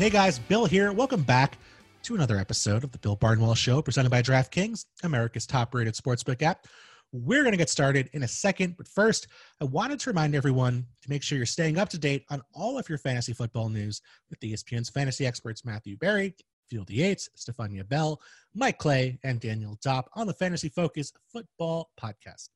Hey 0.00 0.08
guys, 0.08 0.38
Bill 0.38 0.64
here. 0.64 0.94
Welcome 0.94 1.22
back 1.24 1.58
to 2.04 2.14
another 2.14 2.38
episode 2.38 2.84
of 2.84 2.90
the 2.90 2.96
Bill 2.96 3.16
Barnwell 3.16 3.54
Show 3.54 3.82
presented 3.82 4.08
by 4.08 4.22
DraftKings, 4.22 4.86
America's 5.02 5.44
top 5.44 5.74
rated 5.74 5.92
sportsbook 5.92 6.40
app. 6.40 6.66
We're 7.12 7.42
going 7.42 7.52
to 7.52 7.58
get 7.58 7.68
started 7.68 8.08
in 8.14 8.22
a 8.22 8.26
second, 8.26 8.78
but 8.78 8.88
first, 8.88 9.26
I 9.60 9.66
wanted 9.66 10.00
to 10.00 10.08
remind 10.08 10.34
everyone 10.34 10.86
to 11.02 11.10
make 11.10 11.22
sure 11.22 11.36
you're 11.36 11.44
staying 11.44 11.76
up 11.76 11.90
to 11.90 11.98
date 11.98 12.24
on 12.30 12.40
all 12.54 12.78
of 12.78 12.88
your 12.88 12.96
fantasy 12.96 13.34
football 13.34 13.68
news 13.68 14.00
with 14.30 14.40
ESPN's 14.40 14.88
fantasy 14.88 15.26
experts 15.26 15.66
Matthew 15.66 15.98
Berry, 15.98 16.34
Field 16.70 16.88
Yates, 16.88 17.28
Stefania 17.36 17.86
Bell, 17.86 18.22
Mike 18.54 18.78
Clay, 18.78 19.18
and 19.22 19.38
Daniel 19.38 19.78
Dopp 19.84 20.04
on 20.14 20.26
the 20.26 20.32
Fantasy 20.32 20.70
Focus 20.70 21.12
Football 21.30 21.90
Podcast. 22.02 22.48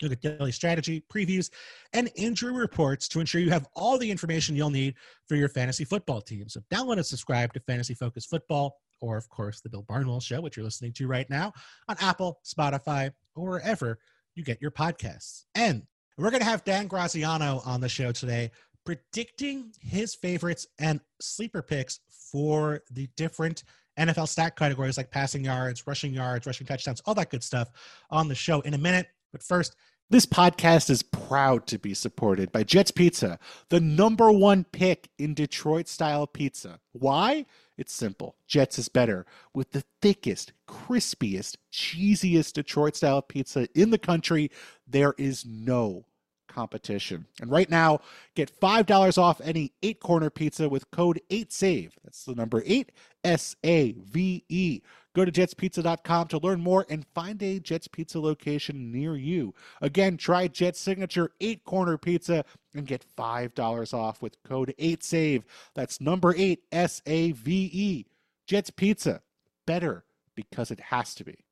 You'll 0.00 0.10
get 0.10 0.38
daily 0.38 0.52
strategy, 0.52 1.04
previews, 1.12 1.50
and 1.92 2.10
injury 2.14 2.52
reports 2.52 3.08
to 3.08 3.20
ensure 3.20 3.40
you 3.40 3.50
have 3.50 3.66
all 3.74 3.98
the 3.98 4.10
information 4.10 4.56
you'll 4.56 4.70
need 4.70 4.94
for 5.26 5.34
your 5.34 5.48
fantasy 5.48 5.84
football 5.84 6.20
team. 6.20 6.48
So 6.48 6.60
download 6.72 6.94
and 6.94 7.06
subscribe 7.06 7.52
to 7.54 7.60
Fantasy 7.60 7.94
Focus 7.94 8.24
Football, 8.24 8.76
or 9.00 9.16
of 9.16 9.28
course 9.28 9.60
the 9.60 9.68
Bill 9.68 9.82
Barnwell 9.82 10.20
Show, 10.20 10.40
which 10.40 10.56
you're 10.56 10.64
listening 10.64 10.92
to 10.94 11.06
right 11.06 11.28
now 11.28 11.52
on 11.88 11.96
Apple, 12.00 12.40
Spotify, 12.44 13.12
or 13.34 13.48
wherever 13.48 13.98
you 14.34 14.44
get 14.44 14.62
your 14.62 14.70
podcasts. 14.70 15.44
And 15.54 15.82
we're 16.16 16.30
going 16.30 16.42
to 16.42 16.48
have 16.48 16.64
Dan 16.64 16.88
Graziano 16.88 17.62
on 17.64 17.80
the 17.80 17.88
show 17.88 18.12
today 18.12 18.50
predicting 18.84 19.70
his 19.80 20.14
favorites 20.14 20.66
and 20.78 21.00
sleeper 21.20 21.60
picks 21.60 22.00
for 22.32 22.80
the 22.90 23.06
different 23.16 23.64
NFL 23.98 24.28
stat 24.28 24.56
categories 24.56 24.96
like 24.96 25.10
passing 25.10 25.44
yards, 25.44 25.86
rushing 25.86 26.14
yards, 26.14 26.46
rushing 26.46 26.66
touchdowns, 26.66 27.02
all 27.04 27.14
that 27.14 27.30
good 27.30 27.42
stuff 27.42 27.68
on 28.10 28.28
the 28.28 28.34
show 28.34 28.60
in 28.62 28.74
a 28.74 28.78
minute. 28.78 29.08
But 29.32 29.42
first, 29.42 29.76
this 30.10 30.24
podcast 30.24 30.88
is 30.88 31.02
proud 31.02 31.66
to 31.66 31.78
be 31.78 31.92
supported 31.92 32.50
by 32.50 32.62
Jets 32.62 32.90
Pizza, 32.90 33.38
the 33.68 33.80
number 33.80 34.32
one 34.32 34.64
pick 34.64 35.10
in 35.18 35.34
Detroit 35.34 35.86
style 35.86 36.26
pizza. 36.26 36.80
Why? 36.92 37.44
It's 37.76 37.92
simple. 37.92 38.34
Jets 38.46 38.78
is 38.78 38.88
better 38.88 39.26
with 39.52 39.72
the 39.72 39.84
thickest, 40.00 40.52
crispiest, 40.66 41.56
cheesiest 41.70 42.54
Detroit 42.54 42.96
style 42.96 43.20
pizza 43.20 43.68
in 43.74 43.90
the 43.90 43.98
country. 43.98 44.50
There 44.86 45.14
is 45.18 45.44
no 45.44 46.06
competition. 46.48 47.26
And 47.40 47.50
right 47.50 47.70
now, 47.70 48.00
get 48.34 48.58
$5 48.60 49.18
off 49.18 49.40
any 49.44 49.72
eight 49.82 50.00
corner 50.00 50.30
pizza 50.30 50.68
with 50.68 50.90
code 50.90 51.20
8SAVE. 51.30 51.92
That's 52.02 52.24
the 52.24 52.34
number 52.34 52.62
8 52.66 52.90
S 53.22 53.56
A 53.62 53.92
V 53.92 54.44
E. 54.48 54.80
Go 55.18 55.24
to 55.24 55.32
jetspizza.com 55.32 56.28
to 56.28 56.38
learn 56.38 56.60
more 56.60 56.86
and 56.88 57.04
find 57.12 57.42
a 57.42 57.58
Jets 57.58 57.88
Pizza 57.88 58.20
location 58.20 58.92
near 58.92 59.16
you. 59.16 59.52
Again, 59.82 60.16
try 60.16 60.46
Jet's 60.46 60.78
signature 60.78 61.32
eight 61.40 61.64
corner 61.64 61.98
pizza 61.98 62.44
and 62.72 62.86
get 62.86 63.04
$5 63.16 63.92
off 63.92 64.22
with 64.22 64.40
code 64.44 64.72
8SAVE. 64.78 65.42
That's 65.74 66.00
number 66.00 66.36
8 66.36 66.62
S 66.70 67.02
A 67.06 67.32
V 67.32 67.68
E. 67.72 68.06
Jets 68.46 68.70
Pizza. 68.70 69.20
Better 69.66 70.04
because 70.36 70.70
it 70.70 70.78
has 70.78 71.16
to 71.16 71.24
be. 71.24 71.44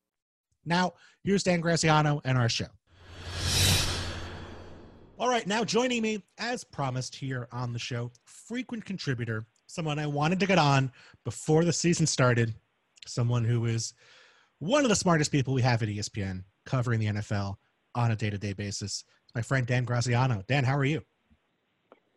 Now, 0.64 0.92
here's 1.24 1.42
Dan 1.42 1.60
Graziano 1.60 2.20
and 2.24 2.38
our 2.38 2.48
show. 2.48 2.66
All 5.18 5.28
right, 5.28 5.44
now 5.44 5.64
joining 5.64 6.02
me, 6.02 6.22
as 6.38 6.62
promised 6.62 7.16
here 7.16 7.48
on 7.50 7.72
the 7.72 7.80
show, 7.80 8.12
frequent 8.26 8.84
contributor, 8.84 9.44
someone 9.66 9.98
I 9.98 10.06
wanted 10.06 10.38
to 10.38 10.46
get 10.46 10.58
on 10.58 10.92
before 11.24 11.64
the 11.64 11.72
season 11.72 12.06
started, 12.06 12.54
someone 13.08 13.44
who 13.44 13.66
is 13.66 13.94
one 14.58 14.84
of 14.84 14.88
the 14.88 14.96
smartest 14.96 15.32
people 15.32 15.54
we 15.54 15.62
have 15.62 15.82
at 15.82 15.88
ESPN 15.88 16.44
covering 16.64 17.00
the 17.00 17.06
NFL 17.06 17.56
on 17.94 18.10
a 18.10 18.16
day 18.16 18.30
to 18.30 18.38
day 18.38 18.52
basis. 18.52 19.04
It's 19.24 19.34
My 19.34 19.42
friend 19.42 19.66
Dan 19.66 19.84
Graziano. 19.84 20.42
Dan, 20.48 20.64
how 20.64 20.76
are 20.76 20.84
you? 20.84 21.02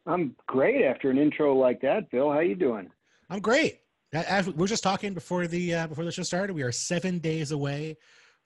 I'm 0.05 0.35
great 0.47 0.83
after 0.83 1.09
an 1.09 1.17
intro 1.17 1.55
like 1.55 1.81
that, 1.81 2.09
Bill. 2.09 2.31
How 2.31 2.37
are 2.37 2.43
you 2.43 2.55
doing? 2.55 2.89
I'm 3.29 3.39
great. 3.39 3.79
As 4.11 4.47
we 4.47 4.63
are 4.63 4.67
just 4.67 4.83
talking 4.83 5.13
before 5.13 5.45
the 5.45 5.75
uh, 5.75 5.87
before 5.87 6.03
the 6.03 6.11
show 6.11 6.23
started. 6.23 6.53
We 6.53 6.63
are 6.63 6.71
seven 6.71 7.19
days 7.19 7.51
away 7.51 7.97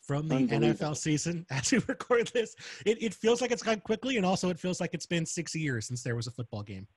from 0.01 0.28
the 0.28 0.35
NFL 0.35 0.97
season 0.97 1.45
as 1.50 1.72
we 1.72 1.79
record 1.88 2.28
this. 2.34 2.56
It, 2.85 3.01
it 3.01 3.13
feels 3.13 3.41
like 3.41 3.51
it's 3.51 3.63
gone 3.63 3.79
quickly, 3.79 4.18
and 4.18 4.25
also 4.25 4.50
it 4.50 4.59
feels 4.59 4.81
like 4.81 4.94
it's 4.94 5.06
been 5.06 5.25
six 5.25 5.56
years 5.56 5.88
since 5.88 6.03
there 6.03 6.16
was 6.16 6.28
a 6.28 6.31
football 6.31 6.63
game. 6.63 6.88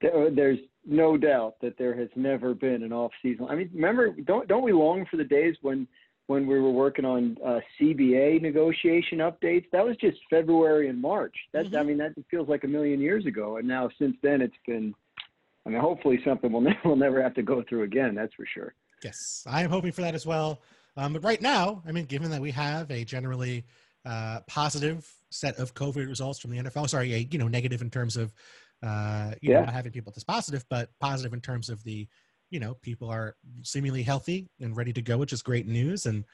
There's 0.00 0.58
no 0.86 1.16
doubt 1.16 1.56
that 1.60 1.76
there 1.76 1.94
has 1.94 2.08
never 2.16 2.54
been 2.54 2.82
an 2.82 2.92
off 2.92 3.12
season. 3.22 3.46
I 3.48 3.54
mean, 3.54 3.70
remember, 3.74 4.10
don't 4.10 4.48
don't 4.48 4.62
we 4.62 4.72
long 4.72 5.06
for 5.10 5.16
the 5.16 5.24
days 5.24 5.56
when 5.62 5.86
when 6.26 6.46
we 6.46 6.58
were 6.58 6.70
working 6.70 7.04
on 7.04 7.36
uh, 7.44 7.60
CBA 7.80 8.40
negotiation 8.42 9.18
updates? 9.18 9.64
That 9.72 9.84
was 9.84 9.96
just 9.96 10.18
February 10.30 10.88
and 10.88 11.00
March. 11.00 11.34
That 11.52 11.66
mm-hmm. 11.66 11.76
I 11.76 11.82
mean, 11.82 11.98
that 11.98 12.12
feels 12.30 12.48
like 12.48 12.64
a 12.64 12.68
million 12.68 13.00
years 13.00 13.26
ago, 13.26 13.56
and 13.56 13.66
now 13.68 13.90
since 13.98 14.16
then 14.22 14.40
it's 14.40 14.56
been. 14.66 14.94
I 15.66 15.70
mean, 15.70 15.80
hopefully 15.80 16.18
something 16.24 16.50
we'll 16.50 16.60
never, 16.62 16.78
we'll 16.84 16.96
never 16.96 17.22
have 17.22 17.34
to 17.34 17.42
go 17.42 17.62
through 17.68 17.82
again. 17.82 18.14
That's 18.14 18.32
for 18.34 18.46
sure. 18.46 18.74
Yes, 19.04 19.44
I 19.46 19.62
am 19.62 19.70
hoping 19.70 19.92
for 19.92 20.00
that 20.00 20.14
as 20.14 20.24
well. 20.24 20.60
Um, 20.96 21.12
but 21.12 21.22
right 21.22 21.40
now, 21.40 21.82
I 21.86 21.92
mean, 21.92 22.06
given 22.06 22.30
that 22.30 22.40
we 22.40 22.50
have 22.52 22.90
a 22.90 23.04
generally 23.04 23.64
uh, 24.04 24.40
positive 24.46 25.08
set 25.30 25.58
of 25.58 25.74
COVID 25.74 26.08
results 26.08 26.38
from 26.40 26.50
the 26.50 26.58
NFL, 26.58 26.88
sorry, 26.88 27.12
a 27.14 27.28
you 27.30 27.38
know 27.38 27.48
negative 27.48 27.82
in 27.82 27.90
terms 27.90 28.16
of 28.16 28.32
uh, 28.82 29.32
you 29.40 29.52
yeah. 29.52 29.60
know 29.60 29.66
not 29.66 29.74
having 29.74 29.92
people 29.92 30.12
test 30.12 30.26
positive, 30.26 30.64
but 30.70 30.90
positive 31.00 31.32
in 31.32 31.40
terms 31.40 31.68
of 31.68 31.82
the 31.84 32.06
you 32.50 32.60
know 32.60 32.74
people 32.82 33.10
are 33.10 33.36
seemingly 33.62 34.02
healthy 34.02 34.48
and 34.60 34.76
ready 34.76 34.92
to 34.92 35.02
go, 35.02 35.18
which 35.18 35.32
is 35.32 35.42
great 35.42 35.66
news. 35.66 36.06
And 36.06 36.24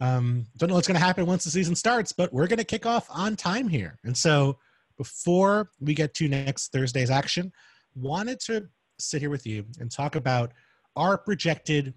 um, 0.00 0.46
don't 0.56 0.68
know 0.68 0.76
what's 0.76 0.86
going 0.86 0.98
to 0.98 1.04
happen 1.04 1.26
once 1.26 1.44
the 1.44 1.50
season 1.50 1.74
starts, 1.74 2.12
but 2.12 2.32
we're 2.32 2.46
going 2.46 2.58
to 2.58 2.64
kick 2.64 2.86
off 2.86 3.06
on 3.10 3.36
time 3.36 3.68
here. 3.68 3.98
And 4.04 4.16
so 4.16 4.58
before 4.96 5.70
we 5.80 5.94
get 5.94 6.14
to 6.14 6.28
next 6.28 6.72
Thursday's 6.72 7.10
action, 7.10 7.52
wanted 7.94 8.40
to 8.40 8.68
sit 8.98 9.20
here 9.20 9.30
with 9.30 9.46
you 9.46 9.64
and 9.80 9.90
talk 9.90 10.16
about 10.16 10.52
our 10.96 11.18
projected 11.18 11.94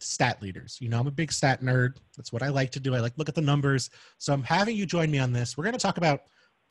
stat 0.00 0.42
leaders. 0.42 0.78
You 0.80 0.88
know, 0.88 0.98
I'm 0.98 1.06
a 1.06 1.12
big 1.12 1.32
stat 1.32 1.62
nerd. 1.62 1.96
That's 2.16 2.32
what 2.32 2.42
I 2.42 2.48
like 2.48 2.70
to 2.72 2.80
do. 2.80 2.94
I 2.94 3.00
like 3.00 3.16
look 3.16 3.28
at 3.28 3.34
the 3.34 3.40
numbers. 3.40 3.90
So 4.18 4.32
I'm 4.32 4.42
having 4.42 4.76
you 4.76 4.86
join 4.86 5.10
me 5.10 5.18
on 5.18 5.32
this. 5.32 5.56
We're 5.56 5.64
going 5.64 5.74
to 5.74 5.78
talk 5.78 5.98
about 5.98 6.20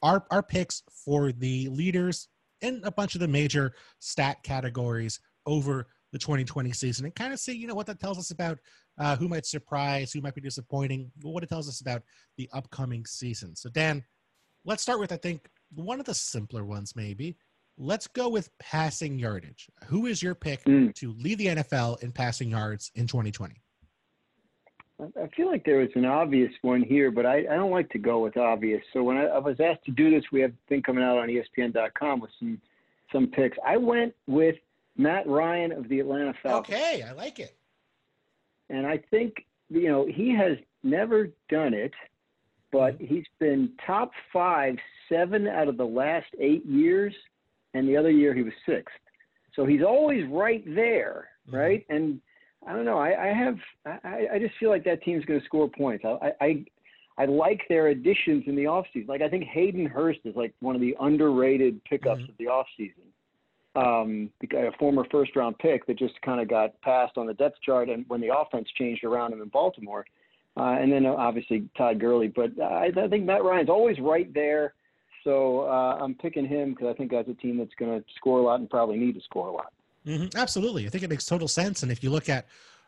our 0.01 0.25
our 0.31 0.43
picks 0.43 0.83
for 1.05 1.31
the 1.31 1.69
leaders 1.69 2.27
in 2.61 2.81
a 2.83 2.91
bunch 2.91 3.15
of 3.15 3.21
the 3.21 3.27
major 3.27 3.73
stat 3.99 4.43
categories 4.43 5.19
over 5.45 5.87
the 6.11 6.19
2020 6.19 6.71
season 6.71 7.05
and 7.05 7.15
kind 7.15 7.33
of 7.33 7.39
see, 7.39 7.53
you 7.53 7.67
know, 7.67 7.75
what 7.75 7.87
that 7.87 7.99
tells 7.99 8.17
us 8.17 8.31
about 8.31 8.57
uh, 8.99 9.15
who 9.15 9.27
might 9.27 9.45
surprise, 9.45 10.11
who 10.11 10.21
might 10.21 10.35
be 10.35 10.41
disappointing, 10.41 11.11
what 11.21 11.43
it 11.43 11.49
tells 11.49 11.67
us 11.67 11.81
about 11.81 12.03
the 12.37 12.49
upcoming 12.53 13.05
season. 13.05 13.55
So 13.55 13.69
Dan, 13.69 14.03
let's 14.63 14.81
start 14.81 14.99
with 14.99 15.11
I 15.11 15.17
think 15.17 15.49
one 15.73 15.99
of 15.99 16.05
the 16.05 16.13
simpler 16.13 16.63
ones 16.63 16.95
maybe 16.95 17.37
let's 17.77 18.07
go 18.07 18.29
with 18.29 18.49
passing 18.59 19.19
yardage. 19.19 19.67
Who 19.85 20.05
is 20.05 20.23
your 20.23 20.35
pick 20.35 20.63
mm. 20.63 20.93
to 20.95 21.13
lead 21.13 21.37
the 21.37 21.47
NFL 21.47 22.01
in 22.01 22.11
passing 22.11 22.51
yards 22.51 22.91
in 22.95 23.07
2020? 23.07 23.55
I 25.01 25.27
feel 25.35 25.47
like 25.47 25.65
there 25.65 25.79
was 25.79 25.89
an 25.95 26.05
obvious 26.05 26.51
one 26.61 26.81
here, 26.81 27.11
but 27.11 27.25
I, 27.25 27.39
I 27.39 27.55
don't 27.55 27.71
like 27.71 27.89
to 27.89 27.97
go 27.97 28.19
with 28.19 28.37
obvious. 28.37 28.81
So 28.93 29.03
when 29.03 29.17
I, 29.17 29.25
I, 29.25 29.39
was 29.39 29.57
asked 29.59 29.83
to 29.85 29.91
do 29.91 30.09
this, 30.09 30.23
we 30.31 30.39
have 30.39 30.51
a 30.51 30.69
thing 30.69 30.81
coming 30.83 31.03
out 31.03 31.17
on 31.17 31.27
ESPN.com 31.27 32.21
with 32.21 32.31
some 32.39 32.61
some 33.11 33.27
picks. 33.27 33.57
I 33.65 33.77
went 33.77 34.13
with 34.27 34.55
Matt 34.97 35.27
Ryan 35.27 35.73
of 35.73 35.89
the 35.89 35.99
Atlanta 35.99 36.33
Falcons. 36.41 36.77
Okay, 36.77 37.03
I 37.03 37.11
like 37.11 37.39
it. 37.39 37.55
And 38.69 38.87
I 38.87 38.99
think 39.11 39.45
you 39.69 39.89
know 39.89 40.07
he 40.09 40.33
has 40.33 40.57
never 40.81 41.29
done 41.49 41.73
it, 41.73 41.93
but 42.71 42.95
mm-hmm. 42.95 43.13
he's 43.13 43.25
been 43.39 43.71
top 43.85 44.11
five 44.31 44.77
seven 45.09 45.47
out 45.47 45.67
of 45.67 45.75
the 45.75 45.85
last 45.85 46.27
eight 46.39 46.65
years 46.65 47.13
and 47.73 47.87
the 47.87 47.97
other 47.97 48.09
year 48.09 48.33
he 48.33 48.43
was 48.43 48.53
sixth. 48.65 48.95
So 49.55 49.65
he's 49.65 49.83
always 49.83 50.25
right 50.29 50.63
there, 50.73 51.29
mm-hmm. 51.47 51.55
right? 51.55 51.87
Mm-hmm. 51.87 51.95
And 51.95 52.21
I 52.67 52.73
don't 52.73 52.85
know. 52.85 52.97
I, 52.97 53.29
I 53.29 53.33
have. 53.33 53.57
I, 53.85 54.27
I, 54.33 54.39
just 54.39 54.55
feel 54.59 54.69
like 54.69 54.83
that 54.85 55.03
team's 55.03 55.23
going 55.25 55.39
to 55.39 55.45
score 55.45 55.69
points. 55.69 56.03
I, 56.03 56.31
I 56.41 56.65
I 57.17 57.25
like 57.25 57.61
their 57.69 57.87
additions 57.87 58.43
in 58.47 58.55
the 58.55 58.63
offseason. 58.63 59.07
Like 59.07 59.21
I 59.21 59.29
think 59.29 59.45
Hayden 59.45 59.85
Hurst 59.85 60.19
is 60.25 60.35
like 60.35 60.53
one 60.59 60.75
of 60.75 60.81
the 60.81 60.95
underrated 60.99 61.83
pickups 61.85 62.21
mm-hmm. 62.21 62.31
of 62.31 62.37
the 62.37 62.45
offseason. 62.45 63.05
Um, 63.75 64.29
a 64.53 64.71
former 64.79 65.05
first 65.11 65.35
round 65.35 65.57
pick 65.59 65.85
that 65.87 65.99
just 65.99 66.13
kind 66.21 66.39
of 66.39 66.47
got 66.47 66.79
passed 66.81 67.17
on 67.17 67.27
the 67.27 67.33
depth 67.33 67.57
chart, 67.61 67.89
and 67.89 68.05
when 68.07 68.21
the 68.21 68.35
offense 68.35 68.67
changed 68.77 69.03
around 69.03 69.33
him 69.33 69.41
in 69.41 69.49
Baltimore, 69.49 70.05
uh, 70.57 70.77
and 70.79 70.91
then 70.91 71.05
uh, 71.05 71.09
obviously 71.09 71.67
Todd 71.77 71.99
Gurley. 71.99 72.29
But 72.29 72.59
I, 72.61 72.89
I 72.97 73.07
think 73.09 73.25
Matt 73.25 73.43
Ryan's 73.43 73.69
always 73.69 73.99
right 73.99 74.33
there. 74.33 74.73
So 75.25 75.61
uh, 75.61 75.97
I'm 75.99 76.15
picking 76.15 76.47
him 76.47 76.71
because 76.71 76.87
I 76.87 76.93
think 76.93 77.11
that's 77.11 77.27
a 77.27 77.33
team 77.33 77.57
that's 77.57 77.73
going 77.77 77.99
to 77.99 78.05
score 78.15 78.39
a 78.39 78.43
lot 78.43 78.59
and 78.59 78.69
probably 78.69 78.97
need 78.97 79.15
to 79.15 79.21
score 79.21 79.47
a 79.47 79.51
lot. 79.51 79.73
Mm-hmm. 80.05 80.37
Absolutely. 80.37 80.85
I 80.85 80.89
think 80.89 81.03
it 81.03 81.09
makes 81.09 81.25
total 81.25 81.47
sense. 81.47 81.83
And 81.83 81.91
if 81.91 82.03
you 82.03 82.09
look 82.09 82.29
at 82.29 82.47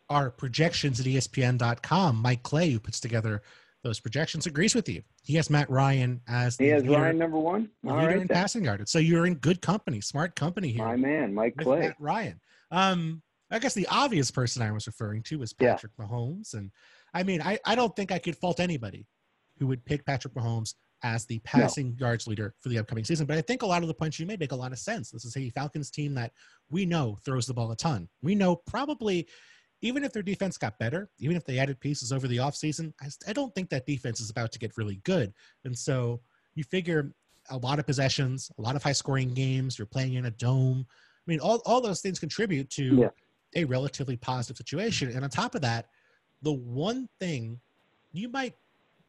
our 0.10 0.30
projections 0.30 1.00
at 1.00 1.06
ESPN.com, 1.06 2.16
Mike 2.16 2.44
Clay, 2.44 2.70
who 2.70 2.80
puts 2.80 3.00
together 3.00 3.42
those 3.84 4.00
projections, 4.00 4.46
agrees 4.46 4.76
with 4.76 4.88
you. 4.90 5.02
He 5.24 5.36
has 5.36 5.50
Matt 5.50 5.70
Ryan 5.70 6.22
as 6.28 6.58
he 6.58 6.68
has 6.68 6.84
leader, 6.84 7.02
Ryan 7.02 7.18
number 7.18 7.38
one, 7.38 7.70
All 7.86 7.96
leader 7.96 8.08
right, 8.08 8.14
in 8.14 8.28
then. 8.28 8.36
passing 8.36 8.66
yardage. 8.66 8.90
So 8.90 9.00
you're 9.00 9.26
in 9.26 9.36
good 9.36 9.62
company, 9.62 10.02
smart 10.02 10.36
company 10.36 10.70
here. 10.70 10.86
My 10.86 10.96
man, 10.96 11.34
Mike 11.34 11.56
Clay, 11.58 11.80
Matt 11.80 11.96
Ryan. 12.00 12.40
Um, 12.72 13.22
I 13.50 13.60
guess 13.60 13.74
the 13.74 13.88
obvious 13.88 14.30
person 14.32 14.62
I 14.62 14.72
was 14.72 14.88
referring 14.88 15.24
to 15.24 15.40
was 15.40 15.54
Patrick 15.54 15.94
yeah. 15.98 16.06
Mahomes, 16.06 16.54
and 16.54 16.72
I 17.14 17.24
mean, 17.24 17.42
I, 17.42 17.60
I 17.66 17.76
don't 17.76 17.96
think 17.96 18.12
I 18.12 18.20
could 18.20 18.36
fault 18.36 18.60
anybody 18.60 19.08
who 19.58 19.68
would 19.68 19.86
pick 19.86 20.06
Patrick 20.06 20.34
Mahomes 20.34 20.74
as 21.04 21.26
the 21.26 21.40
passing 21.40 21.96
no. 22.00 22.08
yards 22.08 22.28
leader 22.28 22.54
for 22.60 22.70
the 22.70 22.78
upcoming 22.80 23.04
season. 23.04 23.26
But 23.26 23.38
I 23.38 23.42
think 23.42 23.62
a 23.62 23.66
lot 23.68 23.82
of 23.82 23.88
the 23.88 23.94
points 23.94 24.20
you 24.20 24.26
made 24.26 24.40
make 24.40 24.52
a 24.52 24.56
lot 24.56 24.72
of 24.72 24.80
sense. 24.80 25.12
This 25.12 25.26
is 25.26 25.38
a 25.38 25.50
Falcons 25.52 25.92
team 25.92 26.14
that 26.16 26.32
we 26.70 26.86
know 26.86 27.18
throws 27.24 27.46
the 27.46 27.54
ball 27.54 27.72
a 27.72 27.76
ton. 27.76 28.08
We 28.22 28.36
know 28.36 28.56
probably 28.56 29.28
even 29.82 30.04
if 30.04 30.12
their 30.12 30.24
defense 30.24 30.58
got 30.58 30.80
better, 30.80 31.10
even 31.20 31.36
if 31.36 31.46
they 31.46 31.60
added 31.60 31.80
pieces 31.80 32.12
over 32.12 32.28
the 32.28 32.38
offseason, 32.38 32.94
I, 33.02 33.08
I 33.30 33.34
don't 33.34 33.54
think 33.54 33.70
that 33.70 33.86
defense 33.86 34.20
is 34.20 34.30
about 34.30 34.52
to 34.54 34.60
get 34.60 34.76
really 34.76 35.02
good. 35.04 35.34
And 35.66 35.78
so 35.78 36.20
you 36.56 36.64
figure 36.64 37.14
a 37.50 37.58
lot 37.58 37.80
of 37.80 37.86
possessions, 37.86 38.52
a 38.58 38.62
lot 38.62 38.76
of 38.76 38.84
high 38.84 38.92
scoring 38.94 39.34
games, 39.34 39.78
you're 39.78 39.86
playing 39.86 40.16
in 40.16 40.26
a 40.26 40.32
dome. 40.32 40.86
I 40.90 41.32
mean, 41.32 41.40
all, 41.40 41.62
all 41.66 41.80
those 41.80 42.02
things 42.02 42.20
contribute 42.20 42.70
to 42.72 42.84
yeah. 42.96 43.10
a 43.56 43.66
relatively 43.66 44.18
positive 44.18 44.58
situation. 44.58 45.12
And 45.12 45.24
on 45.24 45.30
top 45.30 45.54
of 45.54 45.62
that, 45.62 45.88
the 46.42 46.54
one 46.54 47.08
thing 47.20 47.60
you 48.12 48.30
might 48.30 48.56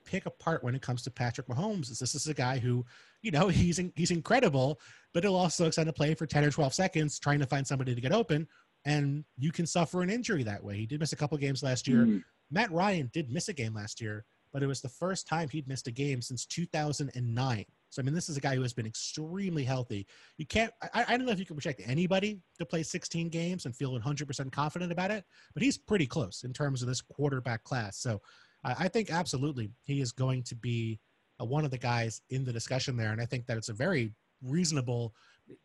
pick 0.08 0.25
apart 0.25 0.64
when 0.64 0.75
it 0.75 0.81
comes 0.81 1.02
to 1.02 1.10
Patrick 1.10 1.46
Mahomes 1.49 1.90
is 1.90 1.99
this 1.99 2.14
is 2.14 2.26
a 2.28 2.34
guy 2.34 2.58
who, 2.58 2.84
you 3.20 3.31
know, 3.31 3.49
he's 3.49 3.78
in, 3.78 3.93
he's 3.94 4.10
incredible, 4.10 4.81
but 5.12 5.22
he'll 5.22 5.37
also 5.37 5.66
extend 5.66 5.88
a 5.88 5.93
play 5.93 6.14
for 6.14 6.26
10 6.26 6.44
or 6.44 6.50
12 6.50 6.72
seconds 6.72 7.19
trying 7.19 7.40
to 7.40 7.46
find 7.46 7.66
somebody 7.66 7.94
to 7.94 8.00
get 8.00 8.12
open 8.12 8.49
and 8.84 9.25
you 9.37 9.52
can 9.52 9.66
suffer 9.66 10.02
an 10.02 10.10
injury 10.10 10.43
that 10.44 10.64
way. 10.64 10.76
He 10.76 10.87
did 10.87 11.00
miss 11.00 11.12
a 11.12 11.16
couple 11.16 11.37
games 11.37 11.62
last 11.62 11.87
year. 11.87 12.06
Mm. 12.06 12.22
Matt 12.50 12.72
Ryan 12.72 13.10
did 13.12 13.31
miss 13.31 13.49
a 13.49 13.52
game 13.52 13.75
last 13.75 14.00
year, 14.00 14.25
but 14.52 14.62
it 14.62 14.66
was 14.66 14.81
the 14.81 14.88
first 14.88 15.28
time 15.28 15.49
he'd 15.49 15.69
missed 15.69 15.88
a 15.88 15.90
game 15.90 16.22
since 16.22 16.46
2009. 16.46 17.64
So 17.90 18.02
I 18.02 18.05
mean, 18.05 18.14
this 18.14 18.28
is 18.28 18.37
a 18.37 18.40
guy 18.40 18.55
who 18.55 18.62
has 18.62 18.72
been 18.72 18.87
extremely 18.87 19.64
healthy. 19.64 20.06
You 20.37 20.46
can't. 20.46 20.72
I, 20.94 21.05
I 21.08 21.16
don't 21.16 21.26
know 21.26 21.32
if 21.32 21.38
you 21.38 21.46
can 21.46 21.56
project 21.56 21.82
anybody 21.84 22.40
to 22.58 22.66
play 22.66 22.82
16 22.82 23.28
games 23.31 23.64
and 23.64 23.75
feel 23.75 23.99
100% 23.99 24.52
confident 24.52 24.93
about 24.93 25.10
it, 25.10 25.25
but 25.55 25.62
he's 25.62 25.78
pretty 25.78 26.06
close 26.06 26.44
in 26.44 26.52
terms 26.52 26.82
of 26.82 26.88
this 26.88 27.00
quarterback 27.00 27.64
class. 27.64 27.99
So 27.99 28.20
I, 28.64 28.75
I 28.81 28.88
think 28.88 29.10
absolutely 29.10 29.70
he 29.84 30.00
is 30.00 30.12
going 30.12 30.43
to 30.44 30.55
be 30.55 30.99
uh, 31.40 31.44
one 31.44 31.64
of 31.64 31.70
the 31.70 31.78
guys 31.78 32.22
in 32.31 32.44
the 32.44 32.52
discussion 32.52 32.96
there, 32.96 33.12
and 33.12 33.20
I 33.20 33.26
think 33.26 33.46
that 33.46 33.56
it's 33.56 33.69
a 33.69 33.75
very 33.75 34.12
reasonable 34.43 35.14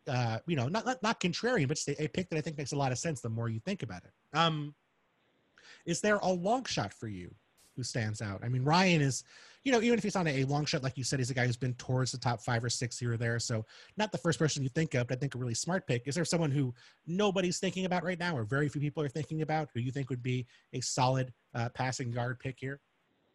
uh, 0.08 0.38
you 0.46 0.56
know, 0.56 0.68
not, 0.68 0.86
not, 0.86 1.02
not 1.02 1.20
contrarian, 1.20 1.68
but 1.68 1.78
a, 1.88 2.04
a 2.04 2.08
pick 2.08 2.28
that 2.30 2.38
I 2.38 2.40
think 2.40 2.58
makes 2.58 2.72
a 2.72 2.76
lot 2.76 2.92
of 2.92 2.98
sense 2.98 3.20
the 3.20 3.28
more 3.28 3.48
you 3.48 3.60
think 3.60 3.82
about 3.82 4.02
it. 4.04 4.38
Um, 4.38 4.74
is 5.86 6.00
there 6.00 6.16
a 6.16 6.28
long 6.28 6.64
shot 6.64 6.92
for 6.92 7.08
you 7.08 7.34
who 7.76 7.82
stands 7.82 8.22
out? 8.22 8.40
I 8.42 8.48
mean, 8.48 8.64
Ryan 8.64 9.02
is, 9.02 9.24
you 9.64 9.72
know, 9.72 9.80
even 9.80 9.98
if 9.98 10.04
he's 10.04 10.16
on 10.16 10.26
a, 10.26 10.44
long 10.44 10.64
shot, 10.66 10.82
like 10.82 10.98
you 10.98 11.04
said, 11.04 11.18
he's 11.18 11.30
a 11.30 11.34
guy 11.34 11.46
who's 11.46 11.56
been 11.56 11.74
towards 11.74 12.12
the 12.12 12.18
top 12.18 12.40
five 12.42 12.62
or 12.62 12.68
six 12.68 12.98
here 12.98 13.14
or 13.14 13.16
there. 13.16 13.38
So 13.38 13.64
not 13.96 14.12
the 14.12 14.18
first 14.18 14.38
person 14.38 14.62
you 14.62 14.68
think 14.68 14.94
of, 14.94 15.08
but 15.08 15.16
I 15.16 15.20
think 15.20 15.34
a 15.34 15.38
really 15.38 15.54
smart 15.54 15.86
pick. 15.86 16.06
Is 16.06 16.14
there 16.14 16.24
someone 16.24 16.50
who 16.50 16.74
nobody's 17.06 17.58
thinking 17.58 17.86
about 17.86 18.04
right 18.04 18.18
now, 18.18 18.36
or 18.36 18.44
very 18.44 18.68
few 18.68 18.80
people 18.80 19.02
are 19.02 19.08
thinking 19.08 19.42
about, 19.42 19.68
who 19.74 19.80
you 19.80 19.90
think 19.90 20.10
would 20.10 20.22
be 20.22 20.46
a 20.72 20.80
solid 20.80 21.32
uh, 21.54 21.70
passing 21.70 22.10
guard 22.10 22.38
pick 22.40 22.56
here? 22.58 22.80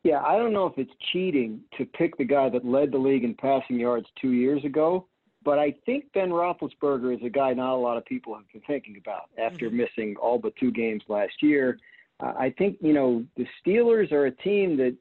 Yeah, 0.03 0.21
I 0.21 0.37
don't 0.37 0.53
know 0.53 0.65
if 0.65 0.77
it's 0.77 0.93
cheating 1.11 1.61
to 1.77 1.85
pick 1.85 2.17
the 2.17 2.23
guy 2.23 2.47
that 2.49 2.63
led 2.63 2.91
the 2.91 2.97
league 2.97 3.23
in 3.23 3.35
passing 3.35 3.79
yards 3.79 4.07
two 4.21 4.31
years 4.31 4.63
ago 4.63 5.07
but 5.43 5.57
I 5.57 5.73
think 5.85 6.05
Ben 6.13 6.29
Roethlisberger 6.29 7.15
is 7.15 7.23
a 7.23 7.29
guy 7.29 7.53
not 7.53 7.73
a 7.73 7.77
lot 7.77 7.97
of 7.97 8.05
people 8.05 8.35
have 8.35 8.47
been 8.51 8.61
thinking 8.67 8.97
about 8.97 9.29
after 9.37 9.67
mm-hmm. 9.67 9.77
missing 9.77 10.15
all 10.21 10.37
but 10.37 10.55
two 10.57 10.71
games 10.71 11.03
last 11.07 11.41
year. 11.41 11.79
Uh, 12.19 12.33
I 12.37 12.53
think 12.57 12.77
you 12.81 12.93
know 12.93 13.25
the 13.37 13.47
Steelers 13.65 14.11
are 14.11 14.25
a 14.25 14.31
team 14.31 14.75
that 14.77 14.95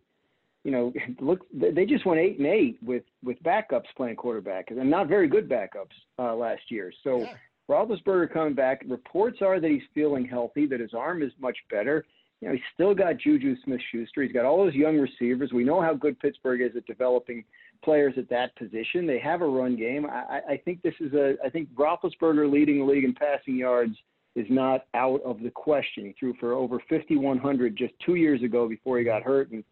you 0.69 0.75
know 0.75 0.93
look 1.21 1.41
they 1.53 1.87
just 1.87 2.05
went 2.05 2.21
eight 2.21 2.39
and 2.39 2.47
eight 2.47 2.79
with 2.83 3.05
with 3.25 3.43
backups 3.43 3.87
playing 3.97 4.17
quarterback 4.17 4.71
and 4.71 4.91
not 4.91 5.09
very 5.09 5.27
good 5.27 5.49
backups 5.49 5.97
uh, 6.19 6.35
last 6.35 6.63
year. 6.69 6.93
So 7.03 7.21
yeah. 7.21 7.35
Roethlisberger 7.71 8.33
coming 8.33 8.55
back. 8.55 8.83
Reports 8.87 9.39
are 9.43 9.61
that 9.61 9.71
he's 9.71 9.83
feeling 9.95 10.27
healthy, 10.27 10.67
that 10.67 10.81
his 10.81 10.95
arm 10.95 11.23
is 11.23 11.33
much 11.39 11.57
better. 11.71 12.05
You 12.41 12.49
know, 12.49 12.55
he's 12.55 12.63
still 12.73 12.95
got 12.95 13.19
Juju 13.19 13.57
Smith-Schuster. 13.65 14.23
He's 14.23 14.33
got 14.33 14.45
all 14.47 14.65
those 14.65 14.75
young 14.75 14.97
receivers. 14.97 15.53
We 15.53 15.65
know 15.65 15.83
how 15.83 15.93
good 15.93 16.19
Pittsburgh 16.21 16.63
is 16.63 16.77
at 16.77 16.87
developing 16.87 17.45
players 17.85 18.15
at 18.17 18.31
that 18.31 18.57
position. 18.57 19.07
They 19.07 19.19
have 19.19 19.43
a 19.43 19.47
run 19.47 19.77
game. 19.77 20.07
I, 20.07 20.41
I 20.51 20.61
think 20.65 20.81
this 20.83 20.95
is 21.01 21.13
a. 21.15 21.35
I 21.45 21.51
think 21.51 21.69
Roethlisberger 21.75 22.51
leading 22.51 22.79
the 22.79 22.85
league 22.85 23.05
in 23.05 23.15
passing 23.15 23.57
yards 23.57 23.97
is 24.35 24.47
not 24.49 24.87
out 24.95 25.21
of 25.23 25.41
the 25.43 25.51
question. 25.51 26.07
He 26.07 26.15
threw 26.19 26.33
for 26.39 26.53
over 26.53 26.79
5,100 26.89 27.77
just 27.77 27.93
two 28.05 28.15
years 28.15 28.43
ago 28.43 28.69
before 28.69 28.99
he 28.99 29.05
got 29.05 29.23
hurt, 29.23 29.51
and 29.51 29.65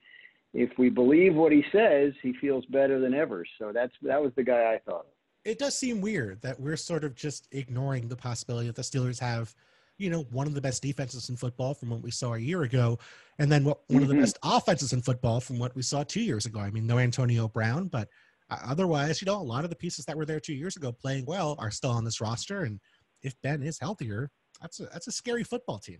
if 0.57 0.71
we 0.79 0.89
believe 0.89 1.35
what 1.35 1.53
he 1.53 1.65
says, 1.71 2.13
he 2.23 2.33
feels 2.41 2.65
better 2.67 2.99
than 2.99 3.15
ever. 3.15 3.45
So 3.59 3.73
that's 3.73 3.93
that 4.03 4.23
was 4.23 4.33
the 4.37 4.43
guy 4.43 4.75
I 4.75 4.81
thought. 4.91 5.07
It 5.45 5.59
does 5.59 5.79
seem 5.79 6.01
weird 6.01 6.43
that 6.43 6.59
we're 6.59 6.77
sort 6.77 7.05
of 7.05 7.15
just 7.15 7.47
ignoring 7.53 8.09
the 8.09 8.17
possibility 8.17 8.67
that 8.67 8.75
the 8.75 8.83
Steelers 8.83 9.21
have 9.21 9.55
you 9.99 10.11
know, 10.11 10.27
one 10.31 10.47
of 10.47 10.55
the 10.55 10.61
best 10.61 10.83
defenses 10.83 11.29
in 11.31 11.37
football 11.37 11.75
from 11.75 11.91
what 11.91 12.03
we 12.03 12.11
saw 12.11 12.35
a 12.35 12.39
year 12.39 12.63
ago, 12.63 12.99
and 13.39 13.51
then 13.51 13.65
what, 13.65 13.79
one 13.89 13.97
mm-hmm. 13.97 14.03
of 14.03 14.09
the 14.09 14.15
mm-hmm. 14.15 14.23
best 14.23 14.39
offenses 14.43 14.93
in 14.93 15.01
football 15.01 15.41
from 15.41 15.59
what 15.59 15.75
we 15.75 15.83
saw 15.83 16.03
two 16.03 16.21
years 16.21 16.47
ago. 16.47 16.61
I 16.61 16.71
mean, 16.71 16.87
no 16.87 16.99
Antonio 16.99 17.49
Brown, 17.49 17.89
but 17.89 18.09
otherwise, 18.51 19.21
you 19.21 19.27
know, 19.27 19.41
a 19.41 19.43
lot 19.43 19.65
of 19.65 19.71
the 19.71 19.77
pieces 19.77 20.05
that 20.05 20.17
were 20.17 20.27
there 20.27 20.41
two 20.41 20.55
years 20.55 20.77
ago 20.77 20.93
playing 20.93 21.25
well 21.27 21.57
are 21.59 21.71
still 21.71 21.91
on 21.91 22.05
this 22.05 22.21
roster. 22.21 22.63
And 22.63 22.79
if 23.23 23.35
Ben 23.43 23.63
is 23.63 23.79
healthier, 23.79 24.31
that's 24.61 24.81
a, 24.81 24.85
that's 24.93 25.07
a 25.07 25.13
scary 25.13 25.45
football 25.45 25.79
team. 25.79 25.99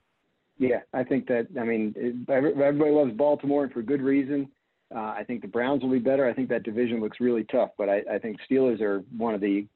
Yeah, 0.59 0.81
I 0.93 1.05
think 1.05 1.27
that. 1.29 1.49
I 1.59 1.65
mean, 1.65 2.27
everybody 2.29 2.91
loves 2.91 3.13
Baltimore, 3.13 3.65
and 3.65 3.73
for 3.73 3.83
good 3.83 4.03
reason. 4.03 4.49
Uh, 4.95 5.01
I 5.01 5.25
think 5.27 5.43
the 5.43 5.49
Browns 5.49 5.83
will 5.83 5.91
be 5.91 5.99
better. 5.99 6.29
I 6.29 6.33
think 6.33 6.49
that 6.51 6.63
division 6.63 7.01
looks 7.01 7.19
really 7.19 7.45
tough, 7.45 7.71
but 7.77 7.89
I, 7.89 8.03
I 8.11 8.19
think 8.19 8.39
Steelers 8.49 8.81
are 8.81 9.01
one 9.17 9.35
of 9.35 9.41
the 9.41 9.67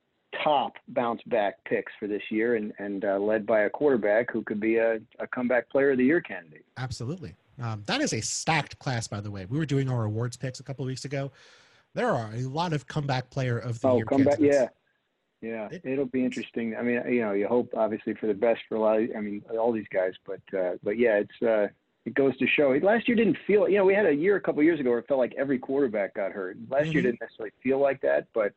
top 0.45 0.75
bounce 0.89 1.21
back 1.27 1.57
picks 1.65 1.93
for 1.99 2.07
this 2.07 2.23
year 2.31 2.55
and, 2.55 2.73
and 2.79 3.05
uh, 3.05 3.19
led 3.19 3.45
by 3.45 3.63
a 3.63 3.71
quarterback 3.71 4.31
who 4.31 4.43
could 4.43 4.61
be 4.61 4.77
a, 4.77 5.01
a 5.19 5.27
comeback 5.27 5.69
player 5.69 5.91
of 5.91 5.99
the 5.99 6.05
year 6.05 6.21
candidate. 6.21 6.65
Absolutely. 6.77 7.35
Um, 7.61 7.83
that 7.87 8.01
is 8.01 8.13
a 8.13 8.21
stacked 8.21 8.79
class, 8.79 9.09
by 9.09 9.21
the 9.21 9.31
way. 9.31 9.47
We 9.47 9.59
were 9.59 9.67
doing 9.67 9.91
our 9.91 10.05
awards 10.05 10.37
picks 10.37 10.61
a 10.61 10.63
couple 10.63 10.85
of 10.85 10.87
weeks 10.87 11.05
ago. 11.05 11.33
There 11.95 12.11
are 12.11 12.31
a 12.33 12.43
lot 12.43 12.73
of 12.73 12.87
comeback 12.87 13.31
player 13.31 13.59
of 13.59 13.81
the 13.81 13.89
oh, 13.89 13.97
year. 13.97 14.05
comeback, 14.07 14.39
yeah. 14.39 14.69
Yeah, 15.41 15.69
it, 15.71 15.99
will 15.99 16.05
be 16.05 16.25
interesting. 16.25 16.77
I 16.77 16.83
mean, 16.83 17.03
you 17.09 17.23
know, 17.23 17.33
you 17.33 17.49
hope 17.49 17.73
obviously 17.75 18.15
for 18.15 18.27
the 18.27 18.35
best 18.35 18.61
for 18.69 18.75
a 18.75 18.81
lot. 18.81 19.01
Of, 19.01 19.09
I 19.17 19.21
mean, 19.21 19.43
all 19.59 19.73
these 19.73 19.89
guys, 19.93 20.13
but 20.27 20.41
uh, 20.59 20.73
but 20.83 20.99
yeah, 20.99 21.21
it's 21.21 21.43
uh, 21.43 21.69
it 22.05 22.15
goes 22.15 22.37
to 22.39 22.47
show. 22.47 22.79
Last 22.83 23.09
year 23.09 23.17
didn't 23.17 23.39
feel. 23.47 23.69
You 23.69 23.79
know, 23.79 23.85
we 23.85 23.95
had 23.95 24.07
a 24.07 24.13
year 24.13 24.37
a 24.37 24.41
couple 24.41 24.61
of 24.61 24.65
years 24.65 24.81
ago 24.81 24.91
where 24.91 24.99
it 24.99 25.09
felt 25.09 25.19
like 25.19 25.35
every 25.39 25.59
quarterback 25.59 26.15
got 26.15 26.33
hurt. 26.33 26.59
Last 26.69 26.85
mm-hmm. 26.85 26.93
year 26.93 27.03
didn't 27.03 27.21
necessarily 27.21 27.53
feel 27.63 27.81
like 27.81 28.03
that, 28.03 28.27
but 28.35 28.53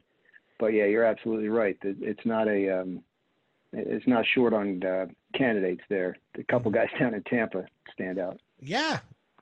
but 0.59 0.67
yeah, 0.67 0.85
you're 0.85 1.05
absolutely 1.05 1.49
right. 1.49 1.77
It's 1.81 2.25
not 2.25 2.47
a 2.47 2.81
um, 2.81 3.01
it's 3.71 4.07
not 4.07 4.25
short 4.33 4.53
on 4.53 4.83
uh, 4.83 5.05
candidates 5.35 5.83
there. 5.89 6.17
A 6.37 6.43
couple 6.43 6.71
mm-hmm. 6.71 6.81
guys 6.81 6.89
down 6.99 7.13
in 7.13 7.23
Tampa 7.23 7.65
stand 7.91 8.19
out. 8.19 8.39
Yeah, 8.59 8.99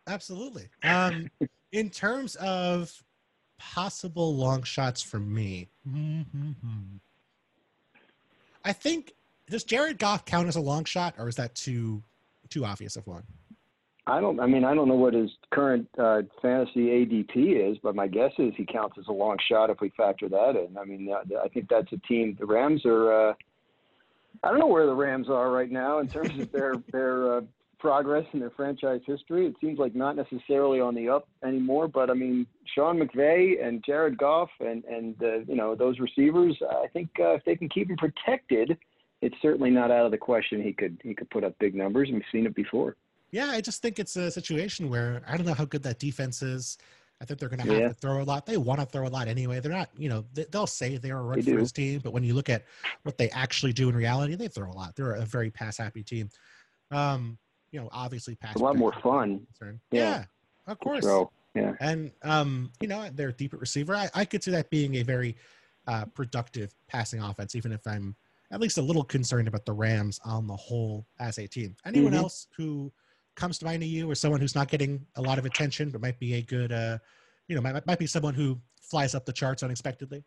absolutely. 0.07 0.69
Um, 0.83 1.29
in 1.71 1.89
terms 1.89 2.35
of 2.35 3.03
possible 3.59 4.35
long 4.35 4.63
shots 4.63 5.01
for 5.01 5.19
me, 5.19 5.69
I 8.63 8.73
think 8.73 9.13
does 9.49 9.63
Jared 9.63 9.99
Goff 9.99 10.25
count 10.25 10.47
as 10.47 10.55
a 10.55 10.61
long 10.61 10.85
shot, 10.85 11.15
or 11.17 11.27
is 11.27 11.35
that 11.35 11.55
too 11.55 12.01
too 12.49 12.65
obvious 12.65 12.95
of 12.95 13.05
one? 13.07 13.23
I 14.07 14.19
don't. 14.19 14.39
I 14.39 14.47
mean, 14.47 14.63
I 14.63 14.73
don't 14.73 14.87
know 14.87 14.95
what 14.95 15.13
his 15.13 15.29
current 15.51 15.87
uh, 15.97 16.23
fantasy 16.41 16.87
ADP 16.87 17.71
is, 17.71 17.77
but 17.83 17.95
my 17.95 18.07
guess 18.07 18.31
is 18.39 18.53
he 18.57 18.65
counts 18.65 18.97
as 18.97 19.07
a 19.07 19.11
long 19.11 19.37
shot 19.47 19.69
if 19.69 19.79
we 19.79 19.89
factor 19.95 20.27
that 20.29 20.55
in. 20.55 20.77
I 20.77 20.85
mean, 20.85 21.13
I 21.13 21.47
think 21.49 21.69
that's 21.69 21.91
a 21.91 21.97
team. 22.07 22.35
The 22.39 22.45
Rams 22.45 22.85
are. 22.85 23.29
Uh, 23.29 23.33
I 24.43 24.49
don't 24.49 24.59
know 24.59 24.67
where 24.67 24.87
the 24.87 24.95
Rams 24.95 25.29
are 25.29 25.51
right 25.51 25.69
now 25.69 25.99
in 25.99 26.07
terms 26.07 26.39
of 26.39 26.51
their 26.51 26.75
their 26.91 27.37
uh, 27.37 27.41
progress 27.81 28.25
in 28.33 28.39
their 28.39 28.51
franchise 28.51 29.01
history. 29.05 29.47
It 29.47 29.55
seems 29.59 29.79
like 29.79 29.95
not 29.95 30.15
necessarily 30.15 30.79
on 30.79 30.93
the 30.93 31.09
up 31.09 31.27
anymore. 31.43 31.87
But 31.87 32.11
I 32.11 32.13
mean, 32.13 32.45
Sean 32.75 32.99
McVay 32.99 33.65
and 33.65 33.83
Jared 33.83 34.17
Goff 34.17 34.49
and 34.59 34.85
and 34.85 35.15
uh, 35.21 35.39
you 35.39 35.55
know 35.55 35.75
those 35.75 35.99
receivers. 35.99 36.55
I 36.69 36.87
think 36.93 37.09
uh, 37.19 37.33
if 37.33 37.43
they 37.43 37.55
can 37.55 37.67
keep 37.67 37.89
him 37.89 37.97
protected, 37.97 38.77
it's 39.21 39.35
certainly 39.41 39.71
not 39.71 39.89
out 39.89 40.05
of 40.05 40.11
the 40.11 40.17
question 40.17 40.61
he 40.61 40.71
could 40.71 41.01
he 41.03 41.15
could 41.15 41.29
put 41.31 41.43
up 41.43 41.55
big 41.59 41.73
numbers. 41.73 42.09
We've 42.13 42.21
seen 42.31 42.45
it 42.45 42.55
before. 42.55 42.95
Yeah, 43.31 43.47
I 43.47 43.61
just 43.61 43.81
think 43.81 43.97
it's 43.97 44.15
a 44.15 44.29
situation 44.29 44.89
where 44.89 45.23
I 45.27 45.35
don't 45.35 45.45
know 45.45 45.53
how 45.53 45.65
good 45.65 45.83
that 45.83 45.99
defense 45.99 46.43
is. 46.43 46.77
I 47.21 47.25
think 47.25 47.39
they're 47.39 47.49
going 47.49 47.61
to 47.61 47.71
have 47.71 47.81
yeah. 47.81 47.87
to 47.89 47.93
throw 47.93 48.21
a 48.21 48.23
lot. 48.23 48.47
They 48.47 48.57
want 48.57 48.79
to 48.79 48.85
throw 48.85 49.07
a 49.07 49.09
lot 49.09 49.27
anyway. 49.27 49.59
They're 49.59 49.71
not, 49.71 49.89
you 49.95 50.09
know, 50.09 50.25
they'll 50.33 50.65
say 50.65 50.97
they're 50.97 51.19
a 51.19 51.21
run 51.21 51.39
first 51.43 51.75
team, 51.75 52.01
but 52.03 52.13
when 52.13 52.23
you 52.23 52.33
look 52.33 52.49
at 52.49 52.65
what 53.03 53.19
they 53.19 53.29
actually 53.29 53.73
do 53.73 53.89
in 53.89 53.95
reality, 53.95 54.33
they 54.33 54.47
throw 54.47 54.71
a 54.71 54.73
lot. 54.73 54.95
They're 54.95 55.13
a 55.13 55.25
very 55.25 55.51
pass 55.51 55.77
happy 55.77 56.01
team. 56.01 56.31
Um, 56.89 57.37
you 57.71 57.79
know, 57.79 57.89
obviously 57.91 58.35
pass. 58.35 58.55
A 58.55 58.59
lot 58.59 58.75
more 58.75 58.93
fun. 59.01 59.45
Yeah. 59.61 59.77
yeah, 59.91 60.23
of 60.67 60.79
course. 60.79 61.05
Yeah. 61.55 61.73
And 61.79 62.11
um, 62.23 62.71
you 62.79 62.87
know, 62.87 63.09
they're 63.13 63.31
deep 63.31 63.53
at 63.53 63.59
receiver. 63.59 63.95
I, 63.95 64.09
I 64.13 64.25
could 64.25 64.43
see 64.43 64.51
that 64.51 64.69
being 64.69 64.95
a 64.95 65.03
very 65.03 65.35
uh, 65.87 66.05
productive 66.05 66.73
passing 66.87 67.21
offense, 67.21 67.55
even 67.55 67.71
if 67.71 67.85
I'm 67.85 68.15
at 68.51 68.59
least 68.59 68.77
a 68.77 68.81
little 68.81 69.03
concerned 69.03 69.47
about 69.47 69.65
the 69.65 69.73
Rams 69.73 70.19
on 70.23 70.47
the 70.47 70.55
whole 70.55 71.05
as 71.19 71.37
a 71.37 71.47
team. 71.47 71.75
Anyone 71.85 72.11
mm-hmm. 72.11 72.21
else 72.21 72.47
who 72.55 72.91
comes 73.35 73.57
to 73.59 73.65
mind 73.65 73.81
to 73.81 73.87
you, 73.87 74.09
or 74.09 74.15
someone 74.15 74.41
who's 74.41 74.55
not 74.55 74.67
getting 74.67 75.05
a 75.15 75.21
lot 75.21 75.39
of 75.39 75.45
attention, 75.45 75.89
but 75.89 76.01
might 76.01 76.19
be 76.19 76.35
a 76.35 76.41
good, 76.41 76.71
uh, 76.71 76.97
you 77.47 77.55
know, 77.55 77.61
might, 77.61 77.85
might 77.87 77.99
be 77.99 78.07
someone 78.07 78.33
who 78.33 78.59
flies 78.81 79.15
up 79.15 79.25
the 79.25 79.33
charts 79.33 79.63
unexpectedly? 79.63 80.23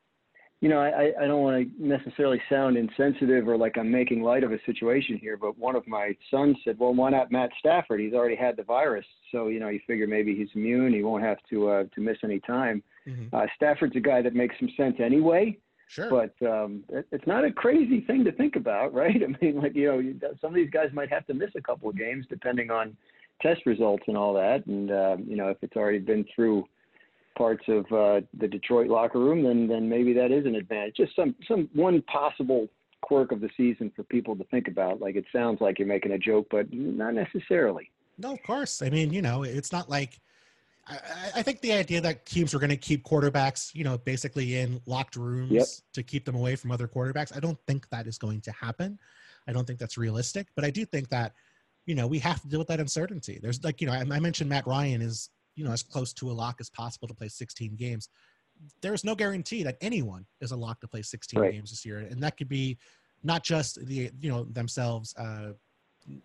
You 0.60 0.70
know, 0.70 0.78
I, 0.78 1.12
I 1.20 1.26
don't 1.26 1.42
want 1.42 1.62
to 1.62 1.84
necessarily 1.84 2.40
sound 2.48 2.78
insensitive 2.78 3.46
or 3.48 3.56
like 3.58 3.76
I'm 3.76 3.90
making 3.90 4.22
light 4.22 4.44
of 4.44 4.52
a 4.52 4.58
situation 4.64 5.18
here, 5.18 5.36
but 5.36 5.58
one 5.58 5.76
of 5.76 5.86
my 5.86 6.16
sons 6.30 6.56
said, 6.64 6.78
"Well, 6.78 6.94
why 6.94 7.10
not 7.10 7.30
Matt 7.30 7.50
Stafford? 7.58 8.00
He's 8.00 8.14
already 8.14 8.36
had 8.36 8.56
the 8.56 8.62
virus, 8.62 9.04
so 9.30 9.48
you 9.48 9.60
know, 9.60 9.68
you 9.68 9.80
figure 9.86 10.06
maybe 10.06 10.34
he's 10.34 10.48
immune. 10.54 10.94
He 10.94 11.02
won't 11.02 11.22
have 11.22 11.38
to 11.50 11.68
uh, 11.68 11.84
to 11.94 12.00
miss 12.00 12.16
any 12.24 12.40
time." 12.40 12.82
Mm-hmm. 13.06 13.34
Uh, 13.34 13.46
Stafford's 13.56 13.96
a 13.96 14.00
guy 14.00 14.22
that 14.22 14.34
makes 14.34 14.54
some 14.58 14.70
sense 14.76 14.96
anyway. 15.00 15.58
Sure. 15.88 16.08
But 16.08 16.46
um, 16.48 16.82
it, 16.88 17.06
it's 17.12 17.26
not 17.26 17.44
a 17.44 17.52
crazy 17.52 18.00
thing 18.00 18.24
to 18.24 18.32
think 18.32 18.56
about, 18.56 18.94
right? 18.94 19.20
I 19.22 19.44
mean, 19.44 19.60
like 19.60 19.74
you 19.74 19.86
know, 19.86 19.98
you, 19.98 20.18
some 20.40 20.50
of 20.50 20.54
these 20.54 20.70
guys 20.70 20.88
might 20.92 21.10
have 21.10 21.26
to 21.26 21.34
miss 21.34 21.50
a 21.56 21.60
couple 21.60 21.90
of 21.90 21.96
games 21.98 22.26
depending 22.28 22.70
on 22.70 22.96
test 23.42 23.66
results 23.66 24.04
and 24.06 24.16
all 24.16 24.32
that. 24.34 24.66
And 24.66 24.90
uh, 24.90 25.16
you 25.26 25.36
know, 25.36 25.48
if 25.48 25.58
it's 25.62 25.76
already 25.76 25.98
been 25.98 26.24
through 26.34 26.64
parts 27.36 27.64
of 27.68 27.84
uh, 27.92 28.20
the 28.38 28.48
Detroit 28.48 28.88
locker 28.88 29.18
room, 29.18 29.42
then 29.42 29.66
then 29.66 29.88
maybe 29.88 30.12
that 30.14 30.30
is 30.30 30.46
an 30.46 30.54
advantage. 30.54 30.96
Just 30.96 31.16
some 31.16 31.34
some 31.48 31.68
one 31.74 32.02
possible 32.02 32.68
quirk 33.02 33.32
of 33.32 33.40
the 33.40 33.50
season 33.56 33.92
for 33.94 34.02
people 34.04 34.34
to 34.36 34.44
think 34.44 34.68
about. 34.68 35.00
Like 35.00 35.16
it 35.16 35.26
sounds 35.32 35.60
like 35.60 35.78
you're 35.78 35.88
making 35.88 36.12
a 36.12 36.18
joke, 36.18 36.46
but 36.50 36.72
not 36.72 37.14
necessarily. 37.14 37.90
No, 38.16 38.32
of 38.32 38.42
course. 38.42 38.80
I 38.80 38.90
mean, 38.90 39.12
you 39.12 39.22
know, 39.22 39.42
it's 39.42 39.72
not 39.72 39.90
like 39.90 40.20
I, 40.86 40.98
I 41.36 41.42
think 41.42 41.60
the 41.60 41.72
idea 41.72 42.00
that 42.00 42.26
teams 42.26 42.54
are 42.54 42.58
going 42.58 42.70
to 42.70 42.76
keep 42.76 43.04
quarterbacks, 43.04 43.74
you 43.74 43.84
know, 43.84 43.98
basically 43.98 44.56
in 44.58 44.80
locked 44.86 45.16
rooms 45.16 45.50
yep. 45.50 45.66
to 45.94 46.02
keep 46.02 46.24
them 46.24 46.34
away 46.34 46.56
from 46.56 46.70
other 46.70 46.88
quarterbacks. 46.88 47.34
I 47.34 47.40
don't 47.40 47.58
think 47.66 47.88
that 47.90 48.06
is 48.06 48.18
going 48.18 48.40
to 48.42 48.52
happen. 48.52 48.98
I 49.46 49.52
don't 49.52 49.66
think 49.66 49.78
that's 49.78 49.98
realistic, 49.98 50.48
but 50.54 50.64
I 50.64 50.70
do 50.70 50.84
think 50.84 51.08
that, 51.10 51.32
you 51.86 51.94
know, 51.94 52.06
we 52.06 52.18
have 52.20 52.40
to 52.42 52.48
deal 52.48 52.58
with 52.58 52.68
that 52.68 52.80
uncertainty. 52.80 53.38
There's 53.42 53.62
like, 53.62 53.80
you 53.80 53.86
know, 53.86 53.92
I, 53.92 54.00
I 54.10 54.20
mentioned 54.20 54.48
Matt 54.48 54.66
Ryan 54.66 55.02
is, 55.02 55.30
you 55.54 55.64
know, 55.64 55.72
as 55.72 55.82
close 55.82 56.12
to 56.14 56.30
a 56.30 56.32
lock 56.32 56.56
as 56.60 56.70
possible 56.70 57.08
to 57.08 57.14
play 57.14 57.28
16 57.28 57.76
games. 57.76 58.08
There's 58.80 59.04
no 59.04 59.14
guarantee 59.14 59.62
that 59.64 59.76
anyone 59.80 60.26
is 60.40 60.52
a 60.52 60.56
lock 60.56 60.80
to 60.80 60.88
play 60.88 61.02
16 61.02 61.40
right. 61.40 61.52
games 61.52 61.70
this 61.70 61.84
year, 61.84 61.98
and 61.98 62.22
that 62.22 62.36
could 62.36 62.48
be 62.48 62.78
not 63.22 63.42
just 63.42 63.84
the 63.86 64.10
you 64.20 64.30
know 64.30 64.44
themselves 64.44 65.14
uh, 65.16 65.52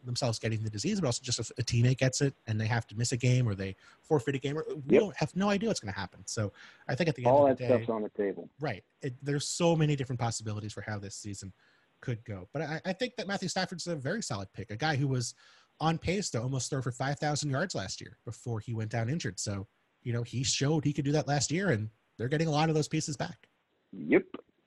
themselves 0.03 0.39
getting 0.39 0.63
the 0.63 0.69
disease, 0.69 0.99
but 0.99 1.07
also 1.07 1.21
just 1.23 1.39
if 1.39 1.51
a 1.57 1.63
teammate 1.63 1.97
gets 1.97 2.21
it 2.21 2.33
and 2.47 2.59
they 2.59 2.67
have 2.67 2.85
to 2.87 2.95
miss 2.95 3.11
a 3.11 3.17
game 3.17 3.47
or 3.47 3.55
they 3.55 3.75
forfeit 4.01 4.35
a 4.35 4.37
game, 4.37 4.57
or 4.57 4.65
we 4.87 4.95
yep. 4.95 5.01
don't 5.01 5.15
have 5.15 5.35
no 5.35 5.49
idea 5.49 5.69
what's 5.69 5.79
going 5.79 5.93
to 5.93 5.99
happen. 5.99 6.21
So 6.25 6.51
I 6.87 6.95
think 6.95 7.09
at 7.09 7.15
the 7.15 7.25
end 7.25 7.31
all 7.31 7.47
of 7.47 7.57
the 7.57 7.65
that 7.65 7.83
stuff's 7.83 7.89
on 7.89 8.03
the 8.03 8.09
table. 8.09 8.49
Right. 8.59 8.83
It, 9.01 9.15
there's 9.23 9.47
so 9.47 9.75
many 9.75 9.95
different 9.95 10.19
possibilities 10.19 10.73
for 10.73 10.81
how 10.81 10.99
this 10.99 11.15
season 11.15 11.53
could 12.01 12.23
go. 12.25 12.47
But 12.53 12.61
I, 12.63 12.81
I, 12.85 12.93
think 12.93 13.15
that 13.17 13.27
Matthew 13.27 13.49
Stafford's 13.49 13.87
a 13.87 13.95
very 13.95 14.21
solid 14.21 14.51
pick, 14.53 14.71
a 14.71 14.77
guy 14.77 14.95
who 14.95 15.07
was 15.07 15.33
on 15.79 15.97
pace 15.97 16.29
to 16.31 16.41
almost 16.41 16.69
throw 16.69 16.81
for 16.81 16.91
5,000 16.91 17.49
yards 17.49 17.75
last 17.75 18.01
year 18.01 18.17
before 18.25 18.59
he 18.59 18.73
went 18.73 18.91
down 18.91 19.09
injured. 19.09 19.39
So, 19.39 19.67
you 20.03 20.13
know, 20.13 20.23
he 20.23 20.43
showed 20.43 20.83
he 20.83 20.93
could 20.93 21.05
do 21.05 21.11
that 21.13 21.27
last 21.27 21.51
year, 21.51 21.69
and 21.69 21.89
they're 22.17 22.27
getting 22.27 22.47
a 22.47 22.51
lot 22.51 22.69
of 22.69 22.75
those 22.75 22.87
pieces 22.87 23.17
back. 23.17 23.47
Yep. 23.91 24.23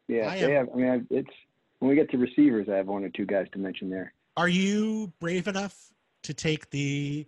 Yeah. 0.08 0.28
I, 0.28 0.36
have, 0.36 0.68
I 0.72 0.76
mean, 0.76 1.06
it's 1.10 1.30
when 1.78 1.88
we 1.88 1.94
get 1.94 2.10
to 2.10 2.18
receivers, 2.18 2.68
I 2.68 2.76
have 2.76 2.86
one 2.86 3.04
or 3.04 3.08
two 3.10 3.26
guys 3.26 3.46
to 3.52 3.58
mention 3.58 3.90
there. 3.90 4.12
Are 4.36 4.48
you 4.48 5.12
brave 5.20 5.48
enough 5.48 5.76
to 6.22 6.34
take 6.34 6.70
the 6.70 7.26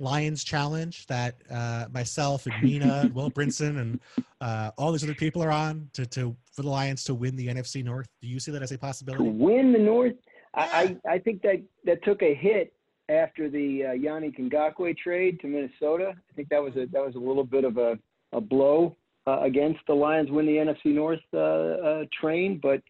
Lions 0.00 0.44
challenge 0.44 1.06
that 1.06 1.42
uh, 1.50 1.86
myself 1.92 2.46
and 2.46 2.54
Mina, 2.62 3.10
Will 3.12 3.30
Brinson, 3.32 3.80
and 3.80 4.00
uh, 4.40 4.70
all 4.78 4.92
these 4.92 5.02
other 5.02 5.14
people 5.14 5.42
are 5.42 5.50
on 5.50 5.90
to, 5.94 6.06
to 6.06 6.36
for 6.52 6.62
the 6.62 6.68
Lions 6.68 7.02
to 7.04 7.14
win 7.14 7.34
the 7.34 7.48
NFC 7.48 7.84
North? 7.84 8.08
Do 8.22 8.28
you 8.28 8.38
see 8.38 8.52
that 8.52 8.62
as 8.62 8.70
a 8.70 8.78
possibility? 8.78 9.24
To 9.24 9.30
win 9.30 9.72
the 9.72 9.78
North, 9.78 10.14
I, 10.54 10.96
I, 11.06 11.14
I 11.14 11.18
think 11.18 11.42
that 11.42 11.62
that 11.84 12.04
took 12.04 12.22
a 12.22 12.34
hit 12.34 12.72
after 13.08 13.48
the 13.48 13.84
uh, 13.84 13.88
Yannick 13.90 14.38
Ngakoue 14.38 14.96
trade 14.96 15.40
to 15.40 15.46
Minnesota. 15.46 16.12
I 16.16 16.34
think 16.34 16.48
that 16.50 16.62
was 16.62 16.74
a 16.76 16.86
that 16.92 17.04
was 17.04 17.14
a 17.14 17.18
little 17.18 17.44
bit 17.44 17.64
of 17.64 17.78
a 17.78 17.98
a 18.32 18.40
blow 18.40 18.96
uh, 19.26 19.40
against 19.40 19.80
the 19.86 19.94
Lions 19.94 20.30
win 20.30 20.46
the 20.46 20.52
NFC 20.52 20.94
North 20.94 21.20
uh, 21.32 21.38
uh, 21.38 22.04
train, 22.18 22.58
but 22.62 22.82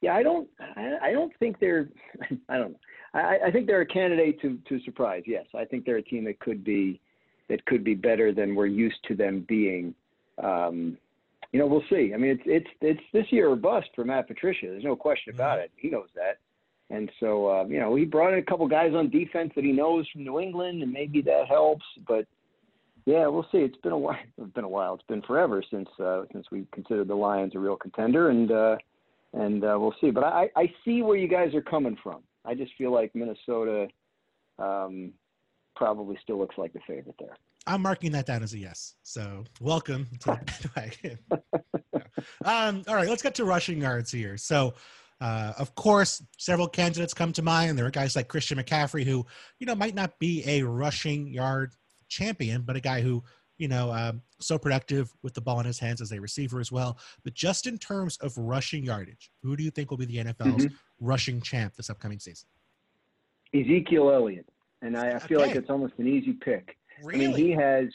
yeah, 0.00 0.14
I 0.14 0.22
don't 0.22 0.48
I, 0.76 0.96
I 1.02 1.12
don't 1.12 1.32
think 1.38 1.58
they're 1.58 1.88
I 2.48 2.58
don't 2.58 2.72
know. 2.72 2.80
I, 3.14 3.38
I 3.46 3.50
think 3.50 3.66
they're 3.66 3.80
a 3.80 3.86
candidate 3.86 4.40
to 4.42 4.58
to 4.68 4.80
surprise. 4.84 5.22
Yes, 5.26 5.46
I 5.54 5.64
think 5.64 5.84
they're 5.84 5.96
a 5.96 6.02
team 6.02 6.24
that 6.24 6.38
could 6.40 6.64
be 6.64 7.00
that 7.48 7.64
could 7.66 7.84
be 7.84 7.94
better 7.94 8.32
than 8.32 8.54
we're 8.54 8.66
used 8.66 9.02
to 9.08 9.14
them 9.14 9.44
being. 9.48 9.94
Um, 10.42 10.98
you 11.52 11.60
know, 11.60 11.66
we'll 11.66 11.84
see. 11.88 12.12
I 12.12 12.16
mean, 12.16 12.32
it's 12.32 12.42
it's 12.46 12.70
it's 12.80 13.00
this 13.12 13.26
year 13.30 13.50
or 13.50 13.56
bust 13.56 13.88
for 13.94 14.04
Matt 14.04 14.26
Patricia. 14.26 14.66
There's 14.66 14.84
no 14.84 14.96
question 14.96 15.32
mm-hmm. 15.32 15.40
about 15.40 15.58
it. 15.58 15.70
He 15.76 15.90
knows 15.90 16.08
that. 16.14 16.38
And 16.90 17.10
so, 17.18 17.48
uh, 17.48 17.64
you 17.64 17.80
know, 17.80 17.94
he 17.94 18.04
brought 18.04 18.32
in 18.32 18.38
a 18.38 18.42
couple 18.42 18.68
guys 18.68 18.92
on 18.94 19.10
defense 19.10 19.52
that 19.56 19.64
he 19.64 19.72
knows 19.72 20.06
from 20.12 20.24
New 20.24 20.38
England, 20.38 20.82
and 20.82 20.92
maybe 20.92 21.22
that 21.22 21.48
helps. 21.48 21.84
But 22.06 22.26
yeah, 23.06 23.26
we'll 23.26 23.46
see. 23.50 23.58
It's 23.58 23.76
been 23.78 23.92
a 23.92 23.98
while. 23.98 24.18
It's 24.38 24.52
been 24.52 24.64
a 24.64 24.68
while. 24.68 24.94
It's 24.94 25.04
been 25.08 25.22
forever 25.22 25.62
since 25.70 25.88
uh, 25.98 26.22
since 26.32 26.46
we 26.50 26.66
considered 26.72 27.08
the 27.08 27.14
Lions 27.14 27.54
a 27.54 27.58
real 27.58 27.76
contender, 27.76 28.30
and 28.30 28.50
uh, 28.50 28.76
and 29.32 29.64
uh, 29.64 29.76
we'll 29.78 29.94
see. 30.00 30.10
But 30.10 30.24
I, 30.24 30.50
I 30.56 30.72
see 30.84 31.02
where 31.02 31.16
you 31.16 31.28
guys 31.28 31.54
are 31.54 31.62
coming 31.62 31.96
from. 32.02 32.22
I 32.44 32.54
just 32.54 32.72
feel 32.76 32.92
like 32.92 33.14
Minnesota 33.14 33.88
um, 34.58 35.12
probably 35.74 36.18
still 36.22 36.38
looks 36.38 36.56
like 36.58 36.72
the 36.72 36.80
favorite 36.86 37.16
there. 37.18 37.36
I'm 37.66 37.82
marking 37.82 38.12
that 38.12 38.26
down 38.26 38.42
as 38.42 38.52
a 38.52 38.58
yes. 38.58 38.94
So 39.02 39.44
welcome 39.60 40.06
to 40.20 40.26
the 40.26 40.68
bandwagon. 40.74 41.18
um, 42.44 42.84
all 42.86 42.94
right, 42.94 43.08
let's 43.08 43.22
get 43.22 43.34
to 43.36 43.44
rushing 43.44 43.80
yards 43.80 44.12
here. 44.12 44.36
So, 44.36 44.74
uh, 45.24 45.54
of 45.58 45.74
course, 45.74 46.22
several 46.36 46.68
candidates 46.68 47.14
come 47.14 47.32
to 47.32 47.40
mind. 47.40 47.78
There 47.78 47.86
are 47.86 47.90
guys 47.90 48.14
like 48.14 48.28
Christian 48.28 48.58
McCaffrey, 48.58 49.04
who 49.04 49.24
you 49.58 49.66
know 49.66 49.74
might 49.74 49.94
not 49.94 50.18
be 50.18 50.44
a 50.46 50.62
rushing 50.62 51.26
yard 51.28 51.72
champion, 52.08 52.60
but 52.60 52.76
a 52.76 52.80
guy 52.80 53.00
who 53.00 53.24
you 53.56 53.68
know, 53.68 53.92
um, 53.92 54.20
so 54.40 54.58
productive 54.58 55.14
with 55.22 55.32
the 55.32 55.40
ball 55.40 55.60
in 55.60 55.66
his 55.66 55.78
hands 55.78 56.00
as 56.00 56.12
a 56.12 56.20
receiver 56.20 56.60
as 56.60 56.72
well. 56.72 56.98
But 57.22 57.34
just 57.34 57.66
in 57.66 57.78
terms 57.78 58.18
of 58.18 58.36
rushing 58.36 58.84
yardage, 58.84 59.30
who 59.42 59.56
do 59.56 59.62
you 59.62 59.70
think 59.70 59.90
will 59.90 59.96
be 59.96 60.06
the 60.06 60.16
NFL's 60.16 60.66
mm-hmm. 60.66 60.74
rushing 61.00 61.40
champ 61.40 61.74
this 61.74 61.88
upcoming 61.88 62.18
season? 62.18 62.48
Ezekiel 63.54 64.10
Elliott. 64.10 64.48
And 64.82 64.96
I, 64.96 65.12
I 65.12 65.18
feel 65.20 65.38
okay. 65.38 65.48
like 65.48 65.56
it's 65.56 65.70
almost 65.70 65.94
an 65.98 66.08
easy 66.08 66.32
pick. 66.32 66.76
Really? 67.02 67.24
I 67.24 67.28
mean, 67.28 67.36
he 67.36 67.50
has, 67.52 67.86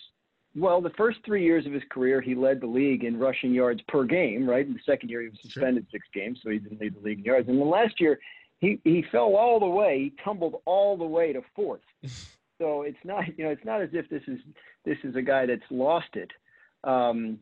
well, 0.60 0.82
the 0.82 0.92
first 0.92 1.20
three 1.26 1.44
years 1.44 1.66
of 1.66 1.74
his 1.74 1.84
career, 1.90 2.22
he 2.22 2.36
led 2.36 2.62
the 2.62 2.68
league 2.68 3.04
in 3.04 3.18
rushing 3.18 3.54
yards 3.54 3.82
per 3.88 4.04
game, 4.04 4.50
right? 4.50 4.66
In 4.66 4.74
the 4.74 4.80
second 4.86 5.10
year, 5.10 5.22
he 5.22 5.30
was 5.30 5.40
suspended 5.42 5.86
sure. 5.90 6.00
six 6.00 6.08
games, 6.14 6.40
so 6.44 6.50
he 6.50 6.60
didn't 6.60 6.80
lead 6.80 6.96
the 6.96 7.02
league 7.02 7.20
in 7.20 7.26
yards. 7.26 7.48
And 7.48 7.60
the 7.60 7.66
last 7.66 8.00
year, 8.00 8.20
he, 8.60 8.80
he 8.84 9.04
fell 9.12 9.36
all 9.36 9.60
the 9.60 9.66
way, 9.66 10.00
he 10.00 10.24
tumbled 10.24 10.62
all 10.66 10.98
the 10.98 11.06
way 11.06 11.34
to 11.34 11.42
fourth. 11.56 11.82
So 12.62 12.82
it's 12.82 12.98
not, 13.06 13.24
you 13.38 13.46
know, 13.46 13.52
it's 13.52 13.64
not 13.64 13.82
as 13.82 13.90
if 13.94 14.10
this 14.10 14.22
is 14.28 14.40
this 14.86 14.98
is 15.04 15.16
a 15.16 15.22
guy 15.22 15.46
that's 15.46 15.62
lost 15.70 16.10
it. 16.16 16.30
Um, 16.84 17.40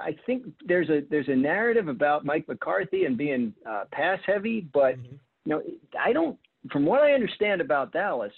I 0.00 0.16
think 0.24 0.44
there's 0.64 0.88
a 0.88 1.02
there's 1.10 1.28
a 1.28 1.36
narrative 1.36 1.88
about 1.88 2.24
Mike 2.24 2.48
McCarthy 2.48 3.04
and 3.04 3.16
being 3.16 3.52
uh, 3.68 3.84
pass 3.92 4.18
heavy, 4.26 4.66
but 4.72 4.96
mm-hmm. 4.96 5.16
you 5.44 5.52
know, 5.52 5.62
I 6.02 6.12
don't. 6.12 6.38
From 6.72 6.86
what 6.86 7.02
I 7.02 7.12
understand 7.12 7.60
about 7.60 7.92
Dallas, 7.92 8.32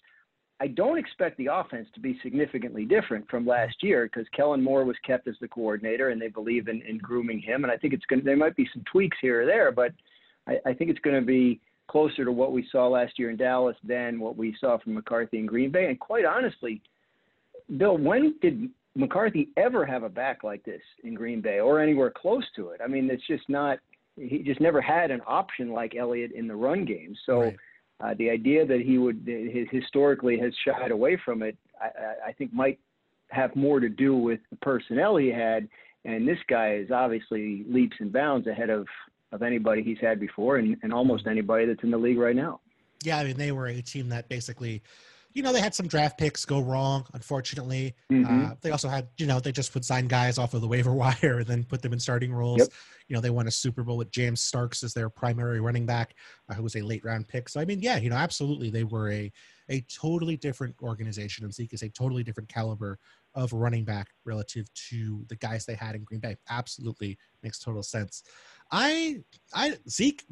I 0.58 0.68
don't 0.68 0.98
expect 0.98 1.36
the 1.36 1.48
offense 1.52 1.86
to 1.94 2.00
be 2.00 2.18
significantly 2.22 2.86
different 2.86 3.28
from 3.28 3.46
last 3.46 3.76
year 3.82 4.04
because 4.06 4.26
Kellen 4.34 4.62
Moore 4.62 4.84
was 4.84 4.96
kept 5.06 5.28
as 5.28 5.34
the 5.40 5.48
coordinator, 5.48 6.08
and 6.08 6.20
they 6.20 6.28
believe 6.28 6.68
in, 6.68 6.80
in 6.82 6.96
grooming 6.98 7.40
him. 7.40 7.64
And 7.64 7.72
I 7.72 7.76
think 7.76 7.92
it's 7.92 8.06
going. 8.06 8.20
to 8.20 8.24
There 8.24 8.36
might 8.36 8.56
be 8.56 8.68
some 8.72 8.82
tweaks 8.90 9.18
here 9.20 9.42
or 9.42 9.46
there, 9.46 9.70
but 9.70 9.92
I, 10.46 10.56
I 10.70 10.72
think 10.72 10.90
it's 10.90 11.00
going 11.00 11.20
to 11.20 11.26
be 11.26 11.60
closer 11.88 12.24
to 12.24 12.32
what 12.32 12.52
we 12.52 12.66
saw 12.72 12.88
last 12.88 13.18
year 13.18 13.30
in 13.30 13.36
Dallas 13.36 13.76
than 13.84 14.18
what 14.18 14.36
we 14.36 14.56
saw 14.58 14.78
from 14.78 14.94
McCarthy 14.94 15.38
in 15.38 15.46
Green 15.46 15.70
Bay. 15.70 15.86
And 15.86 16.00
quite 16.00 16.24
honestly, 16.24 16.80
Bill, 17.76 17.98
when 17.98 18.34
did 18.40 18.70
McCarthy 18.94 19.50
ever 19.58 19.84
have 19.84 20.04
a 20.04 20.08
back 20.08 20.42
like 20.42 20.64
this 20.64 20.82
in 21.04 21.14
Green 21.14 21.42
Bay 21.42 21.60
or 21.60 21.80
anywhere 21.80 22.10
close 22.10 22.44
to 22.56 22.70
it? 22.70 22.80
I 22.82 22.86
mean, 22.86 23.10
it's 23.10 23.26
just 23.26 23.48
not. 23.48 23.78
He 24.16 24.38
just 24.38 24.62
never 24.62 24.80
had 24.80 25.10
an 25.10 25.20
option 25.26 25.70
like 25.70 25.94
Elliott 25.94 26.32
in 26.32 26.48
the 26.48 26.56
run 26.56 26.86
game. 26.86 27.14
So. 27.26 27.40
Right. 27.42 27.56
Uh, 28.00 28.14
the 28.18 28.28
idea 28.28 28.66
that 28.66 28.80
he 28.80 28.98
would 28.98 29.22
his, 29.26 29.66
historically 29.70 30.38
has 30.38 30.52
shied 30.64 30.90
away 30.90 31.18
from 31.24 31.42
it, 31.42 31.56
I, 31.80 32.28
I 32.28 32.32
think 32.32 32.52
might 32.52 32.78
have 33.30 33.56
more 33.56 33.80
to 33.80 33.88
do 33.88 34.16
with 34.16 34.40
the 34.50 34.56
personnel 34.56 35.16
he 35.16 35.28
had. 35.28 35.68
And 36.04 36.28
this 36.28 36.38
guy 36.48 36.74
is 36.74 36.90
obviously 36.90 37.64
leaps 37.68 37.96
and 38.00 38.12
bounds 38.12 38.46
ahead 38.46 38.70
of 38.70 38.86
of 39.32 39.42
anybody 39.42 39.82
he's 39.82 39.98
had 40.00 40.20
before 40.20 40.58
and, 40.58 40.76
and 40.82 40.92
almost 40.92 41.26
anybody 41.26 41.66
that's 41.66 41.82
in 41.82 41.90
the 41.90 41.98
league 41.98 42.18
right 42.18 42.36
now. 42.36 42.60
Yeah, 43.02 43.18
I 43.18 43.24
mean, 43.24 43.36
they 43.36 43.52
were 43.52 43.66
a 43.66 43.82
team 43.82 44.08
that 44.10 44.28
basically, 44.28 44.82
you 45.36 45.42
know, 45.42 45.52
they 45.52 45.60
had 45.60 45.74
some 45.74 45.86
draft 45.86 46.16
picks 46.16 46.46
go 46.46 46.60
wrong, 46.60 47.04
unfortunately. 47.12 47.94
Mm-hmm. 48.10 48.46
Uh, 48.46 48.54
they 48.62 48.70
also 48.70 48.88
had, 48.88 49.08
you 49.18 49.26
know, 49.26 49.38
they 49.38 49.52
just 49.52 49.74
would 49.74 49.84
sign 49.84 50.08
guys 50.08 50.38
off 50.38 50.54
of 50.54 50.62
the 50.62 50.66
waiver 50.66 50.94
wire 50.94 51.40
and 51.40 51.46
then 51.46 51.62
put 51.62 51.82
them 51.82 51.92
in 51.92 52.00
starting 52.00 52.32
roles. 52.32 52.60
Yep. 52.60 52.68
You 53.08 53.14
know, 53.14 53.20
they 53.20 53.28
won 53.28 53.46
a 53.46 53.50
Super 53.50 53.82
Bowl 53.82 53.98
with 53.98 54.10
James 54.10 54.40
Starks 54.40 54.82
as 54.82 54.94
their 54.94 55.10
primary 55.10 55.60
running 55.60 55.84
back, 55.84 56.14
uh, 56.48 56.54
who 56.54 56.62
was 56.62 56.74
a 56.74 56.80
late 56.80 57.04
round 57.04 57.28
pick. 57.28 57.50
So, 57.50 57.60
I 57.60 57.66
mean, 57.66 57.80
yeah, 57.82 57.98
you 57.98 58.08
know, 58.08 58.16
absolutely. 58.16 58.70
They 58.70 58.84
were 58.84 59.10
a, 59.10 59.30
a 59.68 59.82
totally 59.82 60.38
different 60.38 60.74
organization, 60.80 61.44
and 61.44 61.52
Zeke 61.52 61.74
is 61.74 61.82
a 61.82 61.90
totally 61.90 62.24
different 62.24 62.48
caliber 62.48 62.98
of 63.34 63.52
running 63.52 63.84
back 63.84 64.08
relative 64.24 64.72
to 64.88 65.22
the 65.28 65.36
guys 65.36 65.66
they 65.66 65.74
had 65.74 65.94
in 65.96 66.04
Green 66.04 66.20
Bay. 66.20 66.36
Absolutely 66.48 67.18
makes 67.42 67.58
total 67.58 67.82
sense. 67.82 68.22
I 68.72 69.22
I 69.54 69.76
Zeke, 69.86 70.24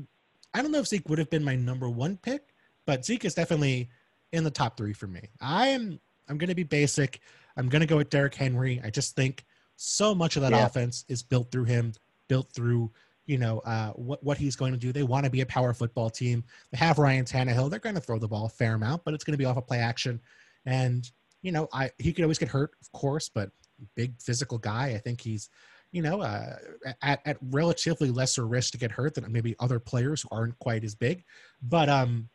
I 0.55 0.63
don't 0.63 0.73
know 0.73 0.79
if 0.79 0.87
Zeke 0.87 1.11
would 1.11 1.19
have 1.19 1.29
been 1.29 1.45
my 1.45 1.57
number 1.57 1.91
one 1.91 2.17
pick, 2.17 2.55
but 2.87 3.05
Zeke 3.05 3.27
is 3.27 3.35
definitely 3.35 3.91
in 4.35 4.45
the 4.45 4.51
top 4.51 4.77
three 4.77 4.93
for 4.93 5.07
me. 5.07 5.29
I 5.41 5.69
am 5.69 5.99
I'm 6.29 6.39
gonna 6.39 6.55
be 6.55 6.65
basic. 6.65 7.21
I'm 7.57 7.69
gonna 7.69 7.87
go 7.87 7.97
with 7.97 8.11
Derrick 8.11 8.35
Henry. 8.35 8.81
I 8.85 8.91
just 8.91 9.15
think 9.15 9.45
so 9.77 10.15
much 10.15 10.37
of 10.37 10.43
that 10.43 10.53
yeah. 10.53 10.67
offense 10.67 11.05
is 11.09 11.23
built 11.23 11.51
through 11.51 11.65
him, 11.65 11.93
built 12.29 12.53
through 12.53 12.91
you 13.27 13.39
know 13.39 13.61
uh, 13.61 13.91
what 13.93 14.23
what 14.23 14.37
he's 14.37 14.57
going 14.57 14.73
to 14.73 14.79
do. 14.79 14.93
They 14.93 15.03
want 15.03 15.25
to 15.25 15.31
be 15.31 15.41
a 15.41 15.47
power 15.47 15.73
football 15.73 16.11
team. 16.11 16.45
They 16.73 16.79
have 16.79 16.99
Ryan 16.99 17.25
Tannehill. 17.25 17.71
They're 17.71 17.79
going 17.79 17.95
to 17.95 18.01
throw 18.01 18.19
the 18.19 18.29
ball 18.29 18.47
a 18.47 18.51
fair 18.51 18.75
amount, 18.75 19.05
but 19.05 19.15
it's 19.15 19.25
going 19.25 19.33
to 19.33 19.39
be 19.39 19.45
off 19.45 19.57
of 19.57 19.67
play 19.67 19.79
action. 19.79 20.21
And 20.67 21.11
you 21.43 21.53
know, 21.53 21.69
I 21.73 21.91
he 21.99 22.13
could 22.13 22.25
always 22.25 22.39
get 22.39 22.49
hurt, 22.49 22.73
of 22.81 22.93
course, 22.93 23.29
but 23.29 23.51
big 23.95 24.21
physical 24.21 24.59
guy. 24.59 24.89
I 24.89 24.99
think 24.99 25.21
he's 25.21 25.49
you 25.95 26.03
know, 26.03 26.23
uh, 26.23 26.57
at, 27.03 27.21
at 27.25 27.37
relatively 27.41 28.11
lesser 28.11 28.49
risk 28.49 28.73
to 28.73 28.79
get 28.79 28.91
hurt 28.91 29.15
than 29.15 29.31
maybe 29.31 29.55
other 29.61 29.79
players 29.79 30.23
who 30.23 30.29
aren't 30.33 30.59
quite 30.59 30.83
as 30.83 30.97
big. 30.97 31.23
But, 31.63 31.89
um, 31.89 32.29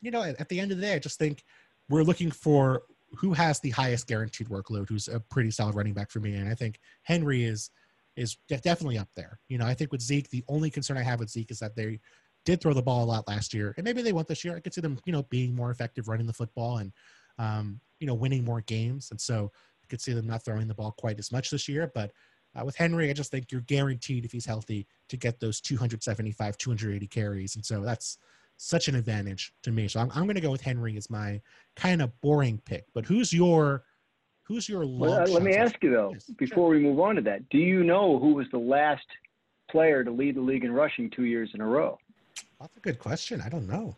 you 0.00 0.10
know, 0.10 0.22
at, 0.22 0.40
at 0.40 0.48
the 0.48 0.60
end 0.60 0.70
of 0.70 0.78
the 0.78 0.82
day, 0.82 0.94
I 0.94 0.98
just 0.98 1.18
think 1.18 1.44
we're 1.88 2.02
looking 2.02 2.30
for 2.30 2.82
who 3.16 3.32
has 3.32 3.60
the 3.60 3.70
highest 3.70 4.06
guaranteed 4.06 4.48
workload, 4.48 4.88
who's 4.88 5.08
a 5.08 5.20
pretty 5.20 5.50
solid 5.50 5.74
running 5.74 5.94
back 5.94 6.10
for 6.10 6.20
me. 6.20 6.34
And 6.34 6.48
I 6.48 6.54
think 6.54 6.80
Henry 7.02 7.44
is 7.44 7.70
is 8.16 8.36
definitely 8.48 8.96
up 8.96 9.08
there. 9.16 9.40
You 9.48 9.58
know, 9.58 9.66
I 9.66 9.74
think 9.74 9.90
with 9.90 10.00
Zeke, 10.00 10.30
the 10.30 10.44
only 10.48 10.70
concern 10.70 10.96
I 10.96 11.02
have 11.02 11.18
with 11.18 11.30
Zeke 11.30 11.50
is 11.50 11.58
that 11.58 11.74
they 11.74 11.98
did 12.44 12.60
throw 12.60 12.72
the 12.72 12.82
ball 12.82 13.02
a 13.02 13.06
lot 13.06 13.26
last 13.26 13.52
year, 13.52 13.74
and 13.76 13.84
maybe 13.84 14.02
they 14.02 14.12
want 14.12 14.28
this 14.28 14.44
year. 14.44 14.56
I 14.56 14.60
could 14.60 14.74
see 14.74 14.80
them, 14.80 14.98
you 15.04 15.12
know, 15.12 15.24
being 15.24 15.54
more 15.54 15.70
effective 15.70 16.08
running 16.08 16.26
the 16.26 16.32
football 16.32 16.78
and, 16.78 16.92
um, 17.38 17.80
you 17.98 18.06
know, 18.06 18.14
winning 18.14 18.44
more 18.44 18.60
games. 18.60 19.10
And 19.10 19.20
so 19.20 19.50
I 19.82 19.86
could 19.88 20.00
see 20.00 20.12
them 20.12 20.26
not 20.26 20.44
throwing 20.44 20.68
the 20.68 20.74
ball 20.74 20.92
quite 20.92 21.18
as 21.18 21.32
much 21.32 21.50
this 21.50 21.68
year. 21.68 21.90
But 21.92 22.12
uh, 22.54 22.64
with 22.64 22.76
Henry, 22.76 23.10
I 23.10 23.14
just 23.14 23.30
think 23.30 23.50
you're 23.50 23.62
guaranteed 23.62 24.24
if 24.24 24.32
he's 24.32 24.46
healthy 24.46 24.86
to 25.08 25.16
get 25.16 25.40
those 25.40 25.60
275, 25.60 26.56
280 26.56 27.06
carries. 27.08 27.56
And 27.56 27.64
so 27.64 27.80
that's 27.80 28.18
such 28.56 28.88
an 28.88 28.94
advantage 28.94 29.52
to 29.62 29.72
me. 29.72 29.88
So 29.88 30.00
I'm, 30.00 30.10
I'm 30.14 30.24
going 30.24 30.36
to 30.36 30.40
go 30.40 30.50
with 30.50 30.60
Henry 30.60 30.96
as 30.96 31.10
my 31.10 31.40
kind 31.76 32.02
of 32.02 32.18
boring 32.20 32.60
pick. 32.64 32.86
But 32.94 33.04
who's 33.04 33.32
your 33.32 33.84
who's 34.44 34.68
your 34.68 34.86
well, 34.86 35.22
uh, 35.22 35.26
let 35.26 35.42
me 35.42 35.54
ask 35.54 35.74
you 35.82 35.90
though 35.90 36.10
yes, 36.12 36.30
before 36.38 36.68
we 36.68 36.78
move 36.78 37.00
on 37.00 37.16
to 37.16 37.22
that. 37.22 37.48
Do 37.48 37.58
you 37.58 37.82
know 37.84 38.18
who 38.18 38.34
was 38.34 38.46
the 38.52 38.58
last 38.58 39.06
player 39.70 40.04
to 40.04 40.10
lead 40.10 40.36
the 40.36 40.40
league 40.40 40.64
in 40.64 40.72
rushing 40.72 41.10
two 41.10 41.24
years 41.24 41.50
in 41.54 41.60
a 41.60 41.66
row? 41.66 41.98
That's 42.60 42.76
a 42.76 42.80
good 42.80 42.98
question. 42.98 43.40
I 43.40 43.48
don't 43.48 43.66
know. 43.66 43.96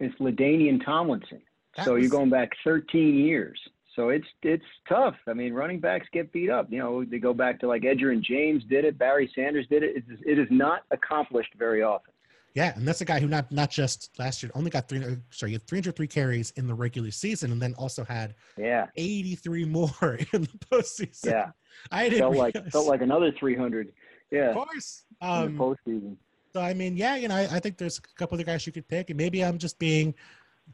It's 0.00 0.14
LaDainian 0.20 0.84
Tomlinson. 0.84 1.42
That 1.76 1.84
so 1.84 1.94
was... 1.94 2.02
you're 2.02 2.10
going 2.10 2.30
back 2.30 2.50
13 2.64 3.18
years. 3.18 3.58
So 3.94 4.10
it's 4.10 4.26
it's 4.42 4.64
tough. 4.88 5.16
I 5.26 5.34
mean, 5.34 5.52
running 5.52 5.80
backs 5.80 6.06
get 6.12 6.32
beat 6.32 6.50
up. 6.50 6.68
You 6.70 6.78
know, 6.78 7.04
they 7.04 7.18
go 7.18 7.34
back 7.34 7.58
to 7.60 7.66
like 7.66 7.82
Edgerrin 7.82 8.22
James 8.22 8.62
did 8.64 8.84
it, 8.84 8.96
Barry 8.96 9.30
Sanders 9.34 9.66
did 9.68 9.82
it. 9.82 9.96
It 9.96 10.04
is, 10.08 10.18
it 10.24 10.38
is 10.38 10.46
not 10.50 10.82
accomplished 10.92 11.52
very 11.58 11.82
often. 11.82 12.14
Yeah, 12.58 12.72
and 12.74 12.88
that's 12.88 13.00
a 13.00 13.04
guy 13.04 13.20
who 13.20 13.28
not 13.28 13.52
not 13.52 13.70
just 13.70 14.10
last 14.18 14.42
year 14.42 14.50
only 14.52 14.68
got 14.68 14.88
three. 14.88 14.98
Uh, 14.98 15.14
sorry, 15.30 15.52
had 15.52 15.64
303 15.68 16.08
carries 16.08 16.50
in 16.56 16.66
the 16.66 16.74
regular 16.74 17.12
season, 17.12 17.52
and 17.52 17.62
then 17.62 17.72
also 17.78 18.02
had 18.02 18.34
yeah 18.56 18.86
83 18.96 19.64
more 19.66 19.88
in 20.32 20.42
the 20.42 20.58
postseason. 20.68 21.26
Yeah, 21.26 21.50
I 21.92 22.08
didn't 22.08 22.18
felt 22.18 22.34
like 22.34 22.72
felt 22.72 22.88
like 22.88 23.00
another 23.00 23.30
300. 23.30 23.92
Yeah, 24.32 24.50
of 24.50 24.56
course. 24.56 25.04
Um, 25.20 25.30
in 25.30 25.56
the 25.56 25.62
um, 25.62 25.76
postseason. 25.86 26.16
So 26.52 26.60
I 26.60 26.74
mean, 26.74 26.96
yeah, 26.96 27.14
you 27.14 27.28
know, 27.28 27.36
I, 27.36 27.42
I 27.42 27.60
think 27.60 27.78
there's 27.78 27.98
a 27.98 28.18
couple 28.18 28.34
of 28.34 28.38
the 28.38 28.44
guys 28.44 28.66
you 28.66 28.72
could 28.72 28.88
pick, 28.88 29.10
and 29.10 29.16
maybe 29.16 29.44
I'm 29.44 29.58
just 29.58 29.78
being 29.78 30.12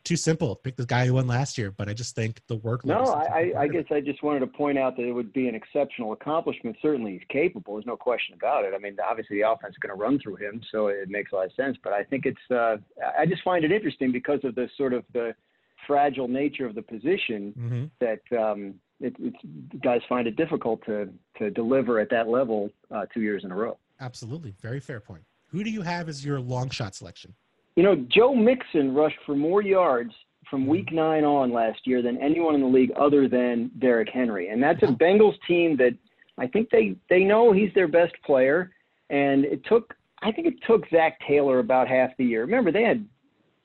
too 0.03 0.17
simple. 0.17 0.57
Pick 0.57 0.77
the 0.77 0.87
guy 0.87 1.07
who 1.07 1.15
won 1.15 1.27
last 1.27 1.57
year, 1.57 1.71
but 1.71 1.89
I 1.89 1.95
just 1.95 2.15
think 2.15 2.41
the 2.49 2.57
work. 2.57 2.85
No, 2.85 3.05
I, 3.05 3.53
I, 3.57 3.69
guess 3.69 3.85
I 3.91 4.01
just 4.01 4.23
wanted 4.23 4.41
to 4.41 4.47
point 4.47 4.79
out 4.79 4.97
that 4.97 5.05
it 5.05 5.13
would 5.13 5.33
be 5.33 5.49
an 5.49 5.55
exceptional 5.55 6.13
accomplishment. 6.13 6.77
Certainly, 6.83 7.13
he's 7.13 7.29
capable. 7.29 7.75
There's 7.75 7.87
no 7.87 7.97
question 7.97 8.35
about 8.35 8.65
it. 8.65 8.73
I 8.75 8.79
mean, 8.79 8.97
obviously, 9.09 9.41
the 9.41 9.51
offense 9.51 9.73
is 9.73 9.79
going 9.79 9.97
to 9.97 10.03
run 10.03 10.19
through 10.19 10.37
him, 10.37 10.61
so 10.73 10.89
it 10.89 11.09
makes 11.09 11.33
a 11.33 11.37
lot 11.37 11.47
of 11.47 11.53
sense. 11.53 11.77
But 11.83 11.93
I 11.93 12.03
think 12.05 12.27
it's. 12.27 12.51
Uh, 12.51 12.77
I 13.19 13.27
just 13.27 13.43
find 13.43 13.65
it 13.65 13.73
interesting 13.73 14.13
because 14.13 14.41
of 14.45 14.55
the 14.55 14.69
sort 14.77 14.93
of 14.93 15.05
the 15.13 15.35
fragile 15.87 16.29
nature 16.29 16.67
of 16.67 16.75
the 16.75 16.83
position 16.83 17.53
mm-hmm. 17.59 17.85
that 18.01 18.21
um, 18.39 18.75
it, 19.01 19.15
it's 19.19 19.37
guys 19.83 20.01
find 20.09 20.27
it 20.27 20.37
difficult 20.37 20.85
to 20.87 21.09
to 21.39 21.51
deliver 21.51 22.01
at 22.01 22.11
that 22.11 22.29
level 22.29 22.71
uh, 22.91 23.07
two 23.13 23.21
years 23.21 23.45
in 23.45 23.53
a 23.53 23.55
row. 23.55 23.79
Absolutely, 24.01 24.55
very 24.61 24.81
fair 24.81 25.01
point. 25.01 25.23
Who 25.49 25.63
do 25.63 25.71
you 25.71 25.83
have 25.83 26.09
as 26.09 26.25
your 26.25 26.41
long 26.41 26.71
shot 26.71 26.95
selection? 26.95 27.35
You 27.77 27.83
know, 27.83 27.97
Joe 28.09 28.35
Mixon 28.35 28.95
rushed 28.95 29.19
for 29.27 29.35
more 29.35 29.63
yards 29.63 30.13
from 30.49 30.63
mm-hmm. 30.63 30.71
week 30.71 30.93
nine 30.93 31.25
on 31.25 31.53
last 31.53 31.87
year 31.87 32.03
than 32.03 32.17
anyone 32.19 32.55
in 32.55 32.61
the 32.61 32.67
league 32.67 32.93
other 32.97 33.29
than 33.29 33.71
Derrick 33.79 34.09
Henry. 34.13 34.49
And 34.49 34.63
that's 34.63 34.83
a 34.83 34.87
Bengals 34.87 35.37
team 35.47 35.77
that 35.79 35.95
I 36.39 36.47
think 36.47 36.71
they, 36.71 36.97
they 37.11 37.25
know 37.25 37.53
he's 37.53 37.73
their 37.75 37.89
best 37.89 38.15
player. 38.25 38.73
And 39.11 39.45
it 39.45 39.65
took, 39.65 39.95
I 40.23 40.33
think 40.33 40.47
it 40.47 40.55
took 40.67 40.89
Zac 40.91 41.19
Taylor 41.27 41.59
about 41.59 41.89
half 41.89 42.17
the 42.17 42.25
year. 42.25 42.43
Remember, 42.43 42.71
they 42.71 42.85
had 42.85 43.07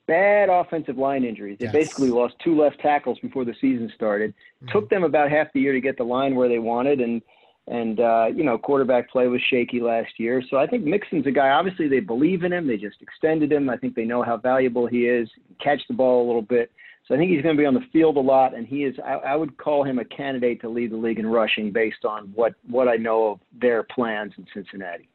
bad 0.07 0.49
offensive 0.49 0.97
line 0.97 1.23
injuries. 1.23 1.57
They 1.59 1.65
yes. 1.65 1.73
basically 1.73 2.09
lost 2.09 2.33
two 2.43 2.59
left 2.59 2.79
tackles 2.79 3.19
before 3.19 3.45
the 3.45 3.53
season 3.61 3.91
started. 3.93 4.31
Mm-hmm. 4.63 4.71
Took 4.71 4.89
them 4.89 5.03
about 5.03 5.29
half 5.29 5.53
the 5.53 5.61
year 5.61 5.73
to 5.73 5.81
get 5.81 5.97
the 5.97 6.03
line 6.03 6.35
where 6.35 6.49
they 6.49 6.59
wanted. 6.59 6.99
And 6.99 7.21
and 7.69 7.99
uh, 7.99 8.25
you 8.35 8.43
know, 8.43 8.57
quarterback 8.57 9.09
play 9.11 9.27
was 9.27 9.41
shaky 9.49 9.79
last 9.79 10.19
year. 10.19 10.43
So 10.49 10.57
I 10.57 10.65
think 10.65 10.83
Mixon's 10.85 11.27
a 11.27 11.31
guy. 11.31 11.49
Obviously, 11.49 11.87
they 11.87 11.99
believe 11.99 12.43
in 12.43 12.51
him. 12.51 12.67
They 12.67 12.77
just 12.77 12.97
extended 12.99 13.51
him. 13.51 13.69
I 13.69 13.77
think 13.77 13.95
they 13.95 14.05
know 14.05 14.23
how 14.23 14.37
valuable 14.37 14.87
he 14.87 15.05
is. 15.05 15.29
Catch 15.63 15.81
the 15.87 15.93
ball 15.93 16.25
a 16.25 16.27
little 16.27 16.41
bit. 16.41 16.71
So 17.07 17.13
I 17.13 17.17
think 17.17 17.31
he's 17.31 17.43
going 17.43 17.55
to 17.55 17.61
be 17.61 17.67
on 17.67 17.75
the 17.75 17.85
field 17.93 18.17
a 18.17 18.21
lot, 18.21 18.55
and 18.55 18.67
he 18.67 18.85
is. 18.85 18.95
I, 19.05 19.13
I 19.13 19.35
would 19.35 19.57
call 19.57 19.83
him 19.83 19.99
a 19.99 20.05
candidate 20.05 20.61
to 20.61 20.69
lead 20.69 20.91
the 20.91 20.97
league 20.97 21.19
in 21.19 21.27
rushing 21.27 21.71
based 21.71 22.05
on 22.05 22.31
what 22.33 22.55
what 22.67 22.87
I 22.87 22.95
know 22.95 23.27
of 23.27 23.39
their 23.61 23.83
plans 23.83 24.33
in 24.37 24.47
Cincinnati. 24.51 25.07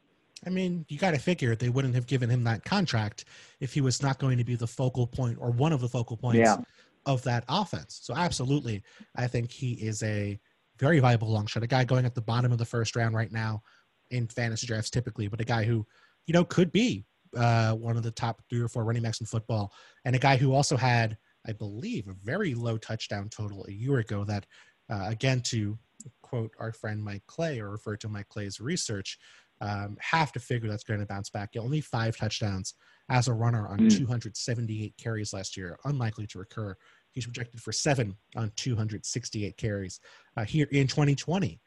I 0.46 0.50
mean, 0.50 0.84
you 0.88 0.98
got 0.98 1.12
to 1.12 1.18
figure 1.18 1.56
they 1.56 1.70
wouldn't 1.70 1.94
have 1.94 2.06
given 2.06 2.30
him 2.30 2.44
that 2.44 2.64
contract 2.64 3.24
if 3.60 3.72
he 3.74 3.80
was 3.80 4.02
not 4.02 4.18
going 4.18 4.38
to 4.38 4.44
be 4.44 4.54
the 4.54 4.66
focal 4.66 5.06
point 5.06 5.38
or 5.40 5.50
one 5.50 5.72
of 5.72 5.80
the 5.80 5.88
focal 5.88 6.16
points 6.16 6.38
yeah. 6.38 6.58
of 7.06 7.22
that 7.24 7.44
offense. 7.48 7.98
So 8.02 8.14
absolutely, 8.14 8.82
I 9.16 9.26
think 9.26 9.50
he 9.50 9.72
is 9.72 10.02
a 10.02 10.38
very 10.84 11.00
viable 11.00 11.30
long 11.30 11.46
shot, 11.46 11.62
a 11.62 11.66
guy 11.66 11.82
going 11.82 12.04
at 12.04 12.14
the 12.14 12.20
bottom 12.20 12.52
of 12.52 12.58
the 12.58 12.64
first 12.64 12.94
round 12.94 13.14
right 13.14 13.32
now 13.32 13.62
in 14.10 14.28
fantasy 14.28 14.66
drafts 14.66 14.90
typically, 14.90 15.28
but 15.28 15.40
a 15.40 15.44
guy 15.44 15.64
who, 15.64 15.86
you 16.26 16.34
know, 16.34 16.44
could 16.44 16.70
be 16.72 17.06
uh, 17.34 17.72
one 17.72 17.96
of 17.96 18.02
the 18.02 18.10
top 18.10 18.42
three 18.50 18.60
or 18.60 18.68
four 18.68 18.84
running 18.84 19.02
backs 19.02 19.20
in 19.20 19.26
football, 19.26 19.72
and 20.04 20.14
a 20.14 20.18
guy 20.18 20.36
who 20.36 20.52
also 20.52 20.76
had, 20.76 21.16
I 21.46 21.52
believe, 21.52 22.06
a 22.06 22.14
very 22.22 22.54
low 22.54 22.76
touchdown 22.76 23.30
total 23.30 23.64
a 23.66 23.72
year 23.72 23.98
ago. 23.98 24.24
That, 24.24 24.44
uh, 24.90 25.06
again, 25.08 25.40
to 25.46 25.78
quote 26.20 26.52
our 26.60 26.72
friend 26.72 27.02
Mike 27.02 27.24
Clay 27.26 27.60
or 27.60 27.70
refer 27.70 27.96
to 27.96 28.08
Mike 28.10 28.28
Clay's 28.28 28.60
research, 28.60 29.18
um, 29.62 29.96
have 30.00 30.32
to 30.32 30.38
figure 30.38 30.68
that's 30.68 30.84
going 30.84 31.00
to 31.00 31.06
bounce 31.06 31.30
back. 31.30 31.54
Only 31.58 31.80
five 31.80 32.14
touchdowns 32.14 32.74
as 33.08 33.28
a 33.28 33.32
runner 33.32 33.68
on 33.68 33.78
mm. 33.78 33.98
278 33.98 34.94
carries 34.98 35.32
last 35.32 35.56
year, 35.56 35.78
unlikely 35.86 36.26
to 36.26 36.38
recur 36.38 36.76
He's 37.14 37.24
projected 37.24 37.60
for 37.60 37.72
seven 37.72 38.16
on 38.34 38.50
268 38.56 39.56
carries 39.56 40.00
uh, 40.36 40.44
here 40.44 40.66
in 40.72 40.88
2020. 40.88 41.60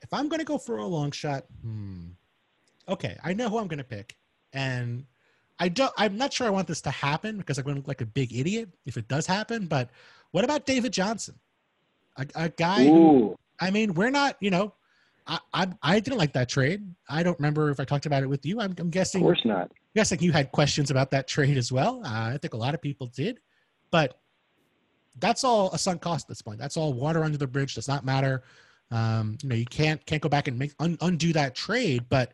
If 0.00 0.12
I'm 0.12 0.28
going 0.28 0.38
to 0.38 0.44
go 0.44 0.58
for 0.58 0.78
a 0.78 0.86
long 0.86 1.10
shot, 1.10 1.44
hmm, 1.60 2.10
okay, 2.88 3.18
I 3.22 3.34
know 3.34 3.48
who 3.48 3.58
I'm 3.58 3.66
going 3.66 3.78
to 3.78 3.84
pick, 3.84 4.16
and 4.52 5.04
I 5.58 5.68
don't. 5.68 5.92
I'm 5.96 6.16
not 6.16 6.32
sure 6.32 6.46
I 6.46 6.50
want 6.50 6.68
this 6.68 6.80
to 6.82 6.90
happen 6.90 7.36
because 7.36 7.58
I'm 7.58 7.64
going 7.64 7.74
to 7.76 7.80
look 7.80 7.88
like 7.88 8.00
a 8.00 8.06
big 8.06 8.34
idiot 8.34 8.68
if 8.86 8.96
it 8.96 9.08
does 9.08 9.26
happen. 9.26 9.66
But 9.66 9.90
what 10.30 10.44
about 10.44 10.66
David 10.66 10.92
Johnson, 10.92 11.34
a, 12.16 12.26
a 12.34 12.48
guy? 12.48 12.84
Who, 12.84 13.36
I 13.60 13.70
mean, 13.70 13.94
we're 13.94 14.10
not. 14.10 14.36
You 14.40 14.50
know, 14.50 14.74
I, 15.26 15.38
I, 15.52 15.68
I 15.82 16.00
didn't 16.00 16.18
like 16.18 16.32
that 16.34 16.48
trade. 16.48 16.82
I 17.08 17.22
don't 17.22 17.38
remember 17.38 17.70
if 17.70 17.80
I 17.80 17.84
talked 17.84 18.06
about 18.06 18.22
it 18.22 18.28
with 18.28 18.46
you. 18.46 18.60
I'm, 18.60 18.74
I'm 18.78 18.90
guessing. 18.90 19.22
Of 19.22 19.26
course 19.26 19.44
not. 19.44 19.62
I'm 19.62 19.96
guessing 19.96 20.20
you 20.20 20.32
had 20.32 20.52
questions 20.52 20.90
about 20.90 21.10
that 21.10 21.28
trade 21.28 21.56
as 21.56 21.72
well. 21.72 22.02
Uh, 22.04 22.32
I 22.34 22.38
think 22.40 22.54
a 22.54 22.58
lot 22.58 22.74
of 22.74 22.80
people 22.80 23.08
did, 23.08 23.40
but 23.90 24.18
that's 25.18 25.44
all 25.44 25.70
a 25.72 25.78
sunk 25.78 26.00
cost 26.00 26.24
at 26.24 26.28
this 26.28 26.42
point. 26.42 26.58
That's 26.58 26.76
all 26.76 26.92
water 26.92 27.24
under 27.24 27.38
the 27.38 27.46
bridge. 27.46 27.74
Does 27.74 27.88
not 27.88 28.04
matter. 28.04 28.42
Um, 28.90 29.38
you 29.42 29.48
know, 29.48 29.54
you 29.54 29.66
can't 29.66 30.04
can't 30.06 30.22
go 30.22 30.28
back 30.28 30.48
and 30.48 30.58
make 30.58 30.72
un, 30.78 30.98
undo 31.00 31.32
that 31.32 31.54
trade. 31.54 32.04
But 32.08 32.32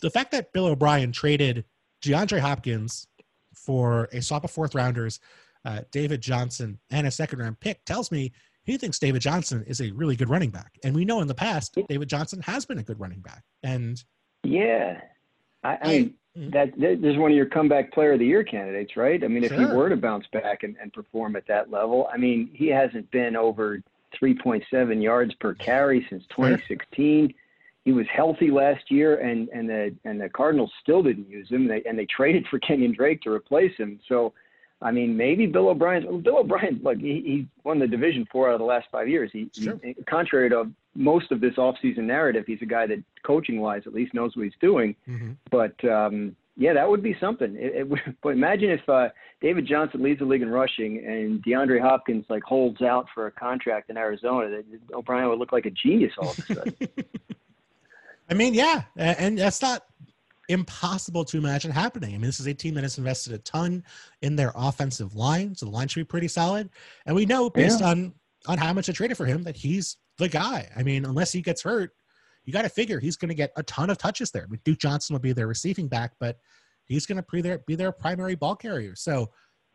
the 0.00 0.10
fact 0.10 0.30
that 0.32 0.52
Bill 0.52 0.66
O'Brien 0.66 1.12
traded 1.12 1.64
DeAndre 2.02 2.40
Hopkins 2.40 3.06
for 3.54 4.08
a 4.12 4.22
swap 4.22 4.44
of 4.44 4.50
fourth 4.50 4.74
rounders, 4.74 5.20
uh, 5.64 5.80
David 5.90 6.20
Johnson, 6.20 6.78
and 6.90 7.06
a 7.06 7.10
second 7.10 7.40
round 7.40 7.60
pick 7.60 7.84
tells 7.84 8.10
me 8.10 8.32
he 8.64 8.76
thinks 8.76 8.98
David 8.98 9.22
Johnson 9.22 9.64
is 9.66 9.80
a 9.80 9.90
really 9.90 10.16
good 10.16 10.30
running 10.30 10.50
back. 10.50 10.78
And 10.84 10.94
we 10.94 11.04
know 11.04 11.20
in 11.20 11.28
the 11.28 11.34
past 11.34 11.76
David 11.88 12.08
Johnson 12.08 12.40
has 12.42 12.64
been 12.64 12.78
a 12.78 12.82
good 12.82 13.00
running 13.00 13.20
back. 13.20 13.42
And 13.62 14.02
yeah, 14.44 15.00
I, 15.62 15.78
I 15.82 15.88
mean, 15.88 16.04
Mm-hmm. 16.04 16.14
Mm-hmm. 16.38 16.50
That 16.50 16.78
this 16.78 17.12
is 17.12 17.18
one 17.18 17.32
of 17.32 17.36
your 17.36 17.46
comeback 17.46 17.92
player 17.92 18.12
of 18.12 18.20
the 18.20 18.26
year 18.26 18.44
candidates, 18.44 18.96
right? 18.96 19.22
I 19.22 19.26
mean, 19.26 19.42
sure. 19.42 19.52
if 19.52 19.58
he 19.58 19.74
were 19.74 19.88
to 19.88 19.96
bounce 19.96 20.26
back 20.32 20.62
and, 20.62 20.76
and 20.80 20.92
perform 20.92 21.34
at 21.34 21.46
that 21.48 21.70
level, 21.70 22.08
I 22.12 22.18
mean, 22.18 22.50
he 22.52 22.68
hasn't 22.68 23.10
been 23.10 23.34
over 23.34 23.82
3.7 24.20 25.02
yards 25.02 25.34
per 25.34 25.54
carry 25.54 26.06
since 26.08 26.22
2016. 26.30 27.34
He 27.84 27.92
was 27.92 28.06
healthy 28.14 28.50
last 28.50 28.90
year, 28.90 29.16
and 29.16 29.48
and 29.48 29.68
the 29.68 29.94
and 30.04 30.20
the 30.20 30.28
Cardinals 30.28 30.70
still 30.82 31.02
didn't 31.02 31.28
use 31.28 31.48
him. 31.48 31.66
They, 31.66 31.82
and 31.82 31.98
they 31.98 32.06
traded 32.16 32.46
for 32.48 32.58
Kenyon 32.60 32.92
Drake 32.92 33.22
to 33.22 33.32
replace 33.32 33.76
him. 33.76 33.98
So, 34.06 34.32
I 34.80 34.92
mean, 34.92 35.16
maybe 35.16 35.46
Bill 35.46 35.70
O'Brien. 35.70 36.20
Bill 36.20 36.38
O'Brien, 36.38 36.80
look, 36.84 36.98
he, 36.98 37.22
he 37.24 37.46
won 37.64 37.80
the 37.80 37.88
division 37.88 38.26
four 38.30 38.48
out 38.48 38.54
of 38.54 38.60
the 38.60 38.66
last 38.66 38.86
five 38.92 39.08
years. 39.08 39.30
He, 39.32 39.50
sure. 39.52 39.80
he 39.82 39.94
contrary 40.06 40.50
to 40.50 40.70
most 40.94 41.30
of 41.30 41.40
this 41.40 41.54
offseason 41.54 42.04
narrative, 42.04 42.44
he's 42.46 42.62
a 42.62 42.66
guy 42.66 42.86
that 42.86 43.02
coaching 43.22 43.60
wise 43.60 43.82
at 43.86 43.94
least 43.94 44.14
knows 44.14 44.36
what 44.36 44.44
he's 44.44 44.52
doing. 44.60 44.96
Mm-hmm. 45.08 45.32
But 45.50 45.82
um, 45.88 46.36
yeah, 46.56 46.72
that 46.74 46.88
would 46.88 47.02
be 47.02 47.16
something. 47.20 47.56
It, 47.56 47.86
it, 47.90 48.16
but 48.22 48.30
imagine 48.30 48.70
if 48.70 48.86
uh, 48.88 49.08
David 49.40 49.66
Johnson 49.66 50.02
leads 50.02 50.18
the 50.18 50.26
league 50.26 50.42
in 50.42 50.50
rushing 50.50 50.98
and 51.04 51.42
DeAndre 51.42 51.80
Hopkins 51.80 52.26
like 52.28 52.42
holds 52.42 52.82
out 52.82 53.06
for 53.14 53.26
a 53.26 53.30
contract 53.30 53.90
in 53.90 53.96
Arizona. 53.96 54.50
That 54.50 54.64
O'Brien 54.94 55.28
would 55.28 55.38
look 55.38 55.52
like 55.52 55.66
a 55.66 55.70
genius 55.70 56.12
all 56.18 56.30
of 56.30 56.38
a 56.38 56.54
sudden. 56.54 56.74
I 58.30 58.34
mean, 58.34 58.54
yeah, 58.54 58.82
and 58.96 59.36
that's 59.36 59.60
not 59.60 59.82
impossible 60.48 61.24
to 61.24 61.38
imagine 61.38 61.70
happening. 61.70 62.10
I 62.10 62.18
mean, 62.18 62.26
this 62.26 62.40
is 62.40 62.46
a 62.46 62.54
team 62.54 62.74
that 62.74 62.82
has 62.82 62.98
invested 62.98 63.32
a 63.32 63.38
ton 63.38 63.82
in 64.22 64.36
their 64.36 64.52
offensive 64.54 65.16
line, 65.16 65.54
so 65.54 65.66
the 65.66 65.72
line 65.72 65.88
should 65.88 66.00
be 66.00 66.04
pretty 66.04 66.28
solid. 66.28 66.70
And 67.06 67.16
we 67.16 67.26
know 67.26 67.50
based 67.50 67.80
yeah. 67.80 67.88
on 67.88 68.14
on 68.46 68.58
how 68.58 68.72
much 68.72 68.86
they 68.86 68.92
traded 68.92 69.16
for 69.16 69.26
him 69.26 69.42
that 69.44 69.56
he's 69.56 69.96
the 70.20 70.28
guy. 70.28 70.70
I 70.76 70.84
mean, 70.84 71.04
unless 71.04 71.32
he 71.32 71.42
gets 71.42 71.62
hurt, 71.62 71.90
you 72.44 72.52
got 72.52 72.62
to 72.62 72.68
figure 72.68 73.00
he's 73.00 73.16
going 73.16 73.30
to 73.30 73.34
get 73.34 73.52
a 73.56 73.62
ton 73.64 73.90
of 73.90 73.98
touches 73.98 74.30
there. 74.30 74.44
I 74.44 74.46
mean, 74.46 74.60
Duke 74.64 74.78
Johnson 74.78 75.14
will 75.14 75.20
be 75.20 75.32
their 75.32 75.48
receiving 75.48 75.88
back, 75.88 76.12
but 76.20 76.38
he's 76.84 77.06
going 77.06 77.16
to 77.16 77.24
be 77.30 77.42
their, 77.42 77.58
be 77.58 77.74
their 77.74 77.92
primary 77.92 78.36
ball 78.36 78.54
carrier. 78.54 78.94
So, 78.94 79.30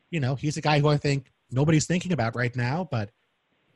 you 0.09 0.19
know, 0.19 0.35
he's 0.35 0.57
a 0.57 0.61
guy 0.61 0.79
who 0.79 0.87
I 0.87 0.97
think 0.97 1.31
nobody's 1.51 1.85
thinking 1.85 2.13
about 2.13 2.35
right 2.35 2.55
now, 2.55 2.87
but 2.89 3.09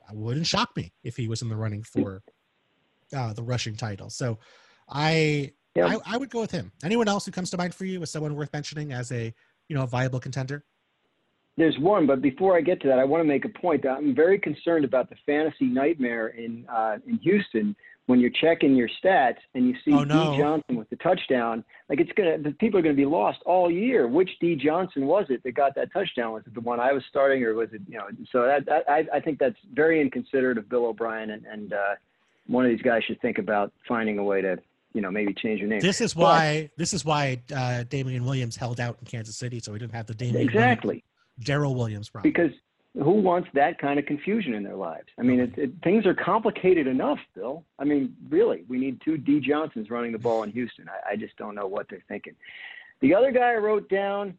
it 0.10 0.15
wouldn't 0.15 0.47
shock 0.47 0.75
me 0.75 0.93
if 1.03 1.17
he 1.17 1.27
was 1.27 1.41
in 1.41 1.49
the 1.49 1.55
running 1.55 1.84
for 1.84 2.23
uh, 3.15 3.34
the 3.34 3.43
rushing 3.43 3.75
title. 3.75 4.10
So 4.10 4.39
I, 4.88 5.51
yeah. 5.75 5.88
I, 5.88 6.15
I 6.15 6.17
would 6.17 6.29
go 6.29 6.41
with 6.41 6.51
him. 6.51 6.71
Anyone 6.84 7.08
else 7.08 7.25
who 7.25 7.32
comes 7.32 7.51
to 7.51 7.58
mind 7.58 7.75
for 7.75 7.86
you 7.86 8.01
as 8.01 8.12
someone 8.12 8.36
worth 8.36 8.53
mentioning 8.53 8.91
as 8.91 9.12
a, 9.12 9.34
you 9.67 9.75
know, 9.75 9.84
a 9.84 9.88
viable 9.88 10.19
contender? 10.19 10.63
There's 11.60 11.78
one, 11.78 12.08
but 12.08 12.22
before 12.22 12.56
I 12.56 12.62
get 12.62 12.82
to 12.84 12.88
that, 12.88 13.00
I 13.00 13.04
want 13.04 13.19
to 13.19 13.28
make 13.28 13.43
a 13.43 13.50
point. 13.50 13.86
I'm 13.86 14.15
very 14.15 14.39
concerned 14.39 14.86
about 14.86 15.10
the 15.10 15.17
fantasy 15.26 15.65
nightmare 15.65 16.30
in 16.30 16.65
uh, 16.69 17.00
in 17.06 17.17
Houston 17.17 17.76
when 18.06 18.22
you're 18.22 18.32
checking 18.32 18.78
your 18.78 18.88
stats 19.04 19.39
and 19.54 19.67
you 19.67 19.76
see 19.84 19.91
oh, 19.91 20.06
no. 20.06 20.32
D 20.32 20.38
Johnson 20.38 20.78
with 20.78 20.89
the 20.89 20.95
touchdown, 20.95 21.65
like 21.89 22.00
it's 22.00 22.13
gonna 22.13 22.38
the 22.38 22.52
people 22.52 22.80
are 22.80 22.82
gonna 22.82 22.93
be 22.93 23.06
lost 23.06 23.39
all 23.45 23.69
year. 23.69 24.08
Which 24.08 24.30
D 24.39 24.56
Johnson 24.56 25.06
was 25.06 25.26
it 25.28 25.43
that 25.43 25.52
got 25.52 25.76
that 25.76 25.91
touchdown? 25.91 26.32
Was 26.32 26.43
it 26.48 26.54
the 26.54 26.62
one 26.62 26.80
I 26.80 26.93
was 26.93 27.04
starting, 27.10 27.43
or 27.43 27.54
was 27.54 27.67
it 27.74 27.82
you 27.89 27.98
know? 27.98 28.08
So 28.32 28.43
that, 28.45 28.65
that 28.67 28.89
I 28.89 29.06
I 29.15 29.19
think 29.19 29.38
that's 29.38 29.60
very 29.74 30.00
inconsiderate 30.00 30.58
of 30.58 30.69
Bill 30.69 30.86
O'Brien, 30.86 31.32
and 31.32 31.45
and 31.45 31.74
uh, 31.74 31.95
one 32.48 32.63
of 32.63 32.72
these 32.72 32.82
guys 32.82 33.04
should 33.04 33.19
think 33.19 33.38
about 33.38 33.74
finding 33.86 34.17
a 34.17 34.24
way 34.24 34.39
to 34.39 34.58
you 34.93 35.02
know 35.02 35.12
maybe 35.12 35.34
change 35.34 35.60
your 35.60 35.67
name. 35.67 35.82
This 35.82 36.00
is 36.00 36.15
why 36.15 36.69
but, 36.72 36.78
this 36.78 36.93
is 36.93 37.04
why 37.04 37.41
uh, 37.54 37.84
Damien 37.84 38.24
Williams 38.24 38.56
held 38.56 38.80
out 38.80 38.95
in 39.02 39.06
Kansas 39.08 39.36
City, 39.36 39.60
so 39.60 39.74
he 39.74 39.80
didn't 39.80 39.93
have 39.93 40.08
the 40.08 40.15
Damien 40.15 40.41
exactly 40.41 41.04
Darrel 41.43 41.75
Williams 41.75 42.10
problem. 42.10 42.32
Because 42.32 42.52
who 42.95 43.12
wants 43.12 43.49
that 43.54 43.78
kind 43.80 43.99
of 43.99 44.06
confusion 44.06 44.54
in 44.54 44.63
their 44.63 44.75
lives? 44.75 45.08
I 45.19 45.21
mean, 45.21 45.39
it, 45.39 45.58
it, 45.58 45.71
things 45.84 46.06
are 46.06 46.15
complicated 46.15 46.88
enough, 46.88 47.19
Bill. 47.36 47.63
I 47.78 47.84
mean, 47.86 48.15
really, 48.30 48.65
we 48.67 48.80
need 48.80 48.99
two 49.06 49.17
D 49.17 49.39
Johnsons 49.39 49.89
running 49.89 50.12
the 50.12 50.17
ball 50.17 50.43
in 50.43 50.52
Houston. 50.52 50.88
I, 50.89 51.12
I 51.12 51.15
just 51.15 51.38
don't 51.38 51.56
know 51.56 51.67
what 51.67 51.88
they're 51.89 52.04
thinking. 52.08 52.36
The 53.02 53.13
other 53.13 53.32
guy 53.32 53.52
I 53.52 53.56
wrote 53.58 53.89
down, 53.89 54.36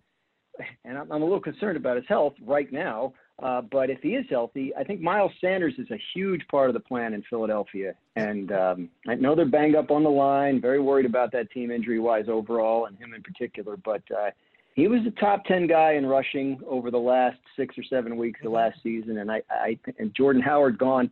and 0.84 0.98
I'm, 0.98 1.10
I'm 1.12 1.22
a 1.22 1.24
little 1.24 1.40
concerned 1.40 1.76
about 1.76 1.96
his 1.96 2.06
health 2.08 2.34
right 2.44 2.70
now, 2.72 3.14
uh, 3.40 3.62
but 3.62 3.88
if 3.88 4.00
he 4.02 4.16
is 4.16 4.26
healthy, 4.28 4.74
I 4.76 4.84
think 4.84 5.00
Miles 5.00 5.32
Sanders 5.40 5.74
is 5.78 5.90
a 5.90 5.98
huge 6.12 6.42
part 6.48 6.68
of 6.68 6.74
the 6.74 6.80
plan 6.80 7.14
in 7.14 7.22
Philadelphia. 7.22 7.94
And 8.16 8.52
um, 8.52 8.90
I 9.08 9.14
know 9.14 9.34
they're 9.34 9.46
banged 9.46 9.76
up 9.76 9.90
on 9.90 10.02
the 10.02 10.10
line, 10.10 10.60
very 10.60 10.80
worried 10.80 11.06
about 11.06 11.32
that 11.32 11.50
team 11.50 11.70
injury 11.70 12.00
wise 12.00 12.26
overall, 12.28 12.86
and 12.86 12.98
him 12.98 13.14
in 13.14 13.22
particular. 13.22 13.78
But 13.78 14.02
uh, 14.10 14.30
he 14.74 14.88
was 14.88 15.00
a 15.06 15.10
top 15.20 15.44
10 15.44 15.66
guy 15.66 15.92
in 15.92 16.06
rushing 16.06 16.60
over 16.66 16.90
the 16.90 16.98
last 16.98 17.38
six 17.56 17.76
or 17.76 17.82
seven 17.84 18.16
weeks 18.16 18.40
of 18.44 18.52
last 18.52 18.78
season. 18.82 19.18
And 19.18 19.30
I, 19.30 19.42
I 19.50 19.78
and 19.98 20.14
Jordan 20.14 20.42
Howard 20.42 20.78
gone. 20.78 21.10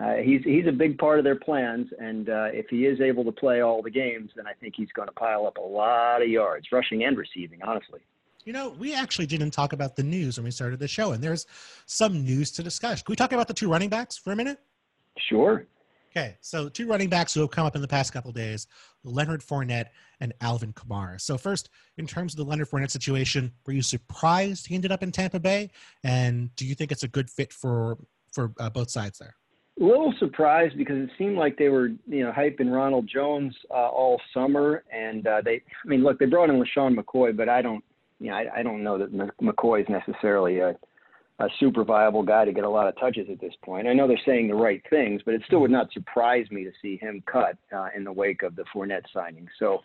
Uh, 0.00 0.14
he's 0.16 0.42
he's 0.44 0.66
a 0.68 0.72
big 0.72 0.96
part 0.98 1.18
of 1.18 1.24
their 1.24 1.34
plans, 1.34 1.88
and 1.98 2.28
uh, 2.28 2.46
if 2.52 2.66
he 2.68 2.86
is 2.86 3.00
able 3.00 3.24
to 3.24 3.32
play 3.32 3.62
all 3.62 3.82
the 3.82 3.90
games, 3.90 4.30
then 4.36 4.46
I 4.46 4.52
think 4.52 4.74
he's 4.76 4.90
going 4.94 5.08
to 5.08 5.14
pile 5.14 5.44
up 5.44 5.56
a 5.56 5.60
lot 5.60 6.22
of 6.22 6.28
yards, 6.28 6.68
rushing 6.70 7.02
and 7.02 7.18
receiving. 7.18 7.60
Honestly, 7.64 7.98
you 8.44 8.52
know, 8.52 8.70
we 8.78 8.94
actually 8.94 9.26
didn't 9.26 9.50
talk 9.50 9.72
about 9.72 9.96
the 9.96 10.04
news 10.04 10.38
when 10.38 10.44
we 10.44 10.52
started 10.52 10.78
the 10.78 10.86
show, 10.86 11.12
and 11.12 11.22
there's 11.22 11.46
some 11.86 12.24
news 12.24 12.52
to 12.52 12.62
discuss. 12.62 13.02
Can 13.02 13.12
we 13.12 13.16
talk 13.16 13.32
about 13.32 13.48
the 13.48 13.54
two 13.54 13.68
running 13.68 13.88
backs 13.88 14.16
for 14.16 14.32
a 14.32 14.36
minute? 14.36 14.60
Sure. 15.28 15.66
Okay, 16.10 16.36
so 16.40 16.68
two 16.68 16.88
running 16.88 17.08
backs 17.08 17.34
who 17.34 17.40
have 17.40 17.50
come 17.50 17.66
up 17.66 17.76
in 17.76 17.82
the 17.82 17.88
past 17.88 18.12
couple 18.12 18.32
days: 18.32 18.66
Leonard 19.04 19.42
Fournette 19.42 19.88
and 20.20 20.32
Alvin 20.40 20.72
Kamara. 20.72 21.20
So 21.20 21.36
first, 21.36 21.68
in 21.98 22.06
terms 22.06 22.32
of 22.32 22.38
the 22.38 22.44
Leonard 22.44 22.68
Fournette 22.68 22.90
situation, 22.90 23.52
were 23.66 23.74
you 23.74 23.82
surprised 23.82 24.66
he 24.66 24.74
ended 24.74 24.90
up 24.90 25.02
in 25.02 25.12
Tampa 25.12 25.38
Bay, 25.38 25.70
and 26.04 26.54
do 26.56 26.66
you 26.66 26.74
think 26.74 26.92
it's 26.92 27.02
a 27.02 27.08
good 27.08 27.30
fit 27.30 27.52
for 27.52 27.98
for 28.32 28.52
uh, 28.58 28.70
both 28.70 28.90
sides 28.90 29.18
there? 29.18 29.34
A 29.80 29.84
little 29.84 30.12
surprised 30.18 30.76
because 30.76 30.96
it 30.96 31.10
seemed 31.18 31.36
like 31.36 31.56
they 31.56 31.68
were, 31.68 31.88
you 32.08 32.24
know, 32.24 32.32
hyping 32.32 32.72
Ronald 32.72 33.06
Jones 33.06 33.54
uh, 33.70 33.74
all 33.74 34.20
summer, 34.34 34.82
and 34.92 35.24
uh, 35.26 35.40
they, 35.44 35.62
I 35.84 35.88
mean, 35.88 36.02
look, 36.02 36.18
they 36.18 36.26
brought 36.26 36.50
in 36.50 36.56
LeSean 36.56 36.98
McCoy, 36.98 37.36
but 37.36 37.48
I 37.48 37.62
don't, 37.62 37.84
you 38.18 38.30
know, 38.30 38.36
I, 38.36 38.46
I 38.56 38.62
don't 38.64 38.82
know 38.82 38.98
that 38.98 39.12
McCoy 39.40 39.82
is 39.82 39.88
necessarily 39.88 40.58
a 40.58 40.74
a 41.40 41.48
super 41.60 41.84
viable 41.84 42.22
guy 42.22 42.44
to 42.44 42.52
get 42.52 42.64
a 42.64 42.68
lot 42.68 42.88
of 42.88 42.98
touches 42.98 43.28
at 43.30 43.40
this 43.40 43.54
point. 43.64 43.86
I 43.86 43.92
know 43.92 44.08
they're 44.08 44.18
saying 44.26 44.48
the 44.48 44.54
right 44.54 44.82
things, 44.90 45.22
but 45.24 45.34
it 45.34 45.42
still 45.46 45.60
would 45.60 45.70
not 45.70 45.92
surprise 45.92 46.46
me 46.50 46.64
to 46.64 46.72
see 46.82 46.96
him 46.96 47.22
cut 47.30 47.56
uh, 47.72 47.88
in 47.96 48.02
the 48.04 48.12
wake 48.12 48.42
of 48.42 48.56
the 48.56 48.64
Fournette 48.74 49.04
signing. 49.14 49.48
So 49.58 49.80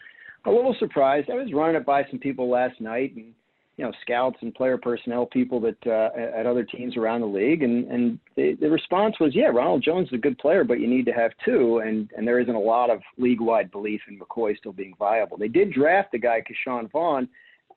a 0.46 0.52
little 0.52 0.76
surprised. 0.80 1.30
I 1.30 1.36
was 1.36 1.54
running 1.54 1.76
it 1.76 1.86
by 1.86 2.06
some 2.10 2.20
people 2.20 2.50
last 2.50 2.82
night 2.82 3.16
and 3.16 3.34
you 3.78 3.84
know 3.84 3.92
scouts 4.02 4.38
and 4.42 4.54
player 4.54 4.78
personnel 4.78 5.26
people 5.26 5.60
that 5.62 5.78
uh, 5.88 6.10
at 6.38 6.46
other 6.46 6.63
teams 6.63 6.96
around 6.96 7.22
the 7.22 7.28
league 7.28 7.63
and 7.63 7.89
and 7.92 8.20
the, 8.36 8.56
the 8.62 8.70
response 8.70 9.20
was 9.20 9.34
yeah 9.34 9.48
Ronald 9.48 9.84
Jones 9.84 10.10
is 10.10 10.13
a 10.13 10.18
good 10.18 10.38
player 10.38 10.63
but 10.63 10.80
you 10.80 10.88
need 10.88 11.08
to 11.08 11.12
have 11.12 11.32
two 11.44 11.80
and 11.80 12.10
and 12.16 12.28
there 12.28 12.39
isn't 12.39 12.54
a 12.54 12.60
lot 12.60 12.92
of 12.92 13.02
league 13.18 13.42
wide 13.42 13.72
belief 13.72 14.02
in 14.08 14.20
McCoy 14.20 14.56
still 14.58 14.74
being 14.74 14.94
viable. 15.00 15.38
They 15.38 15.48
did 15.48 15.74
draft 15.74 16.12
the 16.12 16.20
guy 16.20 16.42
Ke'Shawn 16.42 16.92
Vaughn 16.92 17.28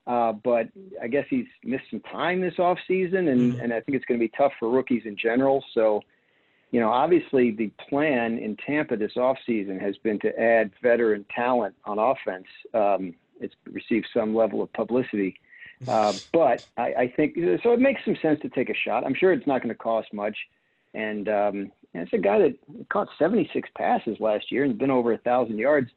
uh, 0.06 0.32
but 0.32 0.68
I 1.02 1.08
guess 1.08 1.26
he's 1.28 1.46
missed 1.64 1.84
some 1.90 2.00
time 2.00 2.40
this 2.40 2.58
off 2.58 2.78
season, 2.86 3.28
and, 3.28 3.52
mm-hmm. 3.52 3.60
and 3.60 3.72
I 3.72 3.80
think 3.80 3.96
it's 3.96 4.04
going 4.04 4.20
to 4.20 4.24
be 4.24 4.32
tough 4.36 4.52
for 4.58 4.70
rookies 4.70 5.02
in 5.04 5.16
general. 5.16 5.64
So, 5.74 6.00
you 6.70 6.80
know, 6.80 6.90
obviously 6.90 7.50
the 7.50 7.70
plan 7.88 8.38
in 8.38 8.56
Tampa 8.56 8.96
this 8.96 9.16
off 9.16 9.36
season 9.44 9.80
has 9.80 9.96
been 9.98 10.18
to 10.20 10.40
add 10.40 10.70
veteran 10.80 11.24
talent 11.34 11.74
on 11.84 11.98
offense. 11.98 12.46
Um, 12.72 13.14
it's 13.40 13.54
received 13.70 14.06
some 14.14 14.34
level 14.34 14.62
of 14.62 14.72
publicity, 14.72 15.38
uh, 15.88 16.12
but 16.32 16.64
I, 16.76 16.94
I 16.94 17.12
think 17.14 17.36
so. 17.62 17.72
It 17.72 17.80
makes 17.80 18.02
some 18.04 18.16
sense 18.22 18.40
to 18.42 18.48
take 18.48 18.70
a 18.70 18.74
shot. 18.74 19.04
I'm 19.04 19.14
sure 19.14 19.32
it's 19.32 19.46
not 19.46 19.60
going 19.60 19.74
to 19.74 19.78
cost 19.78 20.12
much, 20.12 20.36
and 20.94 21.28
um, 21.28 21.72
it's 21.92 22.12
a 22.12 22.18
guy 22.18 22.38
that 22.38 22.88
caught 22.88 23.08
76 23.18 23.68
passes 23.76 24.18
last 24.20 24.50
year 24.50 24.64
and 24.64 24.78
been 24.78 24.90
over 24.90 25.12
a 25.12 25.18
thousand 25.18 25.58
yards 25.58 25.90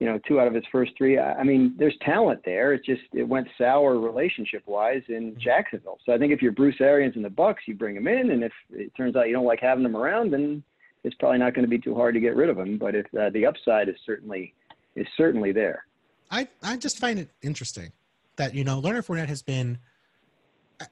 you 0.00 0.06
know, 0.06 0.18
two 0.28 0.40
out 0.40 0.46
of 0.46 0.54
his 0.54 0.64
first 0.70 0.92
three. 0.96 1.18
I 1.18 1.42
mean, 1.42 1.74
there's 1.76 1.96
talent 2.02 2.40
there. 2.44 2.72
It's 2.72 2.86
just 2.86 3.02
it 3.12 3.24
went 3.24 3.48
sour 3.58 3.98
relationship 3.98 4.62
wise 4.66 5.02
in 5.08 5.32
mm-hmm. 5.32 5.40
Jacksonville. 5.40 5.98
So 6.06 6.12
I 6.12 6.18
think 6.18 6.32
if 6.32 6.40
you're 6.40 6.52
Bruce 6.52 6.80
Arians 6.80 7.16
in 7.16 7.22
the 7.22 7.30
Bucks, 7.30 7.64
you 7.66 7.74
bring 7.74 7.96
him 7.96 8.06
in, 8.06 8.30
and 8.30 8.44
if 8.44 8.52
it 8.70 8.94
turns 8.96 9.16
out 9.16 9.26
you 9.26 9.32
don't 9.32 9.44
like 9.44 9.60
having 9.60 9.84
him 9.84 9.96
around, 9.96 10.32
then 10.32 10.62
it's 11.02 11.16
probably 11.16 11.38
not 11.38 11.54
going 11.54 11.64
to 11.64 11.68
be 11.68 11.78
too 11.78 11.94
hard 11.94 12.14
to 12.14 12.20
get 12.20 12.36
rid 12.36 12.48
of 12.48 12.58
him. 12.58 12.78
But 12.78 12.94
if 12.94 13.06
uh, 13.18 13.30
the 13.30 13.44
upside 13.44 13.88
is 13.88 13.96
certainly 14.06 14.54
is 14.94 15.06
certainly 15.16 15.50
there. 15.52 15.84
I 16.30 16.46
I 16.62 16.76
just 16.76 16.98
find 16.98 17.18
it 17.18 17.30
interesting 17.42 17.90
that 18.36 18.54
you 18.54 18.62
know 18.62 18.78
Leonard 18.78 19.06
Fournette 19.06 19.28
has 19.28 19.42
been. 19.42 19.78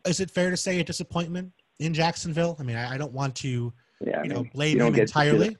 Is 0.05 0.19
it 0.19 0.33
fair 0.33 0.51
to 0.51 0.57
say 0.57 0.81
a 0.81 0.85
disappointment 0.85 1.53
in 1.79 1.95
Jacksonville? 1.95 2.57
I 2.59 2.64
mean, 2.64 2.75
I, 2.75 2.95
I 2.95 2.99
don't 2.99 3.12
want 3.12 3.37
to, 3.37 3.73
yeah, 4.05 4.21
you 4.25 4.31
know, 4.31 4.45
blame 4.53 4.81
him 4.81 4.92
entirely 4.97 5.57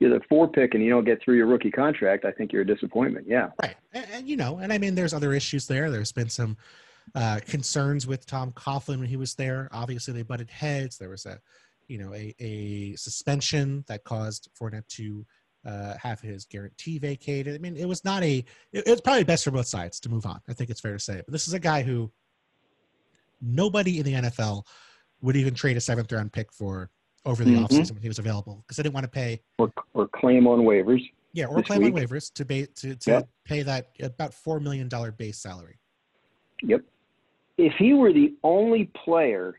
you're 0.00 0.10
the 0.10 0.24
four 0.28 0.48
pick 0.48 0.74
and 0.74 0.82
you 0.82 0.90
don't 0.90 1.04
get 1.04 1.22
through 1.22 1.36
your 1.36 1.46
rookie 1.46 1.70
contract, 1.70 2.24
I 2.24 2.32
think 2.32 2.52
you're 2.52 2.62
a 2.62 2.66
disappointment. 2.66 3.26
Yeah. 3.28 3.50
Right. 3.62 3.76
And, 3.92 4.06
and 4.12 4.28
you 4.28 4.36
know, 4.36 4.58
and 4.58 4.72
I 4.72 4.78
mean, 4.78 4.94
there's 4.94 5.14
other 5.14 5.32
issues 5.32 5.66
there. 5.66 5.90
There's 5.90 6.12
been 6.12 6.28
some 6.28 6.56
uh, 7.14 7.40
concerns 7.46 8.06
with 8.06 8.26
Tom 8.26 8.52
Coughlin 8.52 8.98
when 8.98 9.08
he 9.08 9.16
was 9.16 9.34
there. 9.34 9.68
Obviously, 9.72 10.12
they 10.14 10.22
butted 10.22 10.50
heads. 10.50 10.98
There 10.98 11.10
was 11.10 11.26
a, 11.26 11.38
you 11.86 11.98
know, 11.98 12.12
a, 12.12 12.34
a 12.40 12.96
suspension 12.96 13.84
that 13.88 14.04
caused 14.04 14.48
Fournette 14.58 14.88
to 14.88 15.24
uh, 15.66 15.94
have 16.02 16.20
his 16.20 16.44
guarantee 16.44 16.98
vacated. 16.98 17.54
I 17.54 17.58
mean, 17.58 17.76
it 17.76 17.86
was 17.86 18.04
not 18.04 18.22
a. 18.22 18.44
It, 18.72 18.86
was 18.86 19.00
probably 19.00 19.24
best 19.24 19.44
for 19.44 19.50
both 19.50 19.66
sides 19.66 20.00
to 20.00 20.08
move 20.08 20.26
on. 20.26 20.40
I 20.48 20.52
think 20.54 20.70
it's 20.70 20.80
fair 20.80 20.92
to 20.92 20.98
say. 20.98 21.16
But 21.24 21.32
this 21.32 21.46
is 21.46 21.54
a 21.54 21.60
guy 21.60 21.82
who 21.82 22.10
nobody 23.40 23.98
in 23.98 24.04
the 24.04 24.14
NFL 24.14 24.66
would 25.22 25.36
even 25.36 25.54
trade 25.54 25.76
a 25.76 25.80
seventh 25.80 26.12
round 26.12 26.32
pick 26.32 26.52
for 26.52 26.90
over 27.24 27.44
the 27.44 27.50
mm-hmm. 27.52 27.64
offseason 27.64 27.92
when 27.92 28.02
he 28.02 28.08
was 28.08 28.18
available 28.18 28.62
because 28.66 28.78
I 28.78 28.82
didn't 28.82 28.94
want 28.94 29.04
to 29.04 29.10
pay 29.10 29.40
or, 29.58 29.72
or 29.94 30.08
claim 30.08 30.46
on 30.46 30.60
waivers. 30.60 31.02
Yeah, 31.32 31.46
or 31.46 31.62
claim 31.62 31.82
week. 31.82 31.94
on 31.94 32.00
waivers 32.00 32.32
to 32.34 32.44
pay 32.44 32.66
to, 32.66 32.94
to 32.94 33.10
yep. 33.10 33.28
pay 33.44 33.62
that 33.62 33.88
about 34.00 34.34
four 34.34 34.60
million 34.60 34.88
dollar 34.88 35.10
base 35.10 35.38
salary. 35.38 35.78
Yep. 36.62 36.82
If 37.58 37.72
he 37.74 37.92
were 37.94 38.12
the 38.12 38.34
only 38.42 38.90
player 39.04 39.56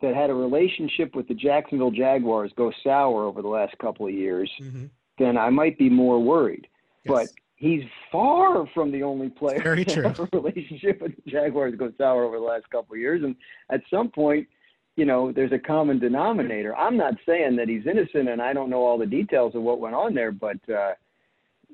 that 0.00 0.14
had 0.14 0.30
a 0.30 0.34
relationship 0.34 1.14
with 1.14 1.28
the 1.28 1.34
Jacksonville 1.34 1.90
Jaguars 1.90 2.52
go 2.56 2.72
sour 2.82 3.24
over 3.24 3.42
the 3.42 3.48
last 3.48 3.76
couple 3.78 4.06
of 4.06 4.12
years, 4.12 4.50
mm-hmm. 4.60 4.86
then 5.18 5.36
I 5.36 5.50
might 5.50 5.78
be 5.78 5.88
more 5.88 6.22
worried. 6.22 6.66
Yes. 7.04 7.12
But 7.12 7.28
he's 7.56 7.84
far 8.10 8.66
from 8.74 8.90
the 8.90 9.02
only 9.02 9.28
player 9.28 9.62
Very 9.62 9.84
true. 9.86 10.12
relationship 10.32 11.00
with 11.00 11.12
the 11.24 11.30
Jaguars 11.30 11.74
go 11.76 11.92
sour 11.96 12.24
over 12.24 12.36
the 12.36 12.44
last 12.44 12.68
couple 12.70 12.94
of 12.94 13.00
years. 13.00 13.22
And 13.22 13.36
at 13.70 13.82
some 13.88 14.08
point, 14.08 14.48
you 14.96 15.04
know, 15.04 15.32
there's 15.32 15.52
a 15.52 15.58
common 15.58 15.98
denominator. 15.98 16.76
I'm 16.76 16.96
not 16.96 17.14
saying 17.26 17.56
that 17.56 17.68
he's 17.68 17.86
innocent 17.86 18.28
and 18.28 18.42
I 18.42 18.52
don't 18.52 18.70
know 18.70 18.84
all 18.84 18.98
the 18.98 19.06
details 19.06 19.54
of 19.54 19.62
what 19.62 19.80
went 19.80 19.94
on 19.94 20.14
there, 20.14 20.32
but 20.32 20.58
uh, 20.68 20.92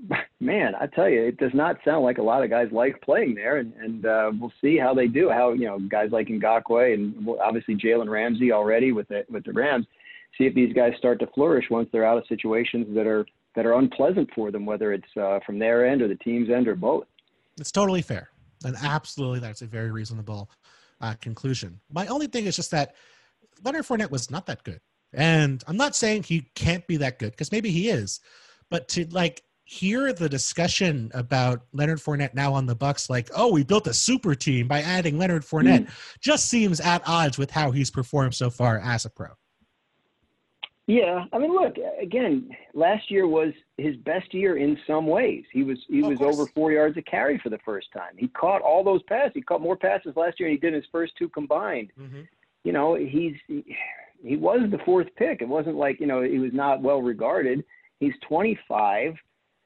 man, 0.40 0.74
I 0.81 0.87
tell 0.87 1.09
you, 1.09 1.24
it 1.24 1.38
does 1.38 1.54
not 1.54 1.78
sound 1.85 2.04
like 2.04 2.18
a 2.18 2.22
lot 2.22 2.44
of 2.44 2.50
guys 2.50 2.68
like 2.72 3.00
playing 3.02 3.35
there, 3.35 3.59
and, 3.59 3.72
and 3.74 4.07
uh, 4.07 4.31
we'll 4.38 4.52
see 4.61 4.78
how 4.78 4.94
they 4.94 5.07
do. 5.07 5.31
How 5.31 5.52
you 5.52 5.66
know 5.66 5.78
guys 5.78 6.11
like 6.12 6.28
Ngakoue 6.28 6.94
and 6.94 7.28
obviously 7.42 7.74
Jalen 7.74 8.09
Ramsey 8.09 8.52
already 8.52 8.92
with 8.92 9.09
the 9.09 9.24
with 9.28 9.44
the 9.44 9.52
Rams. 9.52 9.87
See 10.37 10.44
if 10.44 10.54
these 10.54 10.72
guys 10.72 10.92
start 10.98 11.18
to 11.20 11.26
flourish 11.28 11.66
once 11.70 11.88
they're 11.90 12.07
out 12.07 12.18
of 12.18 12.24
situations 12.28 12.87
that 12.94 13.07
are 13.07 13.26
that 13.57 13.66
are 13.66 13.74
unpleasant 13.74 14.31
for 14.35 14.50
them, 14.50 14.66
whether 14.66 14.92
it's 14.92 15.16
uh, 15.20 15.40
from 15.44 15.59
their 15.59 15.87
end 15.87 16.02
or 16.02 16.09
the 16.09 16.16
team's 16.16 16.50
end 16.50 16.68
or 16.68 16.76
both. 16.76 17.04
It's 17.59 17.72
totally 17.72 18.02
fair, 18.02 18.31
and 18.64 18.76
absolutely 18.83 19.40
that's 19.40 19.62
a 19.62 19.66
very 19.66 19.90
reasonable 19.90 20.48
uh, 21.00 21.14
conclusion. 21.20 21.80
My 21.90 22.06
only 22.06 22.26
thing 22.26 22.46
is 22.46 22.56
just 22.56 22.70
that 22.72 22.94
Leonard 23.64 23.84
Fournette 23.87 24.11
was 24.11 24.30
not 24.30 24.46
that 24.46 24.64
good. 24.64 24.80
And 25.12 25.62
I'm 25.66 25.76
not 25.76 25.96
saying 25.96 26.24
he 26.24 26.50
can't 26.54 26.87
be 26.87 26.98
that 26.98 27.18
good 27.18 27.30
because 27.30 27.52
maybe 27.52 27.70
he 27.70 27.88
is. 27.88 28.20
but 28.70 28.88
to 28.88 29.06
like 29.06 29.42
hear 29.64 30.12
the 30.12 30.28
discussion 30.28 31.11
about 31.12 31.62
Leonard 31.72 31.98
Fournette 31.98 32.34
now 32.34 32.54
on 32.54 32.66
the 32.66 32.74
Bucks, 32.74 33.11
like, 33.11 33.28
oh, 33.37 33.52
we 33.52 33.64
built 33.64 33.87
a 33.87 33.94
super 33.94 34.34
team 34.34 34.66
by 34.66 34.80
adding 34.80 35.18
Leonard 35.18 35.42
Fournette, 35.44 35.87
mm. 35.87 36.18
just 36.20 36.46
seems 36.46 36.80
at 36.80 37.02
odds 37.06 37.37
with 37.37 37.50
how 37.50 37.70
he's 37.70 37.90
performed 37.90 38.34
so 38.34 38.48
far 38.48 38.78
as 38.78 39.04
a 39.04 39.11
pro. 39.11 39.28
Yeah, 40.88 41.27
I 41.35 41.38
mean, 41.38 41.53
look 41.53 41.77
again. 42.01 42.48
Last 42.72 43.11
year 43.11 43.27
was 43.27 43.53
his 43.77 43.94
best 43.96 44.33
year 44.33 44.57
in 44.57 44.79
some 44.87 45.07
ways. 45.07 45.44
He 45.53 45.62
was 45.62 45.79
he 45.87 46.03
oh, 46.03 46.09
was 46.09 46.22
over 46.22 46.46
four 46.46 46.72
yards 46.72 46.96
a 46.96 47.03
carry 47.03 47.38
for 47.38 47.51
the 47.51 47.59
first 47.59 47.88
time. 47.92 48.14
He 48.16 48.29
caught 48.29 48.62
all 48.62 48.83
those 48.83 49.03
passes. 49.03 49.33
He 49.35 49.42
caught 49.42 49.61
more 49.61 49.77
passes 49.77 50.16
last 50.16 50.40
year 50.40 50.48
than 50.48 50.57
he 50.57 50.59
did 50.59 50.72
his 50.72 50.87
first 50.90 51.12
two 51.18 51.29
combined. 51.29 51.92
Mm-hmm. 52.01 52.22
You 52.64 52.72
know, 52.72 52.94
he's 52.94 53.35
he, 53.46 53.77
he 54.24 54.37
was 54.37 54.61
the 54.70 54.79
fourth 54.87 55.09
pick. 55.16 55.42
It 55.42 55.48
wasn't 55.48 55.77
like 55.77 56.01
you 56.01 56.07
know 56.07 56.22
he 56.22 56.38
was 56.38 56.55
not 56.55 56.81
well 56.81 57.03
regarded. 57.03 57.64
He's 58.01 58.14
25. 58.27 59.14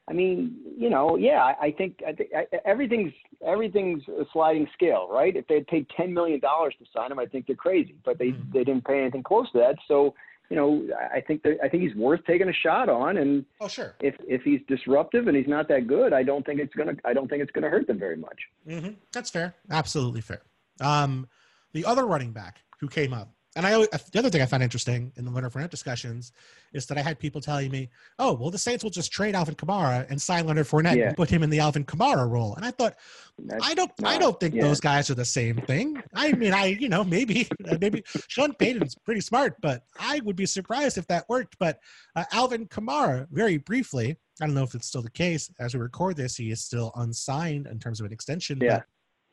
I 0.08 0.12
mean, 0.12 0.56
you 0.76 0.90
know, 0.90 1.16
yeah, 1.16 1.44
I, 1.44 1.66
I 1.66 1.70
think 1.70 2.00
I 2.04 2.12
think 2.12 2.30
I, 2.36 2.46
everything's 2.64 3.12
everything's 3.46 4.02
a 4.08 4.24
sliding 4.32 4.66
scale, 4.72 5.08
right? 5.08 5.36
If 5.36 5.46
they 5.46 5.54
had 5.54 5.68
paid 5.68 5.86
ten 5.96 6.12
million 6.12 6.40
dollars 6.40 6.74
to 6.80 6.84
sign 6.92 7.12
him, 7.12 7.20
I 7.20 7.26
think 7.26 7.46
they're 7.46 7.54
crazy, 7.54 7.94
but 8.04 8.18
they 8.18 8.30
mm-hmm. 8.30 8.52
they 8.52 8.64
didn't 8.64 8.84
pay 8.84 9.00
anything 9.00 9.22
close 9.22 9.50
to 9.52 9.58
that. 9.58 9.76
So, 9.86 10.14
you 10.52 10.58
know, 10.58 10.86
I 11.10 11.22
think 11.22 11.42
that 11.44 11.56
I 11.64 11.68
think 11.70 11.82
he's 11.82 11.94
worth 11.94 12.20
taking 12.26 12.46
a 12.46 12.52
shot 12.52 12.90
on. 12.90 13.16
And 13.16 13.46
oh, 13.58 13.68
sure, 13.68 13.94
if 14.00 14.14
if 14.28 14.42
he's 14.42 14.60
disruptive 14.68 15.26
and 15.26 15.34
he's 15.34 15.48
not 15.48 15.66
that 15.68 15.86
good, 15.86 16.12
I 16.12 16.22
don't 16.22 16.44
think 16.44 16.60
it's 16.60 16.74
gonna 16.74 16.92
I 17.06 17.14
don't 17.14 17.26
think 17.26 17.42
it's 17.42 17.50
gonna 17.52 17.70
hurt 17.70 17.86
them 17.86 17.98
very 17.98 18.18
much. 18.18 18.38
Mm-hmm. 18.68 18.90
That's 19.12 19.30
fair, 19.30 19.54
absolutely 19.70 20.20
fair. 20.20 20.42
Um, 20.78 21.26
the 21.72 21.86
other 21.86 22.06
running 22.06 22.32
back 22.32 22.60
who 22.80 22.88
came 22.88 23.14
up 23.14 23.32
and 23.54 23.66
I 23.66 23.72
the 23.78 24.18
other 24.18 24.30
thing 24.30 24.40
I 24.40 24.46
found 24.46 24.62
interesting 24.62 25.12
in 25.16 25.24
the 25.26 25.30
Leonard 25.30 25.52
Fournette 25.52 25.70
discussions 25.70 26.32
is 26.72 26.86
that 26.86 26.96
I 26.96 27.02
had 27.02 27.18
people 27.18 27.40
telling 27.40 27.70
me, 27.70 27.90
"Oh, 28.18 28.32
well, 28.32 28.50
the 28.50 28.58
Saints 28.58 28.82
will 28.82 28.90
just 28.90 29.12
trade 29.12 29.34
Alvin 29.34 29.54
Kamara 29.54 30.08
and 30.10 30.20
sign 30.20 30.46
Leonard 30.46 30.66
Fournette 30.66 30.96
yeah. 30.96 31.08
and 31.08 31.16
put 31.16 31.28
him 31.28 31.42
in 31.42 31.50
the 31.50 31.60
Alvin 31.60 31.84
Kamara 31.84 32.28
role." 32.28 32.54
And 32.54 32.64
I 32.64 32.70
thought, 32.70 32.96
That's 33.38 33.66
I 33.66 33.74
don't, 33.74 33.92
not, 34.00 34.14
I 34.14 34.18
don't 34.18 34.40
think 34.40 34.54
yeah. 34.54 34.62
those 34.62 34.80
guys 34.80 35.10
are 35.10 35.14
the 35.14 35.24
same 35.24 35.56
thing. 35.62 36.02
I 36.14 36.32
mean, 36.32 36.54
I, 36.54 36.66
you 36.66 36.88
know, 36.88 37.04
maybe, 37.04 37.46
maybe 37.80 38.02
Sean 38.28 38.54
Payton's 38.54 38.94
pretty 38.94 39.20
smart, 39.20 39.56
but 39.60 39.82
I 40.00 40.20
would 40.24 40.36
be 40.36 40.46
surprised 40.46 40.96
if 40.96 41.06
that 41.08 41.28
worked. 41.28 41.56
But 41.58 41.78
uh, 42.16 42.24
Alvin 42.32 42.66
Kamara, 42.68 43.26
very 43.30 43.58
briefly, 43.58 44.16
I 44.40 44.46
don't 44.46 44.54
know 44.54 44.64
if 44.64 44.74
it's 44.74 44.86
still 44.86 45.02
the 45.02 45.10
case 45.10 45.50
as 45.60 45.74
we 45.74 45.80
record 45.80 46.16
this, 46.16 46.36
he 46.36 46.50
is 46.50 46.64
still 46.64 46.90
unsigned 46.96 47.66
in 47.66 47.78
terms 47.78 48.00
of 48.00 48.06
an 48.06 48.12
extension. 48.12 48.58
Yeah. 48.62 48.80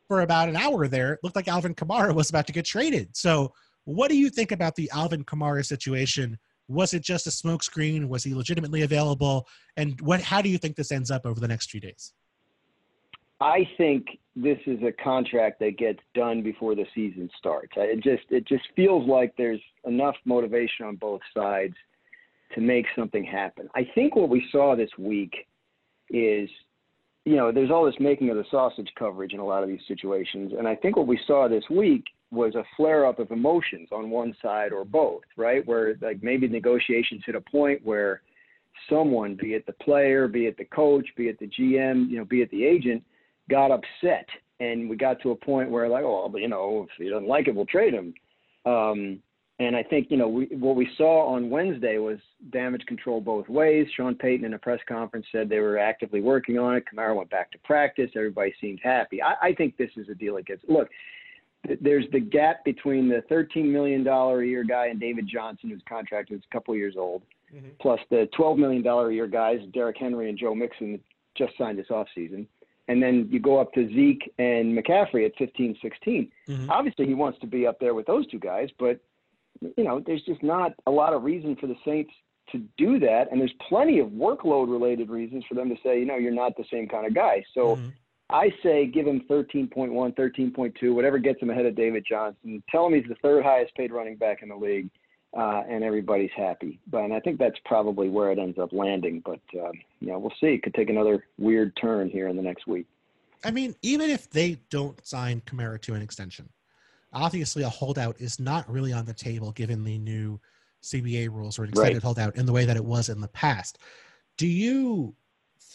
for 0.08 0.20
about 0.20 0.48
an 0.50 0.56
hour 0.56 0.88
there, 0.88 1.14
it 1.14 1.20
looked 1.22 1.36
like 1.36 1.48
Alvin 1.48 1.74
Kamara 1.74 2.14
was 2.14 2.28
about 2.28 2.46
to 2.48 2.52
get 2.52 2.66
traded. 2.66 3.16
So 3.16 3.52
what 3.84 4.08
do 4.08 4.16
you 4.16 4.30
think 4.30 4.52
about 4.52 4.74
the 4.76 4.90
Alvin 4.92 5.24
Kamara 5.24 5.64
situation? 5.64 6.38
Was 6.68 6.94
it 6.94 7.02
just 7.02 7.26
a 7.26 7.30
smokescreen? 7.30 8.08
Was 8.08 8.22
he 8.22 8.34
legitimately 8.34 8.82
available? 8.82 9.48
And 9.76 10.00
what? 10.00 10.20
How 10.20 10.40
do 10.40 10.48
you 10.48 10.58
think 10.58 10.76
this 10.76 10.92
ends 10.92 11.10
up 11.10 11.26
over 11.26 11.40
the 11.40 11.48
next 11.48 11.70
few 11.70 11.80
days? 11.80 12.12
I 13.40 13.66
think 13.78 14.06
this 14.36 14.58
is 14.66 14.78
a 14.82 14.92
contract 14.92 15.60
that 15.60 15.78
gets 15.78 16.00
done 16.14 16.42
before 16.42 16.74
the 16.74 16.86
season 16.94 17.30
starts. 17.38 17.72
It 17.76 18.02
just 18.02 18.24
it 18.30 18.46
just 18.46 18.64
feels 18.76 19.08
like 19.08 19.34
there's 19.36 19.60
enough 19.84 20.16
motivation 20.24 20.86
on 20.86 20.96
both 20.96 21.22
sides 21.34 21.74
to 22.54 22.60
make 22.60 22.86
something 22.94 23.24
happen. 23.24 23.68
I 23.74 23.88
think 23.94 24.14
what 24.14 24.28
we 24.28 24.44
saw 24.52 24.76
this 24.76 24.90
week 24.98 25.32
is, 26.10 26.50
you 27.24 27.36
know, 27.36 27.50
there's 27.50 27.70
all 27.70 27.84
this 27.84 27.94
making 27.98 28.30
of 28.30 28.36
the 28.36 28.44
sausage 28.50 28.90
coverage 28.98 29.32
in 29.32 29.40
a 29.40 29.44
lot 29.44 29.62
of 29.62 29.68
these 29.68 29.80
situations, 29.88 30.52
and 30.56 30.68
I 30.68 30.76
think 30.76 30.96
what 30.96 31.06
we 31.06 31.18
saw 31.26 31.48
this 31.48 31.64
week 31.70 32.04
was 32.30 32.54
a 32.54 32.64
flare 32.76 33.06
up 33.06 33.18
of 33.18 33.30
emotions 33.30 33.88
on 33.92 34.10
one 34.10 34.34
side 34.40 34.72
or 34.72 34.84
both, 34.84 35.22
right? 35.36 35.66
Where 35.66 35.96
like 36.00 36.22
maybe 36.22 36.48
negotiations 36.48 37.22
hit 37.26 37.34
a 37.34 37.40
point 37.40 37.84
where 37.84 38.22
someone, 38.88 39.34
be 39.34 39.54
it 39.54 39.66
the 39.66 39.72
player, 39.72 40.28
be 40.28 40.46
it 40.46 40.56
the 40.56 40.64
coach, 40.64 41.06
be 41.16 41.28
it 41.28 41.38
the 41.38 41.48
GM, 41.48 42.08
you 42.08 42.18
know, 42.18 42.24
be 42.24 42.42
it 42.42 42.50
the 42.50 42.64
agent, 42.64 43.02
got 43.48 43.70
upset, 43.72 44.28
and 44.60 44.88
we 44.88 44.96
got 44.96 45.20
to 45.22 45.32
a 45.32 45.36
point 45.36 45.70
where 45.70 45.88
like, 45.88 46.04
oh, 46.04 46.32
you 46.36 46.48
know, 46.48 46.86
if 46.88 47.02
he 47.02 47.10
doesn't 47.10 47.28
like 47.28 47.48
it, 47.48 47.54
we'll 47.54 47.66
trade 47.66 47.94
him. 47.94 48.14
Um, 48.64 49.20
and 49.58 49.76
I 49.76 49.82
think 49.82 50.06
you 50.10 50.16
know 50.16 50.28
we, 50.28 50.46
what 50.46 50.74
we 50.74 50.88
saw 50.96 51.34
on 51.34 51.50
Wednesday 51.50 51.98
was 51.98 52.18
damage 52.50 52.84
control 52.86 53.20
both 53.20 53.48
ways. 53.48 53.86
Sean 53.94 54.14
Payton 54.14 54.46
in 54.46 54.54
a 54.54 54.58
press 54.58 54.80
conference 54.88 55.26
said 55.30 55.48
they 55.48 55.60
were 55.60 55.78
actively 55.78 56.22
working 56.22 56.58
on 56.58 56.76
it. 56.76 56.84
Kamara 56.92 57.14
went 57.14 57.28
back 57.28 57.52
to 57.52 57.58
practice. 57.58 58.10
Everybody 58.16 58.54
seemed 58.60 58.80
happy. 58.82 59.22
I, 59.22 59.48
I 59.48 59.52
think 59.52 59.76
this 59.76 59.90
is 59.96 60.08
a 60.08 60.14
deal 60.14 60.36
that 60.36 60.46
gets 60.46 60.62
look 60.66 60.88
there's 61.80 62.06
the 62.12 62.20
gap 62.20 62.64
between 62.64 63.08
the 63.08 63.22
$13 63.30 63.66
million 63.66 64.06
a 64.06 64.42
year 64.42 64.64
guy 64.64 64.86
and 64.86 64.98
David 64.98 65.28
Johnson, 65.30 65.70
whose 65.70 65.82
contract 65.88 66.30
is 66.30 66.40
a 66.48 66.54
couple 66.54 66.74
years 66.74 66.94
old, 66.96 67.22
mm-hmm. 67.54 67.68
plus 67.80 68.00
the 68.10 68.28
$12 68.38 68.58
million 68.58 68.86
a 68.86 69.10
year 69.10 69.26
guys, 69.26 69.58
Derrick 69.72 69.96
Henry 69.98 70.28
and 70.28 70.38
Joe 70.38 70.54
Mixon, 70.54 71.00
just 71.36 71.52
signed 71.58 71.78
this 71.78 71.88
offseason. 71.88 72.46
And 72.88 73.00
then 73.00 73.28
you 73.30 73.38
go 73.38 73.60
up 73.60 73.72
to 73.74 73.86
Zeke 73.88 74.32
and 74.38 74.76
McCaffrey 74.76 75.24
at 75.24 75.36
15, 75.38 75.76
16. 75.80 76.30
Mm-hmm. 76.48 76.70
Obviously, 76.70 77.06
he 77.06 77.14
wants 77.14 77.38
to 77.40 77.46
be 77.46 77.66
up 77.66 77.78
there 77.78 77.94
with 77.94 78.06
those 78.06 78.26
two 78.28 78.40
guys, 78.40 78.68
but 78.78 79.00
you 79.76 79.84
know, 79.84 80.02
there's 80.04 80.22
just 80.22 80.42
not 80.42 80.72
a 80.86 80.90
lot 80.90 81.12
of 81.12 81.22
reason 81.22 81.56
for 81.56 81.66
the 81.66 81.76
Saints 81.84 82.12
to 82.52 82.58
do 82.76 82.98
that, 82.98 83.30
and 83.30 83.40
there's 83.40 83.54
plenty 83.68 83.98
of 84.00 84.08
workload 84.08 84.70
related 84.70 85.08
reasons 85.08 85.44
for 85.48 85.54
them 85.54 85.68
to 85.68 85.76
say, 85.84 85.98
you 86.00 86.06
know, 86.06 86.16
you're 86.16 86.32
not 86.32 86.56
the 86.56 86.64
same 86.70 86.88
kind 86.88 87.06
of 87.06 87.14
guy. 87.14 87.44
So 87.54 87.76
mm-hmm. 87.76 87.88
I 88.30 88.52
say 88.62 88.86
give 88.86 89.06
him 89.06 89.22
13.1, 89.28 89.90
13.2, 89.90 90.94
whatever 90.94 91.18
gets 91.18 91.42
him 91.42 91.50
ahead 91.50 91.66
of 91.66 91.74
David 91.74 92.04
Johnson. 92.08 92.62
Tell 92.70 92.86
him 92.86 92.94
he's 92.94 93.08
the 93.08 93.16
third 93.16 93.44
highest 93.44 93.74
paid 93.74 93.92
running 93.92 94.16
back 94.16 94.42
in 94.42 94.48
the 94.48 94.56
league, 94.56 94.88
uh, 95.36 95.62
and 95.68 95.82
everybody's 95.82 96.30
happy. 96.36 96.78
But 96.86 97.04
and 97.04 97.12
I 97.12 97.20
think 97.20 97.38
that's 97.38 97.58
probably 97.64 98.08
where 98.08 98.30
it 98.30 98.38
ends 98.38 98.58
up 98.58 98.72
landing. 98.72 99.22
But 99.24 99.40
uh, 99.54 99.72
you 100.00 100.08
know, 100.08 100.18
we'll 100.18 100.32
see. 100.40 100.54
It 100.54 100.62
could 100.62 100.74
take 100.74 100.90
another 100.90 101.24
weird 101.38 101.76
turn 101.76 102.08
here 102.08 102.28
in 102.28 102.36
the 102.36 102.42
next 102.42 102.66
week. 102.66 102.86
I 103.44 103.50
mean, 103.50 103.74
even 103.82 104.10
if 104.10 104.30
they 104.30 104.60
don't 104.70 105.04
sign 105.04 105.42
Kamara 105.46 105.80
to 105.82 105.94
an 105.94 106.02
extension, 106.02 106.48
obviously 107.12 107.62
a 107.62 107.68
holdout 107.68 108.20
is 108.20 108.38
not 108.38 108.70
really 108.70 108.92
on 108.92 109.06
the 109.06 109.14
table 109.14 109.50
given 109.52 109.82
the 109.82 109.98
new 109.98 110.38
CBA 110.82 111.28
rules 111.30 111.58
or 111.58 111.64
an 111.64 111.70
extended 111.70 111.94
right. 111.94 112.02
holdout 112.02 112.36
in 112.36 112.46
the 112.46 112.52
way 112.52 112.64
that 112.64 112.76
it 112.76 112.84
was 112.84 113.08
in 113.08 113.20
the 113.20 113.28
past. 113.28 113.78
Do 114.36 114.46
you 114.46 115.14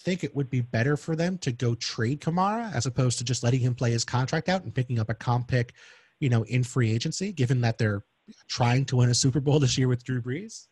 think 0.05 0.23
it 0.23 0.35
would 0.35 0.49
be 0.49 0.61
better 0.61 0.95
for 0.95 1.15
them 1.15 1.37
to 1.39 1.51
go 1.51 1.75
trade 1.75 2.21
Kamara 2.21 2.73
as 2.73 2.85
opposed 2.85 3.17
to 3.17 3.23
just 3.23 3.43
letting 3.43 3.59
him 3.59 3.73
play 3.73 3.91
his 3.91 4.05
contract 4.05 4.47
out 4.47 4.63
and 4.63 4.73
picking 4.73 4.99
up 4.99 5.09
a 5.09 5.15
comp 5.15 5.47
pick, 5.47 5.73
you 6.19 6.29
know, 6.29 6.43
in 6.43 6.63
free 6.63 6.91
agency, 6.91 7.33
given 7.33 7.59
that 7.61 7.77
they're 7.77 8.03
trying 8.47 8.85
to 8.85 8.97
win 8.97 9.09
a 9.09 9.15
Super 9.15 9.39
Bowl 9.39 9.59
this 9.65 9.77
year 9.77 9.87
with 9.87 10.03
Drew 10.03 10.21
Brees? 10.21 10.67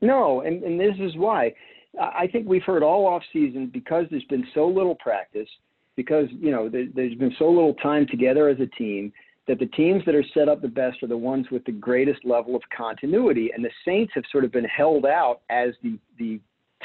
No, 0.00 0.42
and, 0.42 0.62
and 0.62 0.80
this 0.80 0.94
is 1.00 1.16
why. 1.16 1.52
I 2.00 2.28
think 2.28 2.46
we've 2.46 2.62
heard 2.62 2.84
all 2.84 3.06
off 3.06 3.22
season 3.32 3.66
because 3.72 4.06
there's 4.10 4.24
been 4.24 4.46
so 4.54 4.68
little 4.68 4.94
practice, 4.94 5.48
because 5.96 6.28
you 6.30 6.52
know 6.52 6.68
there, 6.68 6.84
has 6.84 7.18
been 7.18 7.34
so 7.38 7.48
little 7.48 7.74
time 7.74 8.06
together 8.06 8.48
as 8.48 8.60
a 8.60 8.66
team 8.66 9.12
that 9.48 9.58
the 9.58 9.66
teams 9.66 10.04
that 10.04 10.14
are 10.14 10.24
set 10.34 10.48
up 10.48 10.60
the 10.60 10.68
best 10.68 11.02
are 11.02 11.08
the 11.08 11.16
ones 11.16 11.46
with 11.50 11.64
the 11.64 11.72
greatest 11.72 12.24
level 12.24 12.54
of 12.54 12.62
continuity, 12.76 13.50
and 13.52 13.64
the 13.64 13.70
Saints 13.84 14.12
have 14.14 14.22
sort 14.30 14.44
of 14.44 14.52
been 14.52 14.66
held 14.66 15.06
out 15.06 15.40
as 15.50 15.70
the 15.82 15.98
the 16.18 16.38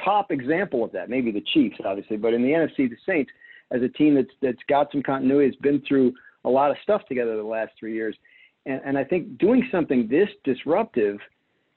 top 0.03 0.32
example 0.32 0.84
of 0.84 0.91
that. 0.91 1.10
Maybe 1.10 1.32
the 1.32 1.43
Chiefs, 1.53 1.77
obviously, 1.86 2.17
but 2.17 2.34
in 2.34 2.41
the 2.41 2.49
NFC, 2.49 2.89
the 2.89 2.97
Saints, 3.06 3.32
as 3.71 3.82
a 3.82 3.89
team 3.89 4.15
that's 4.15 4.34
that's 4.41 4.63
got 4.67 4.91
some 4.91 5.03
continuity, 5.03 5.47
has 5.47 5.56
been 5.58 5.82
through 5.88 6.13
a 6.45 6.49
lot 6.49 6.71
of 6.71 6.77
stuff 6.84 7.01
together 7.08 7.36
the 7.36 7.43
last 7.43 7.71
three 7.79 7.93
years, 7.93 8.15
and, 8.65 8.82
and 8.86 8.97
I 8.97 9.03
think 9.03 9.38
doing 9.38 9.67
something 9.71 10.08
this 10.08 10.29
disruptive 10.43 11.19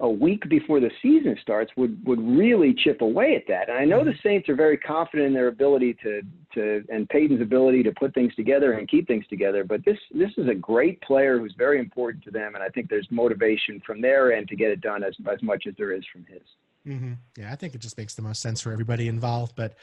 a 0.00 0.09
week 0.09 0.46
before 0.50 0.79
the 0.79 0.90
season 1.00 1.37
starts 1.40 1.72
would 1.76 2.05
would 2.07 2.20
really 2.20 2.74
chip 2.74 3.00
away 3.00 3.35
at 3.35 3.46
that. 3.48 3.70
And 3.70 3.79
I 3.79 3.85
know 3.85 4.05
the 4.05 4.11
mm-hmm. 4.11 4.29
Saints 4.29 4.48
are 4.48 4.55
very 4.55 4.76
confident 4.76 5.29
in 5.29 5.35
their 5.35 5.48
ability 5.48 5.96
to 6.02 6.20
to 6.55 6.85
and 6.90 7.09
Payton's 7.09 7.40
ability 7.40 7.83
to 7.85 7.92
put 7.92 8.12
things 8.12 8.35
together 8.35 8.72
and 8.72 8.88
keep 8.88 9.07
things 9.07 9.24
together. 9.29 9.64
But 9.64 9.85
this 9.87 9.98
this 10.14 10.31
is 10.37 10.48
a 10.48 10.55
great 10.55 11.00
player 11.00 11.38
who's 11.38 11.55
very 11.57 11.79
important 11.79 12.24
to 12.24 12.31
them, 12.31 12.55
and 12.55 12.62
I 12.62 12.68
think 12.68 12.90
there's 12.90 13.09
motivation 13.11 13.81
from 13.87 14.02
their 14.02 14.33
end 14.35 14.48
to 14.48 14.57
get 14.57 14.70
it 14.70 14.83
done 14.83 15.02
as 15.02 15.14
as 15.33 15.42
much 15.42 15.64
as 15.66 15.74
there 15.79 15.92
is 15.92 16.05
from 16.12 16.26
his. 16.26 16.42
Mm-hmm. 16.87 17.12
Yeah, 17.37 17.53
I 17.53 17.57
think 17.57 17.75
it 17.75 17.81
just 17.81 17.99
makes 17.99 18.14
the 18.14 18.22
most 18.22 18.40
sense 18.40 18.61
for 18.61 18.72
everybody 18.72 19.09
involved. 19.09 19.55
But 19.57 19.75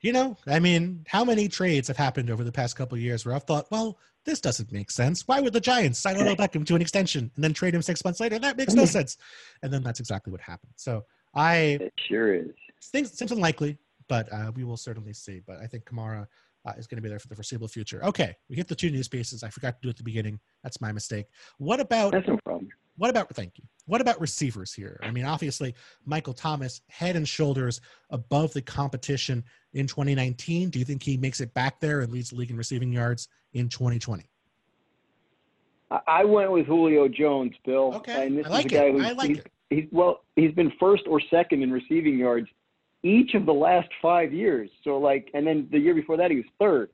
you 0.00 0.12
know, 0.12 0.36
I 0.46 0.60
mean, 0.60 1.04
how 1.08 1.24
many 1.24 1.48
trades 1.48 1.88
have 1.88 1.96
happened 1.96 2.30
over 2.30 2.44
the 2.44 2.52
past 2.52 2.76
couple 2.76 2.98
years 2.98 3.24
where 3.24 3.34
I've 3.34 3.44
thought, 3.44 3.66
well, 3.70 3.98
this 4.24 4.40
doesn't 4.40 4.72
make 4.72 4.90
sense. 4.90 5.26
Why 5.26 5.40
would 5.40 5.52
the 5.52 5.60
Giants 5.60 5.98
sign 5.98 6.16
Odell 6.16 6.36
Beckham 6.36 6.66
to 6.66 6.74
an 6.74 6.82
extension 6.82 7.30
and 7.34 7.44
then 7.44 7.54
trade 7.54 7.74
him 7.74 7.82
six 7.82 8.04
months 8.04 8.20
later? 8.20 8.38
That 8.38 8.56
makes 8.56 8.74
no 8.74 8.84
sense. 8.84 9.16
And 9.62 9.72
then 9.72 9.82
that's 9.82 10.00
exactly 10.00 10.32
what 10.32 10.40
happened. 10.40 10.72
So 10.76 11.04
I 11.34 11.78
it 11.80 11.94
sure 12.08 12.34
is. 12.34 12.50
Things 12.82 13.16
seems 13.16 13.32
unlikely, 13.32 13.78
but 14.08 14.30
uh, 14.32 14.52
we 14.54 14.64
will 14.64 14.76
certainly 14.76 15.12
see. 15.12 15.40
But 15.46 15.58
I 15.60 15.66
think 15.66 15.84
Kamara 15.84 16.26
uh, 16.66 16.72
is 16.76 16.86
going 16.86 16.96
to 16.96 17.02
be 17.02 17.08
there 17.08 17.18
for 17.18 17.28
the 17.28 17.34
foreseeable 17.34 17.68
future. 17.68 18.04
Okay, 18.04 18.34
we 18.48 18.56
hit 18.56 18.68
the 18.68 18.74
two 18.74 18.90
news 18.90 19.08
pieces. 19.08 19.42
I 19.42 19.48
forgot 19.48 19.76
to 19.76 19.78
do 19.82 19.88
it 19.88 19.90
at 19.92 19.96
the 19.96 20.02
beginning. 20.02 20.40
That's 20.62 20.80
my 20.80 20.92
mistake. 20.92 21.26
What 21.58 21.80
about? 21.80 22.12
That's 22.12 22.28
no 22.28 22.38
problem. 22.44 22.68
What 22.96 23.10
about? 23.10 23.28
Thank 23.34 23.58
you. 23.58 23.64
What 23.86 24.00
about 24.00 24.20
receivers 24.20 24.72
here? 24.72 24.98
I 25.02 25.10
mean, 25.10 25.24
obviously, 25.24 25.74
Michael 26.04 26.32
Thomas 26.32 26.80
head 26.88 27.14
and 27.14 27.28
shoulders 27.28 27.80
above 28.10 28.52
the 28.52 28.62
competition 28.62 29.44
in 29.74 29.86
2019. 29.86 30.70
Do 30.70 30.78
you 30.78 30.84
think 30.84 31.02
he 31.02 31.16
makes 31.16 31.40
it 31.40 31.52
back 31.54 31.80
there 31.80 32.00
and 32.00 32.12
leads 32.12 32.30
the 32.30 32.36
league 32.36 32.50
in 32.50 32.56
receiving 32.56 32.92
yards 32.92 33.28
in 33.52 33.68
2020? 33.68 34.24
I 36.06 36.24
went 36.24 36.50
with 36.50 36.66
Julio 36.66 37.06
Jones, 37.06 37.52
Bill. 37.64 37.94
Okay, 37.96 38.26
and 38.26 38.38
this 38.38 38.46
I 38.46 38.48
like 38.48 38.66
is 38.66 38.72
a 38.72 38.74
guy 38.74 38.84
it. 38.84 39.02
I 39.02 39.12
like 39.12 39.28
he's, 39.28 39.38
it. 39.38 39.52
He's 39.70 39.84
well, 39.92 40.24
he's 40.34 40.52
been 40.52 40.72
first 40.80 41.04
or 41.06 41.20
second 41.30 41.62
in 41.62 41.70
receiving 41.70 42.18
yards 42.18 42.48
each 43.02 43.34
of 43.34 43.46
the 43.46 43.54
last 43.54 43.88
five 44.02 44.32
years. 44.32 44.68
So 44.82 44.98
like, 44.98 45.30
and 45.34 45.46
then 45.46 45.68
the 45.70 45.78
year 45.78 45.94
before 45.94 46.16
that 46.16 46.30
he 46.30 46.38
was 46.38 46.46
third. 46.58 46.90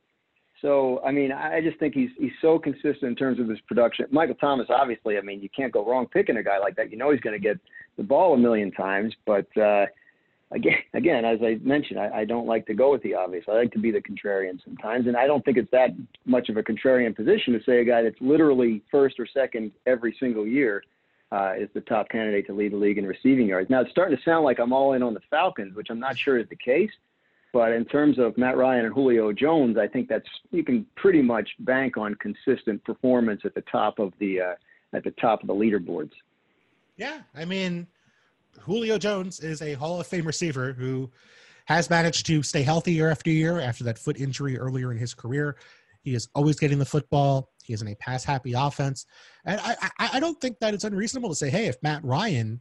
So 0.63 1.01
I 1.05 1.11
mean, 1.11 1.33
I 1.33 1.59
just 1.61 1.77
think 1.77 1.93
he's 1.93 2.09
he's 2.17 2.31
so 2.41 2.57
consistent 2.57 3.03
in 3.03 3.15
terms 3.15 3.39
of 3.39 3.49
his 3.49 3.59
production. 3.67 4.05
Michael 4.11 4.35
Thomas, 4.35 4.67
obviously, 4.69 5.17
I 5.17 5.21
mean, 5.21 5.41
you 5.41 5.49
can't 5.55 5.73
go 5.73 5.85
wrong 5.85 6.07
picking 6.07 6.37
a 6.37 6.43
guy 6.43 6.57
like 6.57 6.77
that. 6.77 6.89
You 6.89 6.97
know 6.97 7.11
he's 7.11 7.19
going 7.19 7.39
to 7.39 7.43
get 7.43 7.59
the 7.97 8.03
ball 8.03 8.33
a 8.33 8.37
million 8.37 8.71
times, 8.71 9.13
but 9.25 9.45
uh, 9.57 9.85
again, 10.51 10.77
again, 10.93 11.25
as 11.25 11.39
I 11.43 11.59
mentioned, 11.61 11.99
I, 11.99 12.19
I 12.19 12.25
don't 12.25 12.47
like 12.47 12.65
to 12.67 12.73
go 12.73 12.93
with 12.93 13.03
the 13.03 13.13
obvious. 13.13 13.43
I 13.49 13.55
like 13.55 13.73
to 13.73 13.79
be 13.79 13.91
the 13.91 14.01
contrarian 14.01 14.63
sometimes, 14.63 15.07
and 15.07 15.17
I 15.17 15.27
don't 15.27 15.43
think 15.43 15.57
it's 15.57 15.71
that 15.71 15.89
much 16.25 16.47
of 16.47 16.55
a 16.55 16.63
contrarian 16.63 17.13
position 17.13 17.51
to 17.53 17.59
say 17.65 17.81
a 17.81 17.85
guy 17.85 18.01
that's 18.01 18.21
literally 18.21 18.81
first 18.89 19.19
or 19.19 19.27
second 19.27 19.73
every 19.85 20.15
single 20.17 20.47
year 20.47 20.81
uh, 21.33 21.55
is 21.59 21.67
the 21.73 21.81
top 21.81 22.07
candidate 22.07 22.47
to 22.47 22.53
lead 22.53 22.71
the 22.71 22.77
league 22.77 22.97
in 22.97 23.05
receiving 23.05 23.47
yards. 23.47 23.69
Now 23.69 23.81
it's 23.81 23.91
starting 23.91 24.15
to 24.15 24.23
sound 24.23 24.45
like 24.45 24.59
I'm 24.59 24.71
all 24.71 24.93
in 24.93 25.03
on 25.03 25.13
the 25.13 25.21
Falcons, 25.29 25.75
which 25.75 25.87
I'm 25.89 25.99
not 25.99 26.17
sure 26.17 26.39
is 26.39 26.47
the 26.47 26.55
case. 26.55 26.91
But 27.53 27.71
in 27.71 27.85
terms 27.85 28.17
of 28.17 28.35
Matt 28.35 28.57
Ryan 28.57 28.85
and 28.85 28.93
Julio 28.93 29.31
Jones, 29.31 29.77
I 29.77 29.87
think 29.87 30.09
that's 30.09 30.27
you 30.49 30.63
can 30.63 30.87
pretty 30.95 31.21
much 31.21 31.47
bank 31.59 31.97
on 31.97 32.15
consistent 32.15 32.83
performance 32.83 33.41
at 33.45 33.53
the 33.53 33.63
top 33.71 33.99
of 33.99 34.11
the 34.19 34.41
uh, 34.41 34.55
at 34.93 35.03
the 35.03 35.11
top 35.11 35.41
of 35.41 35.47
the 35.47 35.53
leaderboards. 35.53 36.11
Yeah, 36.97 37.21
I 37.35 37.45
mean, 37.45 37.87
Julio 38.59 38.97
Jones 38.97 39.39
is 39.39 39.61
a 39.61 39.73
Hall 39.73 39.99
of 40.01 40.07
Fame 40.07 40.25
receiver 40.25 40.73
who 40.73 41.11
has 41.65 41.89
managed 41.89 42.25
to 42.25 42.41
stay 42.41 42.63
healthy 42.63 42.93
year 42.93 43.09
after 43.09 43.29
year 43.29 43.59
after 43.59 43.83
that 43.83 43.99
foot 43.99 44.19
injury 44.19 44.57
earlier 44.57 44.91
in 44.91 44.97
his 44.97 45.13
career. 45.13 45.55
He 46.01 46.15
is 46.15 46.27
always 46.35 46.59
getting 46.59 46.79
the 46.79 46.85
football. 46.85 47.51
He 47.63 47.73
is 47.73 47.81
in 47.81 47.87
a 47.87 47.95
pass 47.95 48.23
happy 48.23 48.53
offense. 48.53 49.05
And 49.45 49.61
I, 49.61 49.75
I, 49.99 50.09
I, 50.13 50.19
don't 50.19 50.39
think 50.41 50.59
that 50.59 50.73
it's 50.73 50.83
unreasonable 50.83 51.29
to 51.29 51.35
say, 51.35 51.49
hey, 51.49 51.67
if 51.67 51.81
Matt 51.81 52.03
Ryan 52.03 52.59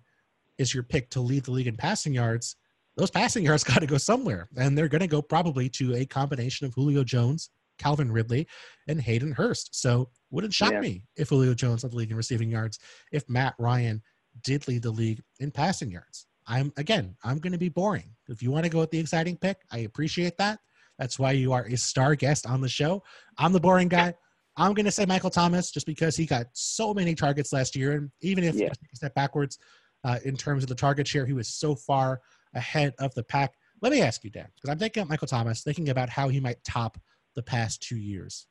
is 0.59 0.73
your 0.73 0.85
pick 0.85 1.11
to 1.11 1.21
lead 1.21 1.45
the 1.45 1.51
league 1.51 1.67
in 1.67 1.77
passing 1.77 2.15
yards, 2.15 2.55
those 2.97 3.11
passing 3.11 3.45
yards 3.45 3.65
got 3.65 3.81
to 3.81 3.87
go 3.87 3.99
somewhere. 3.99 4.49
And 4.57 4.77
they're 4.77 4.89
going 4.89 5.01
to 5.01 5.07
go 5.07 5.23
probably 5.23 5.69
to 5.71 5.95
a 5.95 6.07
combination 6.07 6.67
of 6.67 6.75
Julio 6.75 7.05
Jones, 7.05 7.51
Calvin 7.79 8.11
Ridley, 8.11 8.47
and 8.89 9.01
Hayden 9.01 9.33
Hurst. 9.33 9.75
So 9.75 10.11
wouldn't 10.31 10.55
shock 10.55 10.73
yeah. 10.73 10.81
me 10.81 11.05
if 11.17 11.31
Julio 11.31 11.55
Jones 11.55 11.83
led 11.83 11.93
the 11.93 11.97
league 11.97 12.11
in 12.11 12.17
receiving 12.17 12.51
yards 12.51 12.79
if 13.13 13.29
Matt 13.29 13.55
Ryan 13.59 14.03
did 14.45 14.67
lead 14.69 14.83
the 14.83 14.91
league 14.91 15.23
in 15.41 15.51
passing 15.51 15.91
yards. 15.91 16.27
I'm 16.47 16.73
again, 16.77 17.15
I'm 17.23 17.39
going 17.39 17.53
to 17.53 17.59
be 17.59 17.69
boring. 17.69 18.15
If 18.29 18.43
you 18.43 18.51
want 18.51 18.65
to 18.65 18.71
go 18.71 18.81
with 18.81 18.91
the 18.91 18.99
exciting 18.99 19.37
pick, 19.37 19.59
I 19.71 19.79
appreciate 19.79 20.37
that. 20.39 20.59
That's 20.99 21.19
why 21.19 21.33
you 21.33 21.53
are 21.53 21.65
a 21.65 21.77
star 21.77 22.15
guest 22.15 22.47
on 22.47 22.61
the 22.61 22.69
show. 22.69 23.03
I'm 23.39 23.53
the 23.53 23.61
boring 23.61 23.89
guy. 23.89 24.15
I'm 24.57 24.75
going 24.75 24.85
to 24.85 24.93
say 24.93 25.07
Michael 25.07 25.31
Thomas 25.31 25.71
just 25.71 25.87
because 25.87 26.17
he 26.17 26.27
got 26.27 26.47
so 26.53 26.93
many 26.93 27.15
targets 27.15 27.53
last 27.53 27.75
year. 27.75 27.93
And 27.93 28.11
even 28.21 28.45
if 28.45 28.55
yeah. 28.55 28.69
step 28.93 29.15
backwards 29.15 29.59
uh, 30.05 30.19
in 30.25 30.37
terms 30.37 30.63
of 30.63 30.69
the 30.69 30.75
target 30.75 31.07
share, 31.07 31.25
he 31.25 31.33
was 31.33 31.49
so 31.49 31.75
far 31.75 32.21
ahead 32.55 32.95
of 32.99 33.15
the 33.15 33.23
pack. 33.23 33.55
Let 33.81 33.93
me 33.93 34.01
ask 34.01 34.23
you, 34.25 34.31
Dan, 34.31 34.49
because 34.55 34.71
I'm 34.71 34.79
thinking 34.79 35.03
of 35.03 35.09
Michael 35.09 35.27
Thomas, 35.27 35.63
thinking 35.63 35.89
about 35.89 36.09
how 36.09 36.29
he 36.29 36.41
might 36.41 36.63
top 36.65 36.99
the 37.35 37.43
past 37.43 37.83
two 37.83 37.97
years. 37.97 38.47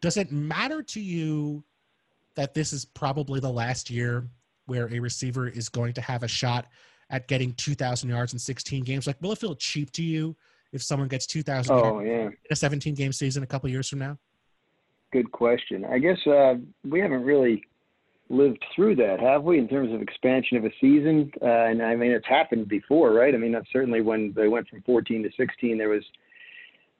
Does 0.00 0.16
it 0.16 0.32
matter 0.32 0.82
to 0.82 1.00
you 1.00 1.64
that 2.34 2.54
this 2.54 2.72
is 2.72 2.84
probably 2.84 3.40
the 3.40 3.50
last 3.50 3.90
year 3.90 4.28
where 4.66 4.92
a 4.92 4.98
receiver 4.98 5.48
is 5.48 5.68
going 5.68 5.92
to 5.94 6.00
have 6.00 6.22
a 6.22 6.28
shot 6.28 6.66
at 7.10 7.28
getting 7.28 7.52
2,000 7.54 8.08
yards 8.08 8.32
in 8.32 8.38
16 8.38 8.84
games? 8.84 9.06
Like, 9.06 9.20
will 9.20 9.32
it 9.32 9.38
feel 9.38 9.54
cheap 9.54 9.90
to 9.92 10.02
you 10.02 10.36
if 10.72 10.82
someone 10.82 11.08
gets 11.08 11.26
2,000 11.26 11.74
oh, 11.74 12.00
yeah. 12.00 12.26
in 12.26 12.36
a 12.50 12.56
17 12.56 12.94
game 12.94 13.12
season 13.12 13.42
a 13.42 13.46
couple 13.46 13.68
years 13.68 13.88
from 13.88 13.98
now? 13.98 14.18
Good 15.12 15.30
question. 15.30 15.84
I 15.84 15.98
guess 15.98 16.18
uh, 16.26 16.54
we 16.84 17.00
haven't 17.00 17.22
really 17.22 17.64
lived 18.32 18.64
through 18.74 18.96
that, 18.96 19.20
have 19.20 19.44
we, 19.44 19.58
in 19.58 19.68
terms 19.68 19.92
of 19.92 20.00
expansion 20.00 20.56
of 20.56 20.64
a 20.64 20.70
season? 20.80 21.30
Uh, 21.40 21.46
and 21.46 21.82
I 21.82 21.94
mean, 21.94 22.10
it's 22.10 22.26
happened 22.26 22.68
before, 22.68 23.12
right? 23.12 23.34
I 23.34 23.38
mean, 23.38 23.54
certainly 23.72 24.00
when 24.00 24.32
they 24.34 24.48
went 24.48 24.68
from 24.68 24.82
14 24.82 25.22
to 25.22 25.30
16, 25.36 25.78
there 25.78 25.88
was 25.88 26.02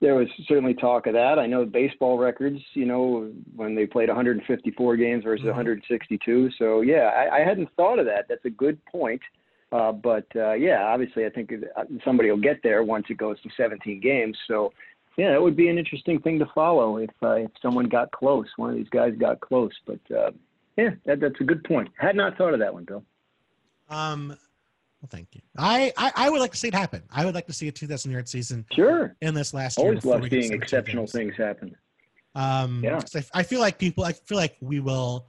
there 0.01 0.15
was 0.15 0.27
certainly 0.49 0.73
talk 0.73 1.07
of 1.07 1.13
that. 1.13 1.39
I 1.39 1.47
know 1.47 1.65
baseball 1.65 2.17
records, 2.17 2.59
you 2.73 2.85
know, 2.85 3.31
when 3.55 3.73
they 3.73 3.85
played 3.85 4.09
154 4.09 4.97
games 4.97 5.23
versus 5.23 5.45
mm-hmm. 5.45 5.55
162. 5.55 6.49
So 6.59 6.81
yeah, 6.81 7.09
I, 7.15 7.37
I 7.37 7.39
hadn't 7.39 7.69
thought 7.77 7.99
of 7.99 8.05
that. 8.07 8.25
That's 8.27 8.43
a 8.43 8.49
good 8.49 8.83
point. 8.85 9.21
Uh, 9.71 9.93
but 9.93 10.27
uh, 10.35 10.53
yeah, 10.53 10.83
obviously, 10.83 11.25
I 11.25 11.29
think 11.29 11.51
uh, 11.53 11.83
somebody 12.03 12.29
will 12.29 12.37
get 12.37 12.61
there 12.63 12.83
once 12.83 13.05
it 13.09 13.17
goes 13.17 13.41
to 13.41 13.49
17 13.55 14.01
games. 14.01 14.37
So 14.47 14.73
yeah, 15.17 15.31
that 15.31 15.41
would 15.41 15.55
be 15.55 15.69
an 15.69 15.77
interesting 15.77 16.19
thing 16.19 16.37
to 16.39 16.45
follow 16.53 16.97
if 16.97 17.09
uh, 17.23 17.35
if 17.35 17.51
someone 17.61 17.87
got 17.87 18.11
close. 18.11 18.47
One 18.57 18.71
of 18.71 18.75
these 18.75 18.89
guys 18.89 19.13
got 19.17 19.39
close. 19.39 19.71
But 19.87 20.15
uh, 20.15 20.31
yeah, 20.77 20.91
that, 21.05 21.19
that's 21.19 21.39
a 21.39 21.43
good 21.43 21.63
point. 21.63 21.89
Had 21.97 22.15
not 22.15 22.37
thought 22.37 22.53
of 22.53 22.59
that 22.59 22.73
one, 22.73 22.85
Bill. 22.85 23.03
Um, 23.89 24.29
well, 24.29 25.09
thank 25.09 25.27
you. 25.33 25.41
I, 25.57 25.91
I, 25.97 26.11
I 26.15 26.29
would 26.29 26.39
like 26.39 26.51
to 26.51 26.57
see 26.57 26.69
it 26.69 26.73
happen. 26.73 27.03
I 27.11 27.25
would 27.25 27.35
like 27.35 27.45
to 27.47 27.53
see 27.53 27.67
a 27.67 27.71
2,000 27.71 28.11
yard 28.11 28.27
season. 28.27 28.65
Sure. 28.71 29.15
In 29.21 29.33
this 29.33 29.53
last 29.53 29.77
Always 29.77 30.03
year. 30.03 30.13
Always 30.13 30.31
love 30.31 30.41
seeing 30.41 30.53
exceptional 30.53 31.07
things 31.07 31.35
happen. 31.35 31.75
Um, 32.35 32.81
yeah. 32.83 33.01
I, 33.13 33.23
I 33.33 33.43
feel 33.43 33.59
like 33.59 33.77
people. 33.77 34.03
I 34.03 34.13
feel 34.13 34.37
like 34.37 34.55
we 34.61 34.79
will, 34.79 35.27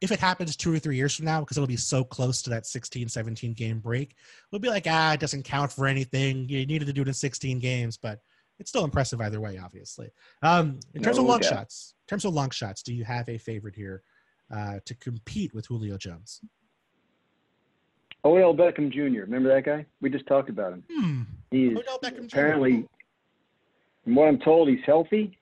if 0.00 0.12
it 0.12 0.20
happens 0.20 0.56
two 0.56 0.72
or 0.72 0.78
three 0.78 0.96
years 0.96 1.16
from 1.16 1.24
now, 1.24 1.40
because 1.40 1.56
it'll 1.56 1.66
be 1.66 1.76
so 1.76 2.04
close 2.04 2.42
to 2.42 2.50
that 2.50 2.66
16, 2.66 3.08
17 3.08 3.54
game 3.54 3.80
break, 3.80 4.14
we'll 4.52 4.60
be 4.60 4.68
like, 4.68 4.86
ah, 4.88 5.14
it 5.14 5.20
doesn't 5.20 5.44
count 5.44 5.72
for 5.72 5.86
anything. 5.86 6.48
You 6.48 6.66
needed 6.66 6.84
to 6.84 6.92
do 6.92 7.02
it 7.02 7.08
in 7.08 7.14
16 7.14 7.58
games, 7.58 7.96
but 7.96 8.20
it's 8.58 8.70
still 8.70 8.84
impressive 8.84 9.20
either 9.20 9.40
way, 9.40 9.58
obviously. 9.58 10.10
Um, 10.42 10.78
in 10.94 11.02
terms 11.02 11.16
no 11.16 11.22
of 11.22 11.28
long 11.28 11.40
doubt. 11.40 11.50
shots, 11.50 11.94
in 12.06 12.10
terms 12.10 12.24
of 12.24 12.34
long 12.34 12.50
shots, 12.50 12.82
do 12.82 12.94
you 12.94 13.04
have 13.04 13.28
a 13.28 13.38
favorite 13.38 13.74
here 13.74 14.02
uh, 14.52 14.78
to 14.84 14.94
compete 14.94 15.54
with 15.54 15.66
Julio 15.66 15.96
Jones? 15.96 16.40
Odell 18.24 18.54
Beckham 18.54 18.90
Jr. 18.90 19.22
Remember 19.22 19.48
that 19.54 19.64
guy? 19.64 19.84
We 20.00 20.08
just 20.08 20.26
talked 20.26 20.48
about 20.48 20.72
him. 20.72 20.84
Hmm. 20.90 21.22
He's 21.50 21.76
Odell 21.76 21.98
Beckham 21.98 22.26
apparently, 22.26 22.72
Jr. 22.78 22.86
from 24.04 24.14
what 24.14 24.28
I'm 24.28 24.38
told, 24.38 24.68
he's 24.68 24.84
healthy, 24.86 25.38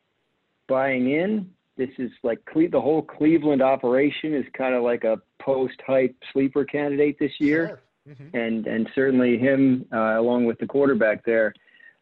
buying 0.68 1.10
in. 1.12 1.50
This 1.76 1.90
is 1.98 2.10
like 2.22 2.40
the 2.54 2.80
whole 2.80 3.02
Cleveland 3.02 3.62
operation 3.62 4.34
is 4.34 4.44
kind 4.52 4.74
of 4.74 4.82
like 4.82 5.04
a 5.04 5.20
post-hype 5.40 6.14
sleeper 6.32 6.64
candidate 6.64 7.18
this 7.18 7.32
year, 7.38 7.80
sure. 8.06 8.14
mm-hmm. 8.14 8.36
and 8.36 8.66
and 8.66 8.88
certainly 8.94 9.38
him 9.38 9.86
uh, 9.92 10.20
along 10.20 10.44
with 10.44 10.58
the 10.58 10.66
quarterback 10.66 11.24
there. 11.24 11.54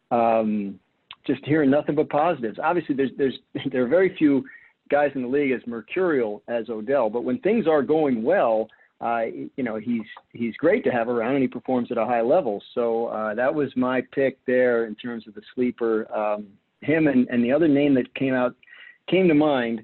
Um, 0.09 0.79
just 1.25 1.45
hearing 1.45 1.69
nothing 1.69 1.95
but 1.95 2.09
positives. 2.09 2.59
Obviously, 2.61 2.95
there's 2.95 3.11
there's 3.17 3.39
there 3.71 3.83
are 3.83 3.87
very 3.87 4.15
few 4.17 4.43
guys 4.91 5.11
in 5.15 5.23
the 5.23 5.27
league 5.27 5.51
as 5.51 5.65
mercurial 5.65 6.43
as 6.47 6.69
Odell, 6.69 7.09
but 7.09 7.23
when 7.23 7.39
things 7.39 7.65
are 7.67 7.81
going 7.81 8.21
well 8.21 8.69
uh, 9.01 9.23
you 9.55 9.63
know, 9.63 9.77
he's 9.77 10.05
he's 10.31 10.55
great 10.57 10.83
to 10.83 10.91
have 10.91 11.09
around, 11.09 11.33
and 11.33 11.41
he 11.41 11.47
performs 11.47 11.91
at 11.91 11.97
a 11.97 12.05
high 12.05 12.21
level. 12.21 12.61
So 12.75 13.07
uh, 13.07 13.33
that 13.33 13.53
was 13.53 13.75
my 13.75 14.03
pick 14.13 14.37
there 14.45 14.85
in 14.85 14.93
terms 14.95 15.27
of 15.27 15.33
the 15.33 15.41
sleeper. 15.55 16.11
Um, 16.15 16.47
him 16.81 17.07
and, 17.07 17.27
and 17.29 17.43
the 17.43 17.51
other 17.51 17.67
name 17.67 17.95
that 17.95 18.13
came 18.13 18.35
out 18.35 18.55
came 19.09 19.27
to 19.27 19.33
mind 19.33 19.83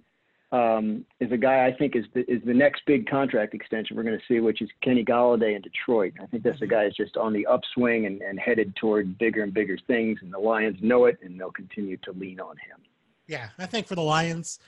um, 0.51 1.03
is 1.19 1.31
a 1.31 1.37
guy 1.37 1.65
I 1.65 1.73
think 1.73 1.95
is 1.95 2.05
the, 2.13 2.21
is 2.31 2.41
the 2.45 2.53
next 2.53 2.83
big 2.85 3.09
contract 3.09 3.55
extension 3.55 3.97
we're 3.97 4.03
going 4.03 4.17
to 4.17 4.25
see, 4.27 4.39
which 4.39 4.61
is 4.61 4.69
Kenny 4.83 5.03
Golladay 5.03 5.55
in 5.55 5.61
Detroit. 5.63 6.13
I 6.21 6.27
think 6.27 6.43
that's 6.43 6.61
a 6.61 6.67
guy 6.67 6.83
that's 6.83 6.95
just 6.95 7.17
on 7.17 7.33
the 7.33 7.45
upswing 7.47 8.05
and, 8.05 8.21
and 8.21 8.39
headed 8.39 8.75
toward 8.75 9.17
bigger 9.17 9.41
and 9.41 9.53
bigger 9.53 9.79
things, 9.87 10.19
and 10.21 10.31
the 10.31 10.39
Lions 10.39 10.77
know 10.81 11.05
it, 11.05 11.17
and 11.23 11.39
they'll 11.39 11.51
continue 11.51 11.97
to 11.97 12.11
lean 12.11 12.39
on 12.39 12.55
him. 12.57 12.77
Yeah, 13.25 13.49
I 13.57 13.65
think 13.65 13.87
for 13.87 13.95
the 13.95 14.03
Lions, 14.03 14.59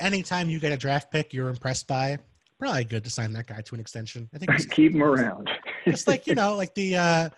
anytime 0.00 0.48
you 0.48 0.58
get 0.58 0.72
a 0.72 0.76
draft 0.76 1.10
pick 1.10 1.32
you're 1.32 1.48
impressed 1.48 1.86
by, 1.86 2.18
probably 2.58 2.84
good 2.84 3.04
to 3.04 3.10
sign 3.10 3.32
that 3.34 3.46
guy 3.46 3.60
to 3.60 3.74
an 3.74 3.80
extension. 3.80 4.28
I 4.34 4.38
think 4.38 4.70
keep 4.70 4.92
him 4.92 5.02
around. 5.02 5.50
it's 5.84 6.06
like 6.06 6.26
you 6.26 6.34
know, 6.34 6.56
like 6.56 6.74
the 6.74 6.96
uh, 6.96 7.28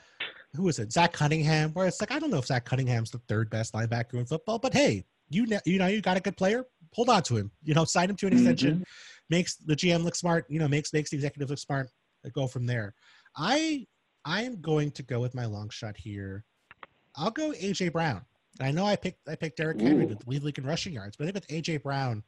who 0.55 0.65
was 0.65 0.79
it, 0.79 0.93
Zach 0.93 1.13
Cunningham? 1.13 1.71
Where 1.73 1.87
it's 1.87 2.01
like 2.01 2.11
I 2.11 2.19
don't 2.19 2.31
know 2.31 2.39
if 2.39 2.47
Zach 2.47 2.65
Cunningham's 2.65 3.11
the 3.11 3.21
third 3.29 3.51
best 3.51 3.75
linebacker 3.75 4.15
in 4.15 4.27
football, 4.27 4.59
but 4.59 4.73
hey, 4.73 5.05
you 5.31 5.47
know, 5.47 5.61
you 5.65 5.79
know, 5.79 5.87
you 5.87 6.01
got 6.01 6.17
a 6.17 6.21
good 6.21 6.37
player. 6.37 6.65
Hold 6.95 7.11
on 7.11 7.23
to 7.25 7.37
him. 7.37 7.51
You 7.63 7.75
know, 7.75 7.85
sign 7.85 8.11
him 8.11 8.17
to 8.17 8.27
an 8.27 8.33
extension. 8.33 8.75
Mm-hmm. 8.75 8.83
Makes 9.31 9.57
the 9.57 9.77
GM 9.77 10.05
look 10.05 10.15
smart. 10.15 10.47
You 10.49 10.59
know, 10.59 10.69
makes 10.69 10.93
makes 10.93 11.11
the 11.11 11.17
executive 11.17 11.51
look 11.51 11.59
smart. 11.59 11.91
Go 12.33 12.47
from 12.47 12.67
there. 12.67 12.95
I 13.37 13.87
I 14.25 14.43
am 14.43 14.61
going 14.61 14.91
to 14.93 15.03
go 15.03 15.21
with 15.21 15.35
my 15.35 15.47
long 15.47 15.71
shot 15.71 15.97
here. 15.97 16.45
I'll 17.17 17.31
go 17.31 17.53
AJ 17.53 17.93
Brown. 17.93 18.23
I 18.61 18.71
know 18.71 18.85
I 18.85 18.97
picked 18.97 19.29
I 19.29 19.37
picked 19.37 19.59
Derrick 19.59 19.81
Henry 19.81 20.07
to 20.07 20.19
lead 20.27 20.43
league 20.43 20.59
in 20.59 20.67
rushing 20.67 20.93
yards, 20.93 21.17
but 21.17 21.25
I 21.25 21.27
think 21.27 21.35
with 21.37 21.49
AJ 21.49 21.83
Brown, 21.83 22.23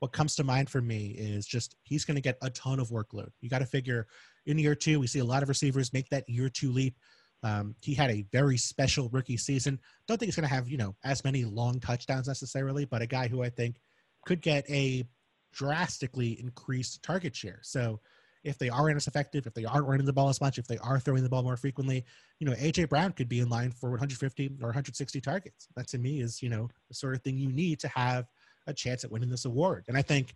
what 0.00 0.12
comes 0.12 0.36
to 0.36 0.44
mind 0.44 0.68
for 0.68 0.80
me 0.80 1.16
is 1.18 1.46
just 1.46 1.76
he's 1.84 2.04
going 2.04 2.16
to 2.16 2.20
get 2.20 2.38
a 2.42 2.50
ton 2.50 2.80
of 2.80 2.90
workload. 2.90 3.30
You 3.40 3.48
got 3.48 3.60
to 3.60 3.66
figure 3.66 4.06
in 4.46 4.58
year 4.58 4.74
two, 4.74 5.00
we 5.00 5.06
see 5.06 5.18
a 5.18 5.24
lot 5.24 5.42
of 5.42 5.48
receivers 5.48 5.92
make 5.92 6.08
that 6.10 6.28
year 6.28 6.48
two 6.48 6.70
leap. 6.70 6.96
Um, 7.42 7.74
he 7.82 7.94
had 7.94 8.10
a 8.10 8.24
very 8.32 8.56
special 8.56 9.08
rookie 9.10 9.36
season. 9.36 9.78
Don't 10.06 10.18
think 10.18 10.28
he's 10.28 10.36
going 10.36 10.48
to 10.48 10.54
have 10.54 10.68
you 10.68 10.78
know 10.78 10.94
as 11.04 11.24
many 11.24 11.44
long 11.44 11.80
touchdowns 11.80 12.28
necessarily, 12.28 12.84
but 12.84 13.02
a 13.02 13.06
guy 13.06 13.28
who 13.28 13.42
I 13.42 13.50
think 13.50 13.76
could 14.24 14.42
get 14.42 14.68
a 14.70 15.04
drastically 15.52 16.38
increased 16.40 17.02
target 17.02 17.34
share. 17.34 17.60
So 17.62 18.00
if 18.44 18.58
they 18.58 18.68
aren't 18.68 18.96
as 18.96 19.08
effective, 19.08 19.46
if 19.46 19.54
they 19.54 19.64
aren't 19.64 19.86
running 19.88 20.06
the 20.06 20.12
ball 20.12 20.28
as 20.28 20.40
much, 20.40 20.58
if 20.58 20.68
they 20.68 20.78
are 20.78 21.00
throwing 21.00 21.22
the 21.22 21.28
ball 21.28 21.42
more 21.42 21.56
frequently, 21.56 22.04
you 22.38 22.46
know, 22.46 22.54
AJ 22.54 22.88
Brown 22.88 23.12
could 23.12 23.28
be 23.28 23.40
in 23.40 23.48
line 23.48 23.72
for 23.72 23.90
150 23.90 24.58
or 24.60 24.68
160 24.68 25.20
targets. 25.20 25.66
That 25.76 25.88
to 25.88 25.98
me 25.98 26.20
is, 26.20 26.42
you 26.42 26.48
know, 26.48 26.68
the 26.88 26.94
sort 26.94 27.14
of 27.16 27.22
thing 27.22 27.38
you 27.38 27.50
need 27.50 27.80
to 27.80 27.88
have 27.88 28.26
a 28.66 28.74
chance 28.74 29.04
at 29.04 29.10
winning 29.10 29.30
this 29.30 29.44
award. 29.44 29.84
And 29.88 29.96
I 29.96 30.02
think, 30.02 30.34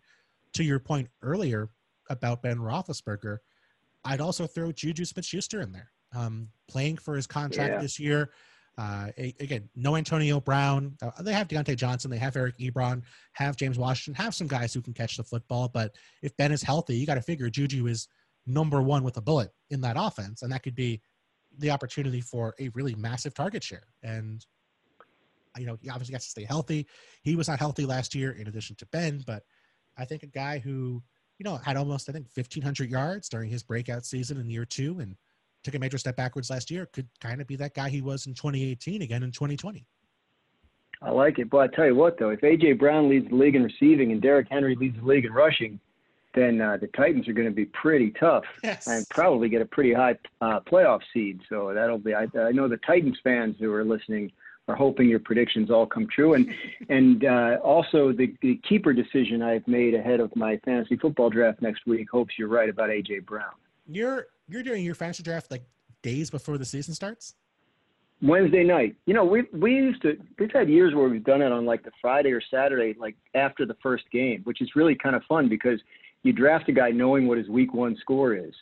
to 0.53 0.63
your 0.63 0.79
point 0.79 1.07
earlier 1.21 1.69
about 2.09 2.41
Ben 2.41 2.57
Roethlisberger, 2.57 3.37
I'd 4.03 4.21
also 4.21 4.47
throw 4.47 4.71
Juju 4.71 5.05
Smith-Schuster 5.05 5.61
in 5.61 5.71
there. 5.71 5.91
um, 6.13 6.49
playing 6.67 6.97
for 6.97 7.15
his 7.15 7.25
contract 7.25 7.71
Yeah. 7.75 7.81
this 7.81 7.97
year. 7.97 8.31
Uh, 8.77 9.11
again, 9.17 9.69
no 9.75 9.95
Antonio 9.95 10.41
Brown. 10.41 10.97
Uh, 11.01 11.21
they 11.21 11.31
have 11.31 11.47
Diontae 11.47 11.77
Johnson. 11.77 12.11
They 12.11 12.17
have 12.17 12.35
Eric 12.35 12.57
Ebron. 12.57 13.03
Have 13.33 13.55
James 13.55 13.77
Washington. 13.77 14.21
Have 14.21 14.35
some 14.35 14.47
guys 14.47 14.73
who 14.73 14.81
can 14.81 14.93
catch 14.93 15.15
the 15.15 15.23
football. 15.23 15.69
But 15.69 15.95
if 16.21 16.35
Ben 16.35 16.51
is 16.51 16.61
healthy, 16.63 16.97
you 16.97 17.05
got 17.05 17.15
to 17.15 17.21
figure 17.21 17.49
Juju 17.49 17.87
is 17.87 18.09
number 18.45 18.81
one 18.81 19.03
with 19.05 19.15
a 19.15 19.21
bullet 19.21 19.51
in 19.69 19.79
that 19.81 19.95
offense, 19.97 20.41
and 20.41 20.51
that 20.51 20.63
could 20.63 20.75
be 20.75 21.01
the 21.57 21.69
opportunity 21.71 22.19
for 22.19 22.53
a 22.59 22.67
really 22.69 22.95
massive 22.95 23.33
target 23.33 23.63
share. 23.63 23.87
And 24.03 24.45
you 25.57 25.65
know, 25.65 25.77
he 25.81 25.89
obviously 25.89 26.13
has 26.13 26.23
to 26.25 26.29
stay 26.31 26.45
healthy. 26.45 26.87
He 27.23 27.35
was 27.35 27.47
not 27.47 27.59
healthy 27.59 27.85
last 27.85 28.15
year, 28.15 28.31
in 28.31 28.47
addition 28.47 28.75
to 28.77 28.85
Ben. 28.87 29.23
But 29.25 29.43
I 29.97 30.05
think 30.05 30.23
a 30.23 30.27
guy 30.27 30.59
who 30.59 31.01
you 31.39 31.43
know 31.43 31.57
had 31.57 31.77
almost 31.77 32.09
I 32.09 32.13
think 32.13 32.27
1,500 32.33 32.89
yards 32.89 33.29
during 33.29 33.49
his 33.49 33.63
breakout 33.63 34.05
season 34.05 34.39
in 34.39 34.49
year 34.49 34.65
two, 34.65 34.99
and 34.99 35.15
took 35.63 35.75
a 35.75 35.79
major 35.79 35.97
step 35.97 36.15
backwards 36.15 36.49
last 36.49 36.71
year, 36.71 36.87
could 36.87 37.07
kind 37.19 37.41
of 37.41 37.47
be 37.47 37.55
that 37.57 37.73
guy 37.73 37.89
he 37.89 38.01
was 38.01 38.25
in 38.27 38.33
2018 38.33 39.01
again 39.01 39.23
in 39.23 39.31
2020. 39.31 39.85
I 41.03 41.09
like 41.11 41.39
it. 41.39 41.49
But 41.49 41.57
I 41.59 41.67
tell 41.67 41.85
you 41.85 41.95
what, 41.95 42.19
though, 42.19 42.29
if 42.29 42.41
AJ 42.41 42.79
Brown 42.79 43.09
leads 43.09 43.27
the 43.29 43.35
league 43.35 43.55
in 43.55 43.63
receiving 43.63 44.11
and 44.11 44.21
Derrick 44.21 44.47
Henry 44.49 44.75
leads 44.75 44.97
the 44.99 45.05
league 45.05 45.25
in 45.25 45.33
rushing, 45.33 45.79
then 46.35 46.61
uh, 46.61 46.77
the 46.77 46.87
Titans 46.87 47.27
are 47.27 47.33
going 47.33 47.47
to 47.47 47.53
be 47.53 47.65
pretty 47.65 48.11
tough 48.19 48.43
Yes. 48.63 48.87
and 48.87 49.07
probably 49.09 49.49
get 49.49 49.61
a 49.61 49.65
pretty 49.65 49.93
high 49.93 50.15
uh, 50.41 50.59
playoff 50.61 51.01
seed. 51.13 51.41
So 51.49 51.73
that'll 51.73 51.97
be. 51.97 52.13
I, 52.13 52.27
I 52.37 52.51
know 52.51 52.67
the 52.67 52.79
Titans 52.85 53.17
fans 53.23 53.55
who 53.59 53.73
are 53.73 53.83
listening 53.83 54.31
are 54.67 54.75
hoping 54.75 55.09
your 55.09 55.19
predictions 55.19 55.69
all 55.69 55.85
come 55.85 56.07
true. 56.07 56.33
And 56.33 56.53
and 56.89 57.25
uh, 57.25 57.57
also 57.63 58.11
the, 58.11 58.35
the 58.41 58.59
keeper 58.67 58.93
decision 58.93 59.41
I've 59.41 59.67
made 59.67 59.93
ahead 59.93 60.19
of 60.19 60.35
my 60.35 60.57
fantasy 60.63 60.97
football 60.97 61.29
draft 61.29 61.61
next 61.61 61.85
week 61.85 62.07
hopes 62.11 62.35
you're 62.37 62.47
right 62.47 62.69
about 62.69 62.89
AJ 62.89 63.25
Brown. 63.25 63.53
You're 63.87 64.27
you're 64.47 64.63
doing 64.63 64.83
your 64.83 64.95
fantasy 64.95 65.23
draft 65.23 65.51
like 65.51 65.63
days 66.01 66.29
before 66.29 66.57
the 66.57 66.65
season 66.65 66.93
starts. 66.93 67.35
Wednesday 68.21 68.63
night. 68.63 68.95
You 69.05 69.13
know, 69.13 69.25
we 69.25 69.43
we 69.51 69.73
used 69.73 70.01
to 70.03 70.17
we've 70.37 70.51
had 70.51 70.69
years 70.69 70.93
where 70.93 71.09
we've 71.09 71.23
done 71.23 71.41
it 71.41 71.51
on 71.51 71.65
like 71.65 71.83
the 71.83 71.91
Friday 72.01 72.31
or 72.31 72.41
Saturday, 72.51 72.95
like 72.99 73.15
after 73.33 73.65
the 73.65 73.75
first 73.81 74.03
game, 74.11 74.41
which 74.43 74.61
is 74.61 74.75
really 74.75 74.95
kind 74.95 75.15
of 75.15 75.23
fun 75.23 75.49
because 75.49 75.79
you 76.23 76.31
draft 76.31 76.69
a 76.69 76.71
guy 76.71 76.91
knowing 76.91 77.27
what 77.27 77.39
his 77.39 77.49
week 77.49 77.73
one 77.73 77.97
score 77.99 78.35
is, 78.35 78.53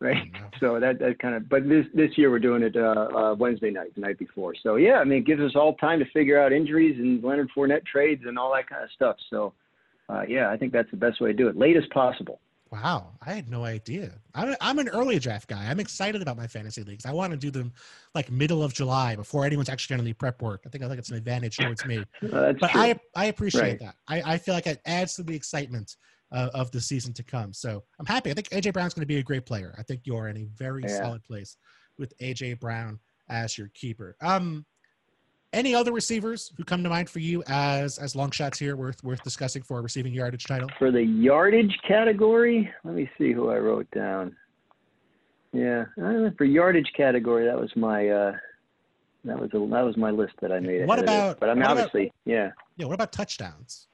right? 0.00 0.30
No. 0.32 0.40
So 0.58 0.80
that 0.80 0.98
that 1.00 1.18
kind 1.18 1.34
of. 1.34 1.50
But 1.50 1.68
this 1.68 1.84
this 1.92 2.16
year 2.16 2.30
we're 2.30 2.38
doing 2.38 2.62
it 2.62 2.76
uh, 2.76 3.08
uh, 3.14 3.34
Wednesday 3.38 3.70
night, 3.70 3.94
the 3.94 4.00
night 4.00 4.18
before. 4.18 4.54
So 4.62 4.76
yeah, 4.76 4.94
I 4.94 5.04
mean, 5.04 5.18
it 5.18 5.26
gives 5.26 5.42
us 5.42 5.52
all 5.54 5.74
time 5.74 5.98
to 5.98 6.06
figure 6.14 6.40
out 6.40 6.50
injuries 6.50 6.98
and 6.98 7.22
Leonard 7.22 7.50
Fournette 7.54 7.84
trades 7.84 8.22
and 8.26 8.38
all 8.38 8.54
that 8.54 8.66
kind 8.66 8.82
of 8.82 8.90
stuff. 8.90 9.16
So 9.28 9.52
uh, 10.08 10.22
yeah, 10.26 10.48
I 10.50 10.56
think 10.56 10.72
that's 10.72 10.90
the 10.90 10.96
best 10.96 11.20
way 11.20 11.32
to 11.32 11.34
do 11.34 11.48
it, 11.48 11.56
late 11.58 11.76
as 11.76 11.84
possible. 11.92 12.40
Wow, 12.72 13.12
I 13.24 13.32
had 13.34 13.48
no 13.50 13.64
idea. 13.64 14.12
I'm 14.34 14.50
a, 14.50 14.56
I'm 14.62 14.78
an 14.78 14.88
early 14.88 15.18
draft 15.18 15.46
guy. 15.48 15.66
I'm 15.70 15.78
excited 15.78 16.20
about 16.22 16.36
my 16.38 16.46
fantasy 16.46 16.82
leagues. 16.82 17.04
I 17.06 17.12
want 17.12 17.30
to 17.32 17.36
do 17.36 17.50
them 17.50 17.72
like 18.14 18.30
middle 18.30 18.62
of 18.62 18.72
July 18.72 19.14
before 19.14 19.44
anyone's 19.44 19.68
actually 19.68 19.96
done 19.96 20.04
any 20.06 20.14
prep 20.14 20.40
work. 20.42 20.62
I 20.66 20.70
think 20.70 20.82
I 20.82 20.88
think 20.88 20.98
it's 20.98 21.10
an 21.10 21.16
advantage 21.16 21.58
towards 21.58 21.84
me. 21.84 22.02
That's 22.22 22.58
But 22.58 22.70
true. 22.70 22.80
I 22.80 23.00
I 23.14 23.26
appreciate 23.26 23.60
Right. 23.60 23.78
that. 23.80 23.94
I, 24.08 24.32
I 24.32 24.38
feel 24.38 24.54
like 24.54 24.66
it 24.66 24.80
adds 24.86 25.14
to 25.16 25.22
the 25.22 25.36
excitement 25.36 25.96
uh, 26.36 26.50
of 26.54 26.70
the 26.70 26.80
season 26.80 27.12
to 27.14 27.22
come. 27.22 27.52
So 27.52 27.82
I'm 27.98 28.06
happy. 28.06 28.30
I 28.30 28.34
think 28.34 28.48
AJ 28.50 28.72
Brown's 28.74 28.94
going 28.94 29.02
to 29.02 29.06
be 29.06 29.16
a 29.18 29.22
great 29.22 29.46
player. 29.46 29.74
I 29.78 29.82
think 29.82 30.02
you're 30.04 30.28
in 30.28 30.36
a 30.36 30.44
very 30.56 30.82
Yeah. 30.82 30.98
solid 31.02 31.24
place 31.24 31.56
with 31.98 32.12
AJ 32.18 32.60
Brown 32.60 32.98
as 33.28 33.56
your 33.56 33.68
keeper. 33.74 34.16
Um, 34.20 34.64
any 35.52 35.74
other 35.74 35.92
receivers 35.92 36.52
who 36.56 36.64
come 36.64 36.82
to 36.82 36.90
mind 36.90 37.08
for 37.08 37.20
you 37.20 37.42
as 37.48 37.98
as 37.98 38.14
long 38.14 38.30
shots 38.30 38.58
here 38.58 38.76
worth 38.76 39.02
worth 39.02 39.22
discussing 39.22 39.62
for 39.62 39.78
a 39.78 39.82
receiving 39.82 40.12
yardage 40.12 40.44
title? 40.44 40.68
for 40.78 40.90
the 40.90 41.02
yardage 41.02 41.74
category, 41.88 42.70
let 42.84 42.94
me 42.94 43.08
see 43.16 43.32
who 43.32 43.48
I 43.48 43.56
wrote 43.58 43.90
down. 43.92 44.36
Yeah, 45.52 45.84
uh, 46.02 46.30
for 46.36 46.44
yardage 46.44 46.92
category, 46.94 47.46
that 47.46 47.58
was 47.58 47.74
my 47.76 48.08
uh, 48.08 48.32
that 49.24 49.38
was 49.40 49.48
a, 49.54 49.58
that 49.58 49.84
was 49.84 49.96
my 49.96 50.10
list 50.10 50.34
that 50.42 50.52
I 50.52 50.60
made. 50.60 50.86
What 50.86 50.98
of 50.98 51.04
it. 51.04 51.08
about- 51.08 51.40
But 51.40 51.48
I 51.48 51.54
mean, 51.54 51.62
what 51.62 51.72
about- 51.72 51.86
obviously, 51.86 52.12
yeah. 52.26 52.50
Yeah. 52.76 52.86
What 52.86 52.94
about 52.94 53.12
touchdowns? 53.12 53.88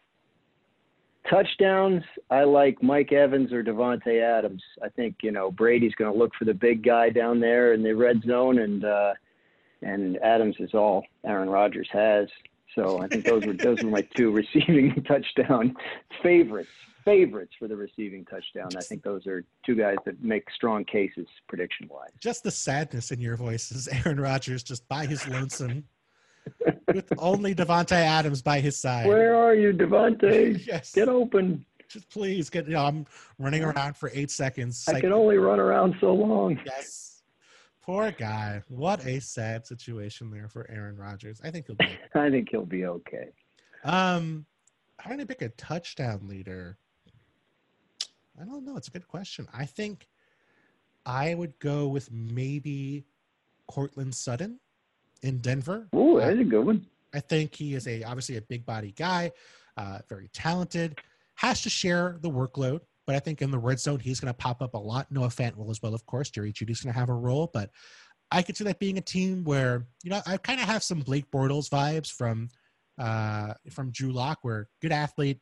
Touchdowns, 1.31 2.03
I 2.31 2.45
like 2.45 2.83
Mike 2.83 3.13
Evans 3.13 3.53
or 3.53 3.63
Davante 3.63 4.21
Adams. 4.21 4.63
I 4.83 4.89
think 4.89 5.17
you 5.23 5.31
know 5.31 5.51
Brady's 5.51 5.95
going 5.95 6.13
to 6.13 6.19
look 6.19 6.33
for 6.39 6.45
the 6.45 6.55
big 6.55 6.83
guy 6.85 7.11
down 7.11 7.41
there 7.41 7.75
in 7.75 7.83
the 7.83 7.95
red 7.95 8.23
zone, 8.27 8.59
and 8.59 8.85
uh, 8.85 9.15
and 9.83 10.17
Adams 10.19 10.57
is 10.59 10.75
all 10.75 11.05
Aaron 11.25 11.49
Rodgers 11.49 11.89
has. 11.93 12.29
So 12.75 13.01
I 13.01 13.09
think 13.09 13.25
those 13.25 13.45
were 13.47 13.53
those 13.53 13.83
were 13.83 13.91
my 13.91 14.03
two 14.17 14.31
receiving 14.33 15.03
touchdown 15.05 15.75
favorites. 16.23 16.71
Favorites 17.05 17.53
for 17.59 17.67
the 17.67 17.75
receiving 17.77 18.25
touchdown. 18.25 18.69
I 18.77 18.81
think 18.81 19.03
those 19.03 19.27
are 19.27 19.45
two 19.67 19.75
guys 19.75 19.97
that 20.05 20.23
make 20.23 20.49
strong 20.55 20.85
cases 20.85 21.27
prediction 21.49 21.89
wise. 21.91 22.11
Just 22.21 22.45
the 22.45 22.51
sadness 22.53 23.11
in 23.11 23.21
your 23.21 23.37
voice 23.37 23.89
Aaron 24.05 24.21
Rodgers 24.21 24.63
just 24.63 24.87
by 24.89 25.07
his 25.07 25.27
lonesome 25.27 25.85
with 26.89 27.13
only 27.19 27.55
Davante 27.55 27.93
Adams 27.93 28.43
by 28.43 28.61
his 28.61 28.77
side. 28.77 29.07
Where 29.07 29.35
are 29.35 29.55
you, 29.55 29.73
Davante? 29.73 30.65
yes. 30.67 30.93
Get 30.93 31.09
open. 31.09 31.65
Just 31.89 32.09
please 32.09 32.49
get 32.49 32.67
you 32.67 32.75
know, 32.75 32.85
I'm 32.87 33.07
running 33.39 33.63
around 33.65 33.97
for 33.97 34.11
eight 34.15 34.31
seconds. 34.31 34.85
I 34.89 34.93
Like, 34.93 35.03
can 35.03 35.13
only 35.13 35.37
run 35.37 35.61
around 35.61 35.95
so 36.01 36.13
long. 36.15 36.59
yes. 36.65 37.23
Poor 37.83 38.13
guy. 38.13 38.63
What 38.69 39.05
a 39.07 39.21
sad 39.21 39.67
situation 39.67 40.31
there 40.31 40.49
for 40.49 40.71
Aaron 40.71 40.97
Rodgers. 40.97 41.41
I 41.45 41.51
think 41.51 41.67
he'll 41.67 41.77
be 41.77 41.87
I 42.15 42.31
think 42.31 42.49
he'll 42.51 42.65
be 42.65 42.87
okay. 42.87 43.29
um 43.85 44.47
I'm 45.05 45.11
gonna 45.11 45.27
pick 45.27 45.43
a 45.43 45.49
touchdown 45.51 46.29
leader. 46.29 46.79
I 48.41 48.45
don't 48.45 48.65
know. 48.65 48.77
It's 48.77 48.89
a 48.89 48.93
good 48.93 49.07
question. 49.09 49.47
I 49.53 49.67
think 49.67 50.09
I 51.05 51.35
would 51.35 51.59
go 51.59 51.89
with 51.89 52.11
maybe 52.13 53.05
Courtland 53.67 54.15
Sutton 54.15 54.61
in 55.23 55.39
Denver. 55.39 55.89
Uh, 55.95 56.17
that's 56.17 56.41
a 56.41 56.45
good 56.45 56.65
one. 56.65 56.87
I 57.15 57.21
think 57.21 57.55
he 57.55 57.75
is 57.75 57.87
a 57.87 58.03
obviously 58.05 58.37
a 58.37 58.43
big 58.43 58.65
body 58.65 58.93
guy, 58.97 59.33
uh, 59.77 59.99
very 60.09 60.29
talented, 60.33 61.01
has 61.35 61.63
to 61.63 61.71
share 61.71 62.19
the 62.21 62.31
workload. 62.31 62.81
But 63.07 63.17
I 63.17 63.19
think 63.19 63.43
in 63.43 63.51
the 63.51 63.59
red 63.59 63.81
zone, 63.81 63.99
he's 63.99 64.21
going 64.21 64.33
to 64.33 64.37
pop 64.37 64.63
up 64.63 64.75
a 64.75 64.79
lot. 64.79 65.11
Noah 65.11 65.29
Fant 65.29 65.57
will 65.57 65.71
as 65.71 65.83
well, 65.83 65.95
of 65.95 66.07
course. 66.07 66.31
Jerry 66.31 66.53
Jeudy's 66.53 66.83
going 66.83 66.93
to 66.93 66.99
have 66.99 67.09
a 67.09 67.15
role, 67.15 67.51
but 67.53 67.71
I 68.31 68.43
could 68.43 68.57
see 68.57 68.65
that 68.65 68.79
being 68.79 68.99
a 68.99 69.03
team 69.03 69.45
where 69.45 69.87
you 70.03 70.11
know 70.11 70.21
I 70.27 70.37
kind 70.37 70.61
of 70.61 70.67
have 70.67 70.83
some 70.83 71.01
Blake 71.01 71.31
Bortles 71.31 71.69
vibes 71.69 72.11
from 72.11 72.49
uh, 72.99 73.55
from 73.71 73.91
Drew 73.91 74.13
Lock, 74.13 74.39
where 74.43 74.69
good 74.81 74.93
athlete, 74.93 75.41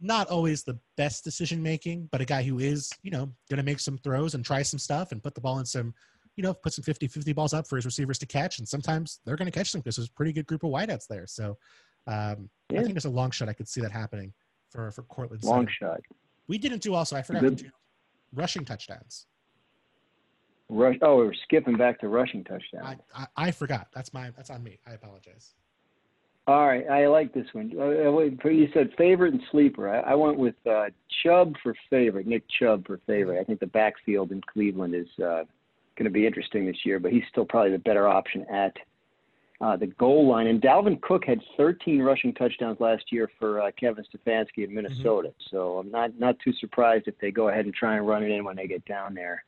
not 0.00 0.28
always 0.28 0.62
the 0.62 0.78
best 0.96 1.24
decision 1.24 1.62
making, 1.62 2.08
but 2.12 2.20
a 2.20 2.24
guy 2.24 2.42
who 2.42 2.58
is 2.58 2.90
you 3.02 3.10
know 3.10 3.32
going 3.50 3.58
to 3.58 3.64
make 3.64 3.80
some 3.80 3.98
throws 3.98 4.34
and 4.34 4.44
try 4.44 4.62
some 4.62 4.78
stuff 4.78 5.12
and 5.12 5.22
put 5.22 5.34
the 5.34 5.40
ball 5.40 5.58
in 5.58 5.66
some 5.66 5.94
you 6.36 6.42
know, 6.42 6.54
put 6.54 6.72
some 6.72 6.82
50 6.82 7.08
50 7.08 7.32
balls 7.32 7.52
up 7.52 7.66
for 7.68 7.76
his 7.76 7.84
receivers 7.84 8.18
to 8.18 8.26
catch. 8.26 8.58
And 8.58 8.66
sometimes 8.66 9.20
they're 9.24 9.36
going 9.36 9.50
to 9.50 9.56
catch 9.56 9.72
them 9.72 9.80
because 9.80 9.96
there's 9.96 10.08
a 10.08 10.12
pretty 10.12 10.32
good 10.32 10.46
group 10.46 10.64
of 10.64 10.70
wideouts 10.70 11.06
there. 11.08 11.26
So 11.26 11.58
um, 12.06 12.48
I 12.70 12.82
think 12.82 12.94
there's 12.94 13.04
a 13.04 13.10
long 13.10 13.30
shot. 13.30 13.48
I 13.48 13.52
could 13.52 13.68
see 13.68 13.80
that 13.80 13.92
happening 13.92 14.32
for, 14.70 14.90
for 14.90 15.02
Courtland. 15.02 15.44
Long 15.44 15.66
Sutton. 15.66 15.74
shot. 15.78 16.00
We 16.48 16.58
didn't 16.58 16.82
do 16.82 16.94
also, 16.94 17.16
I 17.16 17.22
forgot 17.22 17.42
Good. 17.42 17.58
to 17.58 17.64
do 17.64 17.70
rushing 18.34 18.64
touchdowns. 18.64 19.26
Rush. 20.68 20.96
Oh, 21.02 21.16
we're 21.16 21.34
skipping 21.44 21.76
back 21.76 22.00
to 22.00 22.08
rushing 22.08 22.44
touchdowns. 22.44 22.98
I, 23.14 23.22
I, 23.22 23.26
I 23.48 23.50
forgot. 23.50 23.88
That's 23.94 24.12
my, 24.14 24.30
that's 24.36 24.50
on 24.50 24.62
me. 24.62 24.78
I 24.86 24.92
apologize. 24.92 25.54
All 26.48 26.66
right, 26.66 26.88
I 26.88 27.06
like 27.06 27.32
this 27.32 27.46
one. 27.52 27.72
Uh, 27.78 27.82
uh, 27.82 28.48
You 28.48 28.68
said 28.74 28.90
favorite 28.98 29.32
and 29.32 29.42
sleeper. 29.52 29.88
I, 29.88 30.00
I 30.00 30.14
went 30.14 30.38
with 30.38 30.56
uh, 30.68 30.86
Chubb 31.22 31.54
for 31.62 31.72
favorite, 31.88 32.26
Nick 32.26 32.42
Chubb 32.58 32.84
for 32.84 32.98
favorite. 33.06 33.40
I 33.40 33.44
think 33.44 33.60
the 33.60 33.68
backfield 33.68 34.32
in 34.32 34.40
Cleveland 34.52 34.92
is 34.94 35.06
uh, 35.24 35.44
going 35.96 36.04
to 36.04 36.10
be 36.10 36.26
interesting 36.26 36.66
this 36.66 36.84
year, 36.84 36.98
but 36.98 37.12
he's 37.12 37.22
still 37.30 37.44
probably 37.44 37.72
the 37.72 37.78
better 37.78 38.08
option 38.08 38.44
at 38.50 38.76
uh, 39.60 39.76
the 39.76 39.86
goal 39.86 40.26
line. 40.28 40.48
And 40.48 40.60
Dalvin 40.60 41.00
Cook 41.02 41.24
had 41.24 41.40
13 41.56 42.02
rushing 42.02 42.34
touchdowns 42.34 42.80
last 42.80 43.04
year 43.12 43.30
for 43.38 43.60
uh, 43.62 43.70
Kevin 43.78 44.04
Stefanski 44.04 44.64
in 44.64 44.74
Minnesota. 44.74 45.32
So 45.50 45.78
I'm 45.78 45.90
not 45.90 46.18
not 46.18 46.36
too 46.40 46.52
surprised 46.54 47.06
if 47.06 47.16
they 47.20 47.30
go 47.30 47.48
ahead 47.48 47.64
and 47.64 47.74
try 47.74 47.96
and 47.96 48.06
run 48.06 48.22
it 48.24 48.30
in 48.30 48.44
when 48.44 48.56
they 48.56 48.66
get 48.66 48.84
down 48.86 49.14
there. 49.14 49.44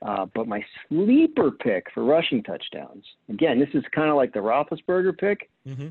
Uh, 0.00 0.26
but 0.34 0.48
my 0.48 0.64
sleeper 0.88 1.50
pick 1.52 1.86
for 1.94 2.02
rushing 2.04 2.42
touchdowns, 2.42 3.04
again, 3.28 3.60
this 3.60 3.68
is 3.74 3.84
kind 3.94 4.08
of 4.10 4.16
like 4.16 4.32
the 4.32 4.40
Roethlisberger 4.40 5.16
pick. 5.16 5.48
Mm-hmm. 5.68 5.88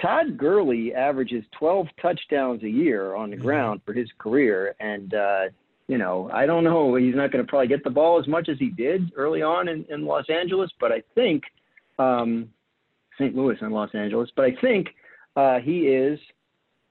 Todd 0.00 0.36
Gurley 0.36 0.94
averages 0.94 1.44
12 1.58 1.86
touchdowns 2.00 2.62
a 2.62 2.68
year 2.68 3.14
on 3.14 3.30
the 3.30 3.36
Mhm. 3.36 3.40
ground 3.42 3.80
for 3.84 3.92
his 3.92 4.08
career, 4.18 4.74
and 4.78 5.14
uh, 5.14 5.48
you 5.88 5.98
know 5.98 6.30
I 6.32 6.46
don't 6.46 6.64
know 6.64 6.94
he's 6.94 7.14
not 7.14 7.32
going 7.32 7.44
to 7.44 7.48
probably 7.48 7.68
get 7.68 7.82
the 7.82 7.90
ball 7.90 8.20
as 8.20 8.28
much 8.28 8.48
as 8.48 8.58
he 8.58 8.68
did 8.68 9.12
early 9.16 9.42
on 9.42 9.68
in, 9.68 9.84
in 9.88 10.06
Los 10.06 10.28
Angeles, 10.28 10.70
but 10.78 10.92
I 10.92 11.02
think 11.14 11.42
um, 11.98 12.50
St. 13.18 13.34
Louis 13.34 13.56
and 13.60 13.72
Los 13.72 13.90
Angeles, 13.94 14.30
but 14.36 14.44
I 14.44 14.54
think 14.60 14.88
uh, 15.36 15.58
he 15.58 15.88
is 15.88 16.18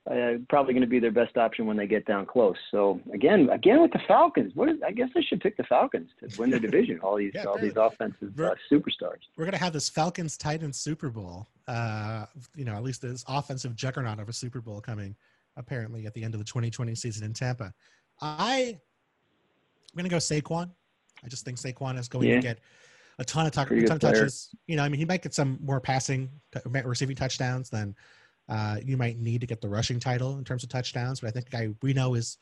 uh, 0.10 0.38
probably 0.50 0.74
going 0.74 0.82
to 0.82 0.88
be 0.88 1.00
their 1.00 1.12
best 1.12 1.36
option 1.38 1.66
when 1.66 1.76
they 1.76 1.88
get 1.88 2.06
down 2.06 2.26
close. 2.26 2.56
So 2.72 3.00
again, 3.14 3.50
again 3.50 3.82
with 3.82 3.92
the 3.92 4.00
Falcons, 4.08 4.54
what 4.56 4.70
is, 4.70 4.78
I 4.86 4.92
guess 4.92 5.10
I 5.16 5.22
should 5.28 5.42
pick 5.42 5.58
the 5.58 5.64
Falcons 5.64 6.10
to 6.22 6.40
win 6.40 6.50
the 6.50 6.60
division. 6.60 7.00
All 7.02 7.18
these 7.18 7.32
Yeah, 7.36 7.44
all 7.44 7.58
these 7.58 7.76
offensive 7.76 8.40
uh, 8.40 8.56
superstars. 8.72 9.20
We're 9.36 9.46
going 9.46 9.52
to 9.52 9.64
have 9.64 9.74
this 9.74 9.90
Falcons 9.90 10.38
Titans 10.38 10.78
Super 10.78 11.10
Bowl. 11.10 11.48
Uh, 11.68 12.26
you 12.56 12.64
know, 12.64 12.76
at 12.76 12.84
least 12.84 13.02
this 13.02 13.26
offensive 13.28 13.76
juggernaut 13.76 14.20
of 14.20 14.30
a 14.30 14.34
Super 14.34 14.62
Bowl 14.62 14.80
coming 14.80 15.16
apparently 15.58 16.06
at 16.06 16.14
the 16.14 16.24
end 16.24 16.34
of 16.34 16.40
the 16.40 16.46
2020 16.46 16.96
season 16.96 17.26
in 17.26 17.34
Tampa. 17.34 17.74
I, 18.22 18.78
I'm 18.80 19.96
going 19.96 20.04
to 20.06 20.10
go 20.10 20.18
Saquon. 20.18 20.70
I 21.24 21.28
just 21.28 21.46
think 21.46 21.58
Saquon 21.58 21.98
is 21.98 22.08
going 22.08 22.28
Yeah. 22.28 22.36
to 22.36 22.42
get 22.42 22.60
a 23.20 23.26
ton 23.26 23.46
of, 23.48 23.52
a 23.58 23.86
ton 23.86 23.92
of 23.96 24.00
touches. 24.00 24.50
You 24.68 24.76
know, 24.76 24.84
I 24.84 24.90
mean, 24.90 25.00
he 25.00 25.06
might 25.06 25.22
get 25.24 25.34
some 25.34 25.58
more 25.62 25.80
passing, 25.82 26.30
t- 26.54 26.60
receiving 26.84 27.16
touchdowns 27.16 27.70
than 27.70 27.96
uh, 28.50 28.78
you 28.84 28.96
might 28.98 29.18
need 29.20 29.42
to 29.42 29.48
get 29.48 29.60
the 29.62 29.70
rushing 29.70 30.00
title 30.00 30.38
in 30.38 30.44
terms 30.44 30.64
of 30.64 30.70
touchdowns. 30.70 31.20
But 31.22 31.28
I 31.28 31.32
think 31.32 31.46
the 31.50 31.52
guy 31.58 31.70
we 31.82 31.94
know 31.94 32.14
is 32.14 32.38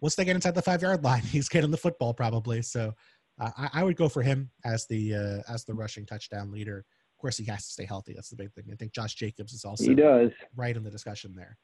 once 0.00 0.14
they 0.16 0.24
get 0.24 0.34
inside 0.34 0.54
the 0.54 0.62
five 0.62 0.82
yard 0.82 1.04
line, 1.04 1.22
he's 1.24 1.48
getting 1.48 1.70
the 1.70 1.76
football 1.76 2.12
probably. 2.12 2.62
So 2.62 2.92
uh, 3.40 3.50
I, 3.56 3.70
I 3.74 3.84
would 3.84 3.96
go 3.96 4.08
for 4.08 4.22
him 4.22 4.50
as 4.64 4.86
the 4.86 5.14
uh, 5.14 5.52
as 5.52 5.64
the 5.64 5.74
rushing 5.74 6.04
touchdown 6.06 6.50
leader. 6.50 6.78
Of 7.16 7.20
course, 7.20 7.36
he 7.36 7.44
has 7.46 7.66
to 7.66 7.72
stay 7.72 7.84
healthy. 7.84 8.14
That's 8.14 8.30
the 8.30 8.36
big 8.36 8.52
thing. 8.54 8.64
I 8.72 8.76
think 8.76 8.92
Josh 8.92 9.14
Jacobs 9.14 9.52
is 9.52 9.64
also 9.64 9.84
He 9.84 9.94
does. 9.94 10.30
right 10.56 10.74
in 10.76 10.82
the 10.82 10.90
discussion 10.90 11.34
there. 11.36 11.56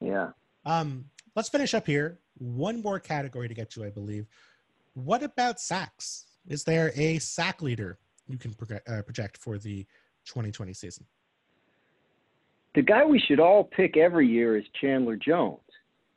Yeah. 0.00 0.30
Um, 0.64 1.04
let's 1.36 1.48
finish 1.48 1.74
up 1.74 1.86
here. 1.86 2.18
One 2.38 2.82
more 2.82 2.98
category 2.98 3.48
to 3.48 3.54
get 3.54 3.70
to, 3.70 3.84
I 3.84 3.90
believe. 3.90 4.26
What 4.94 5.22
about 5.22 5.60
sacks? 5.60 6.26
Is 6.48 6.64
there 6.64 6.92
a 6.96 7.18
sack 7.18 7.62
leader 7.62 7.98
you 8.26 8.38
can 8.38 8.52
proje- 8.54 8.80
uh, 8.88 9.02
project 9.02 9.36
for 9.36 9.58
the 9.58 9.86
2020 10.24 10.72
season? 10.72 11.06
The 12.74 12.82
guy 12.82 13.04
we 13.04 13.18
should 13.18 13.40
all 13.40 13.64
pick 13.64 13.96
every 13.96 14.26
year 14.26 14.56
is 14.56 14.64
Chandler 14.80 15.16
Jones. 15.16 15.60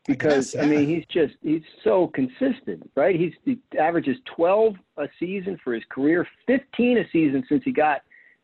I 0.07 0.13
Because 0.13 0.51
guess, 0.53 0.63
I, 0.63 0.67
mean 0.67 0.87
he's 0.87 1.05
just 1.11 1.35
he's 1.43 1.61
so 1.83 2.07
consistent, 2.07 2.89
right? 2.95 3.15
He's 3.15 3.33
he 3.45 3.59
averages 3.79 4.17
12 4.35 4.75
a 4.97 5.07
season 5.19 5.59
for 5.63 5.73
his 5.73 5.83
career, 5.89 6.27
15 6.47 6.97
a 6.97 7.03
season 7.11 7.43
since 7.47 7.63
he 7.63 7.71
got 7.71 8.01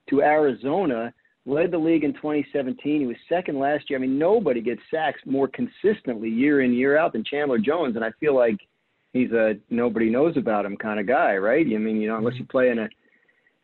to 0.09 0.22
Arizona. 0.22 1.13
Led 1.47 1.71
the 1.71 1.77
league 1.77 2.03
in 2.03 2.13
2017. 2.13 2.99
He 2.99 3.07
was 3.07 3.15
second 3.29 3.57
last 3.57 3.89
year. 3.89 3.97
I 3.97 4.01
mean, 4.01 4.19
nobody 4.19 4.59
gets 4.59 4.81
sacks 4.91 5.21
more 5.25 5.47
consistently 5.47 6.29
year 6.29 6.61
in 6.61 6.73
year 6.73 6.97
out 6.97 7.13
than 7.13 7.23
Chandler 7.23 7.57
Jones, 7.57 7.95
and 7.95 8.03
I 8.03 8.11
feel 8.19 8.35
like 8.35 8.57
he's 9.13 9.31
a 9.31 9.55
nobody 9.69 10.09
knows 10.09 10.35
about 10.35 10.65
him 10.65 10.75
kind 10.75 10.99
of 10.99 11.07
guy, 11.07 11.37
right? 11.37 11.65
I 11.65 11.77
mean, 11.77 12.01
you 12.01 12.09
know, 12.09 12.17
unless 12.17 12.35
you 12.35 12.43
play 12.43 12.69
in 12.69 12.79
a 12.79 12.89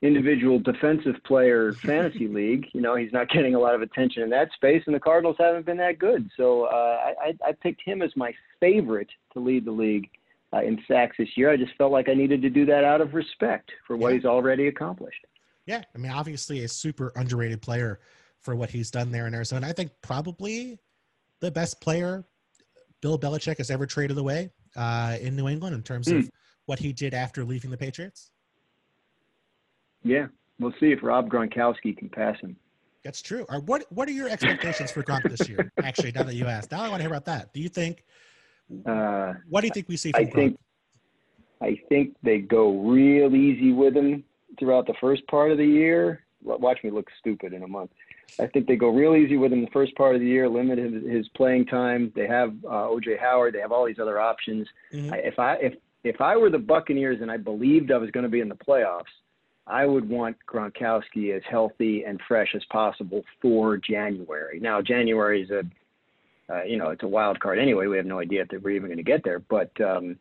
individual 0.02 0.60
defensive 0.60 1.16
player 1.26 1.74
fantasy 1.74 2.28
league, 2.40 2.68
you 2.74 2.80
know, 2.80 2.96
he's 2.96 3.12
not 3.12 3.30
getting 3.30 3.54
a 3.54 3.60
lot 3.60 3.76
of 3.76 3.82
attention 3.82 4.24
in 4.24 4.30
that 4.30 4.52
space, 4.54 4.84
and 4.86 4.96
the 4.96 5.00
Cardinals 5.00 5.36
haven't 5.38 5.66
been 5.66 5.78
that 5.78 6.00
good. 6.00 6.30
So 6.38 6.64
uh, 6.64 7.00
I, 7.06 7.28
I, 7.28 7.50
I 7.50 7.52
picked 7.52 7.82
him 7.82 8.02
as 8.02 8.16
my 8.16 8.34
favorite 8.62 9.10
to 9.34 9.40
lead 9.40 9.66
the 9.66 9.72
league 9.72 10.10
uh, 10.54 10.62
in 10.62 10.82
sacks 10.88 11.18
this 11.18 11.36
year. 11.36 11.52
I 11.52 11.58
just 11.58 11.76
felt 11.78 11.92
like 11.92 12.08
I 12.08 12.14
needed 12.14 12.42
to 12.44 12.50
do 12.50 12.66
that 12.68 12.86
out 12.86 13.02
of 13.02 13.14
respect 13.14 13.72
for 13.86 13.98
what 13.98 14.14
he's 14.14 14.26
already 14.26 14.68
accomplished. 14.68 15.26
Yeah, 15.66 15.82
I 15.96 15.98
mean, 15.98 16.12
obviously 16.12 16.64
a 16.64 16.68
super 16.68 17.12
underrated 17.16 17.62
player 17.62 18.00
for 18.42 18.56
what 18.56 18.70
he's 18.70 18.92
done 18.92 19.12
there 19.12 19.28
in 19.28 19.34
Arizona. 19.34 19.68
I 19.68 19.72
think 19.72 19.92
probably 20.02 20.78
the 21.40 21.52
best 21.52 21.80
player 21.82 22.26
Bill 23.02 23.18
Belichick 23.18 23.58
has 23.58 23.72
ever 23.72 23.86
traded 23.86 24.18
away 24.18 24.52
uh, 24.76 25.18
in 25.22 25.36
New 25.36 25.48
England 25.48 25.76
in 25.76 25.82
terms 25.84 26.10
of 26.10 26.30
what 26.66 26.80
he 26.80 26.92
did 26.92 27.14
after 27.14 27.44
leaving 27.44 27.72
the 27.72 27.78
Patriots. 27.78 28.32
Yeah, 30.04 30.28
we'll 30.60 30.74
see 30.80 30.92
if 30.92 31.00
Rob 31.02 31.30
Gronkowski 31.30 31.98
can 31.98 32.10
pass 32.10 32.38
him. 32.42 32.58
That's 33.04 33.22
true. 33.22 33.46
Or 33.50 33.60
what 33.60 33.86
What 33.90 34.08
are 34.08 34.14
your 34.14 34.30
expectations 34.30 34.92
for 34.92 35.04
Gronk 35.04 35.30
this 35.30 35.48
year? 35.50 35.72
Actually, 35.84 36.14
now 36.14 36.24
that 36.24 36.36
you 36.36 36.46
asked, 36.46 36.72
now 36.72 36.82
I 36.84 36.90
want 36.90 37.00
to 37.00 37.04
hear 37.04 37.12
about 37.12 37.26
that. 37.26 37.54
Do 37.54 37.60
you 37.62 37.68
think? 37.70 38.06
Uh, 38.86 39.34
What 39.50 39.62
do 39.62 39.68
you 39.68 39.74
think 39.74 39.90
we 39.90 39.98
see 39.98 40.12
from 40.12 40.22
I 40.22 40.26
Gronk? 40.26 40.34
think 40.34 40.60
I 41.62 41.82
think 41.90 42.16
they 42.24 42.40
go 42.40 42.80
real 42.80 43.36
easy 43.36 43.72
with 43.74 43.96
him 43.96 44.24
throughout 44.60 44.88
the 44.88 44.94
first 45.00 45.26
part 45.28 45.52
of 45.52 45.58
the 45.58 45.66
year. 45.66 46.24
Watch 46.44 46.80
me 46.84 46.92
look 46.92 47.08
stupid 47.20 47.54
in 47.54 47.64
a 47.64 47.68
month. 47.68 47.92
I 48.40 48.48
think 48.48 48.68
they 48.68 48.76
go 48.76 48.90
real 48.90 49.16
easy 49.16 49.38
with 49.38 49.54
him 49.54 49.62
the 49.62 49.72
first 49.72 49.96
part 49.96 50.16
of 50.16 50.22
the 50.22 50.28
year, 50.28 50.50
limit 50.50 50.78
his, 50.78 51.04
his 51.08 51.28
playing 51.36 51.68
time. 51.68 52.12
They 52.16 52.28
have 52.28 52.54
uh, 52.66 52.88
OJ 52.88 53.20
Howard. 53.20 53.54
They 53.54 53.60
have 53.60 53.72
all 53.72 53.86
these 53.86 54.00
other 54.00 54.20
options. 54.20 54.68
Mhm. 54.92 55.14
I, 55.14 55.18
if 55.18 55.40
I 55.40 55.54
if 55.56 55.74
if 56.04 56.20
I 56.20 56.36
were 56.36 56.50
the 56.50 56.60
Buccaneers 56.60 57.22
and 57.22 57.32
I 57.32 57.38
believed 57.38 57.92
I 57.92 57.98
was 57.98 58.12
going 58.12 58.26
to 58.26 58.30
be 58.30 58.42
in 58.42 58.50
the 58.50 58.56
playoffs, 58.56 59.04
I 59.68 59.86
would 59.86 60.08
want 60.08 60.36
Gronkowski 60.48 61.36
as 61.36 61.42
healthy 61.50 62.04
and 62.04 62.20
fresh 62.28 62.54
as 62.56 62.64
possible 62.66 63.24
for 63.42 63.78
January. 63.78 64.60
Now 64.60 64.82
January 64.82 65.44
is 65.44 65.52
a 65.52 65.64
uh, 66.50 66.64
you 66.64 66.78
know 66.78 66.90
it's 66.90 67.04
a 67.04 67.08
wild 67.08 67.40
card 67.40 67.60
anyway. 67.60 67.88
We 67.88 67.98
have 67.98 68.06
no 68.06 68.20
idea 68.20 68.46
if 68.50 68.64
we're 68.64 68.72
even 68.72 68.88
going 68.88 68.98
to 68.98 69.04
get 69.04 69.24
there, 69.24 69.40
but 69.40 69.72
um, 69.80 70.18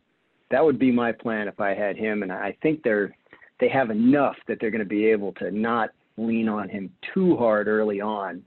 that 0.51 0.65
would 0.65 0.79
be 0.79 0.93
my 0.93 1.13
plan 1.13 1.49
if 1.49 1.61
I 1.61 1.75
had 1.75 1.97
him. 1.97 2.23
And 2.23 2.31
I 2.31 2.57
think 2.63 2.83
they're 2.83 3.17
they 3.63 3.69
have 3.69 3.91
enough 3.91 4.35
that 4.49 4.59
they're 4.61 4.73
going 4.73 4.81
to 4.81 4.85
be 4.85 5.07
able 5.07 5.33
to 5.35 5.53
not 5.53 5.91
lean 6.17 6.49
on 6.49 6.69
him 6.69 6.91
too 7.15 7.37
hard 7.37 7.69
early 7.69 8.01
on, 8.01 8.43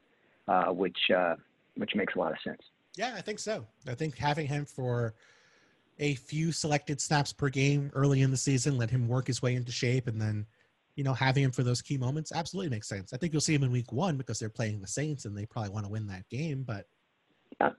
uh, 0.49 0.65
which 0.65 0.97
uh, 1.15 1.35
which 1.77 1.95
makes 1.95 2.15
a 2.15 2.19
lot 2.19 2.33
of 2.33 2.37
sense. 2.43 2.61
Yeah, 2.97 3.13
I 3.15 3.21
think 3.21 3.39
so. 3.39 3.65
I 3.87 3.95
think 3.95 4.17
having 4.17 4.45
him 4.45 4.65
for 4.65 5.13
a 5.99 6.15
few 6.15 6.51
selected 6.51 6.99
snaps 6.99 7.31
per 7.31 7.47
game 7.47 7.91
early 7.93 8.23
in 8.23 8.31
the 8.31 8.35
season, 8.35 8.77
let 8.77 8.89
him 8.89 9.07
work 9.07 9.27
his 9.27 9.41
way 9.41 9.55
into 9.55 9.71
shape, 9.71 10.07
and 10.07 10.21
then, 10.21 10.45
you 10.97 11.05
know, 11.05 11.13
having 11.13 11.45
him 11.45 11.51
for 11.51 11.63
those 11.63 11.81
key 11.81 11.97
moments 11.97 12.33
absolutely 12.33 12.69
makes 12.69 12.89
sense. 12.89 13.13
I 13.13 13.17
think 13.17 13.31
you'll 13.31 13.41
see 13.41 13.55
him 13.55 13.63
in 13.63 13.71
week 13.71 13.93
one 13.93 14.17
because 14.17 14.37
they're 14.37 14.49
playing 14.49 14.81
the 14.81 14.87
Saints 14.87 15.23
and 15.23 15.37
they 15.37 15.45
probably 15.45 15.71
want 15.71 15.85
to 15.85 15.91
win 15.91 16.07
that 16.07 16.27
game. 16.29 16.63
But 16.67 16.87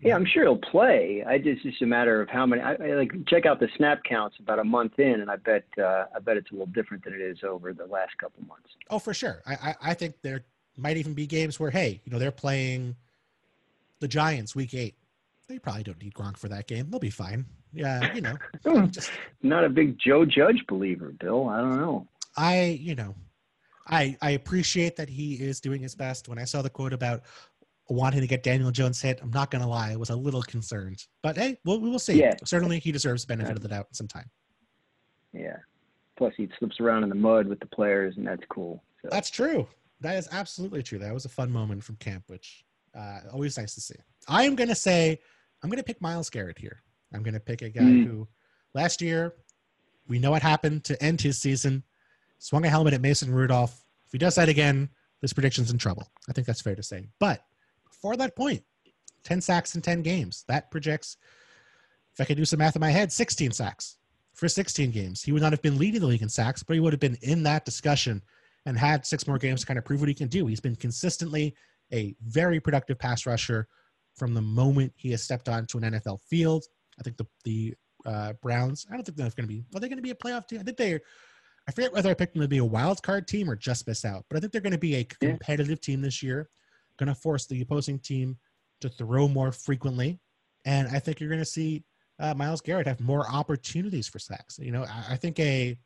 yeah, 0.01 0.14
I'm 0.14 0.27
sure 0.27 0.45
he'll 0.45 0.57
play. 0.57 1.23
I 1.27 1.37
just 1.39 1.49
it's 1.57 1.62
just 1.62 1.83
a 1.83 1.87
matter 1.87 2.23
of 2.23 2.29
how 2.29 2.47
many. 2.47 2.62
I, 2.62 2.75
I 2.75 2.95
like 2.95 3.12
check 3.27 3.45
out 3.45 3.61
the 3.61 3.69
snap 3.77 4.03
counts 4.05 4.37
about 4.41 4.59
a 4.59 4.64
month 4.64 4.99
in, 4.99 5.21
and 5.21 5.31
I 5.31 5.37
bet 5.37 5.64
uh, 5.79 6.05
I 6.14 6.19
bet 6.21 6.37
it's 6.37 6.51
a 6.51 6.55
little 6.55 6.67
different 6.67 7.05
than 7.05 7.12
it 7.12 7.21
is 7.21 7.39
over 7.45 7.73
the 7.73 7.85
last 7.85 8.17
couple 8.19 8.43
months. 8.47 8.69
oh, 8.91 8.99
for 8.99 9.12
sure, 9.12 9.43
I, 9.47 9.55
I, 9.55 9.75
I 9.91 9.95
think 9.95 10.14
there 10.23 10.45
might 10.79 10.97
even 10.97 11.14
be 11.14 11.27
games 11.27 11.61
where, 11.61 11.71
hey, 11.71 12.01
you 12.05 12.12
know, 12.12 12.19
they're 12.19 12.31
playing 12.31 12.97
the 14.01 14.09
Giants 14.09 14.55
week 14.55 14.75
eight. 14.75 14.95
They 15.49 15.59
probably 15.59 15.85
don't 15.85 16.03
need 16.03 16.14
Gronk 16.14 16.37
for 16.39 16.49
that 16.49 16.67
game. 16.67 16.91
They'll 16.91 16.99
be 16.99 17.11
fine. 17.11 17.47
Yeah, 17.73 18.14
you 18.14 18.23
know, 18.23 18.37
just 18.87 19.11
Not 19.43 19.64
a 19.64 19.69
big 19.69 19.99
Joe 19.99 20.25
Judge 20.25 20.64
believer, 20.67 21.12
Bill. 21.21 21.49
I 21.49 21.61
don't 21.61 21.77
know. 21.77 22.09
I, 22.37 22.79
you 22.81 22.95
know, 22.95 23.14
I 23.87 24.17
I 24.23 24.31
appreciate 24.31 24.97
that 24.97 25.09
he 25.11 25.35
is 25.35 25.61
doing 25.61 25.83
his 25.83 25.95
best. 25.95 26.29
When 26.29 26.39
I 26.39 26.45
saw 26.45 26.62
the 26.62 26.71
quote 26.71 26.95
about 26.95 27.23
wanting 27.89 28.20
to 28.20 28.26
get 28.26 28.43
Daniel 28.43 28.70
Jones 28.70 29.01
hit, 29.01 29.20
I'm 29.22 29.30
not 29.30 29.51
gonna 29.51 29.68
lie, 29.68 29.93
I 29.93 29.97
was 29.97 30.11
a 30.11 30.16
little 30.16 30.43
concerned. 30.43 31.05
But 31.22 31.37
hey, 31.37 31.59
we'll, 31.64 31.80
we 31.80 31.89
will 31.91 31.99
see. 31.99 32.18
Yeah. 32.18 32.34
Certainly, 32.45 32.80
he 32.80 32.93
deserves 32.93 33.24
the 33.24 33.28
benefit 33.28 33.57
of 33.57 33.62
the 33.62 33.68
doubt 33.68 33.89
sometime. 33.93 34.28
Yeah. 35.32 35.57
Plus, 36.16 36.32
he 36.37 36.49
slips 36.59 36.80
around 36.80 37.03
in 37.03 37.09
the 37.11 37.14
mud 37.14 37.47
with 37.47 37.61
the 37.61 37.66
players, 37.66 38.16
and 38.16 38.26
that's 38.26 38.43
cool. 38.49 38.82
So, 39.03 39.09
That's 39.11 39.28
true. 39.30 39.68
That 40.01 40.16
is 40.16 40.28
absolutely 40.32 40.82
true. 40.82 40.99
That 40.99 41.12
was 41.14 41.24
a 41.26 41.28
fun 41.28 41.51
moment 41.51 41.84
from 41.84 41.97
camp, 41.97 42.24
which 42.28 42.64
uh, 42.95 43.20
always 43.32 43.57
nice 43.59 43.74
to 43.74 43.80
see. 43.80 43.95
I 44.28 44.45
am 44.45 44.55
gonna 44.55 44.74
say 44.74 45.18
I'm 45.62 45.70
gonna 45.70 45.82
pick 45.82 46.01
Myles 46.01 46.30
Garrett 46.30 46.59
here. 46.59 46.82
I'm 47.12 47.22
gonna 47.22 47.41
pick 47.41 47.62
a 47.62 47.68
guy 47.70 47.82
Mm. 47.82 48.07
who 48.07 48.28
last 48.74 49.01
year 49.01 49.34
we 50.09 50.18
know 50.18 50.30
what 50.30 50.43
happened 50.43 50.84
to 50.84 51.03
end 51.03 51.20
his 51.20 51.39
season. 51.39 51.82
Swung 52.39 52.64
a 52.64 52.68
helmet 52.68 52.95
at 52.95 53.01
Mason 53.01 53.32
Rudolph. 53.32 53.82
If 54.07 54.12
he 54.12 54.18
does 54.18 54.34
that 54.34 54.49
again, 54.49 54.89
this 55.22 55.32
prediction's 55.32 55.70
in 55.70 55.78
trouble. 55.78 56.11
I 56.28 56.32
think 56.32 56.47
that's 56.47 56.61
fair 56.61 56.76
to 56.76 56.82
say. 56.82 57.09
But 57.18 57.43
before 57.91 58.16
that 58.16 58.37
point, 58.37 58.62
10 59.24 59.41
sacks 59.41 59.74
in 59.74 59.82
10 59.82 60.03
games. 60.03 60.45
That 60.49 60.70
projects, 60.70 61.16
if 62.14 62.20
I 62.20 62.24
could 62.24 62.37
do 62.37 62.45
some 62.45 62.59
math 62.59 62.76
in 62.76 62.80
my 62.80 62.91
head, 62.91 63.12
16 63.12 63.53
sacks 63.53 63.99
for 64.34 64.49
16 64.49 64.91
games. 64.91 65.22
He 65.22 65.32
would 65.32 65.43
not 65.43 65.53
have 65.53 65.62
been 65.62 65.78
leading 65.78 66.01
the 66.01 66.07
league 66.07 66.22
in 66.22 66.28
sacks, 66.28 66.62
but 66.62 66.74
he 66.74 66.80
would 66.80 66.93
have 66.93 67.01
been 67.01 67.18
in 67.22 67.43
that 67.45 67.64
discussion 67.64 68.22
and 68.66 68.78
had 68.78 69.07
six 69.07 69.26
more 69.26 69.39
games 69.39 69.61
to 69.61 69.66
kind 69.66 69.78
of 69.78 69.84
prove 69.84 70.01
what 70.01 70.09
he 70.09 70.14
can 70.14 70.28
do. 70.28 70.47
He's 70.47 70.61
been 70.61 70.76
consistently 70.76 71.55
a 71.93 72.14
very 72.26 72.61
productive 72.61 72.99
pass 72.99 73.26
rusher 73.26 73.68
from 74.16 74.34
the 74.34 74.43
moment 74.43 74.93
he 74.97 75.11
has 75.12 75.22
stepped 75.22 75.49
onto 75.49 75.78
an 75.78 75.84
NFL 75.84 76.20
field. 76.20 76.64
I 76.99 77.03
think 77.03 77.16
the 77.16 77.26
the 77.45 77.74
uh, 78.05 78.32
Browns. 78.43 78.87
I 78.91 78.95
don't 78.95 79.05
think 79.05 79.16
they're 79.16 79.30
going 79.30 79.49
to 79.49 79.55
be. 79.55 79.64
Are 79.74 79.80
they 79.80 79.89
going 79.89 79.99
to 79.99 80.03
be 80.03 80.11
a 80.11 80.14
playoff 80.14 80.47
team? 80.47 80.61
I 80.61 80.62
think 80.62 80.76
they're. 80.76 81.01
I 81.68 81.72
forget 81.72 81.93
whether 81.93 82.11
I 82.11 82.14
picked 82.14 82.34
them 82.34 82.43
to 82.43 82.49
be 82.49 82.59
a 82.59 82.64
wild 82.64 83.03
card 83.03 83.26
team 83.26 83.51
or 83.51 83.57
just 83.57 83.87
miss 83.89 84.05
out, 84.05 84.24
but 84.28 84.37
I 84.37 84.41
think 84.41 84.53
they're 84.53 84.61
going 84.61 84.72
to 84.72 84.78
be 84.78 84.97
a 84.97 85.05
competitive 85.05 85.80
team 85.80 86.01
this 86.01 86.22
year. 86.22 86.49
Going 86.99 87.09
to 87.09 87.14
force 87.14 87.47
the 87.47 87.61
opposing 87.61 87.99
team 87.99 88.38
to 88.80 88.88
throw 88.88 89.28
more 89.28 89.53
frequently, 89.53 90.18
and 90.64 90.88
I 90.88 90.99
think 90.99 91.20
you're 91.20 91.28
going 91.28 91.40
to 91.40 91.44
see 91.44 91.84
uh, 92.18 92.34
Myles 92.34 92.61
Garrett 92.61 92.86
have 92.86 93.01
more 93.01 93.28
opportunities 93.28 94.09
for 94.09 94.18
sacks. 94.18 94.59
You 94.59 94.72
know, 94.72 94.84
I, 94.84 95.12
I 95.12 95.16
think 95.16 95.38
a 95.38 95.76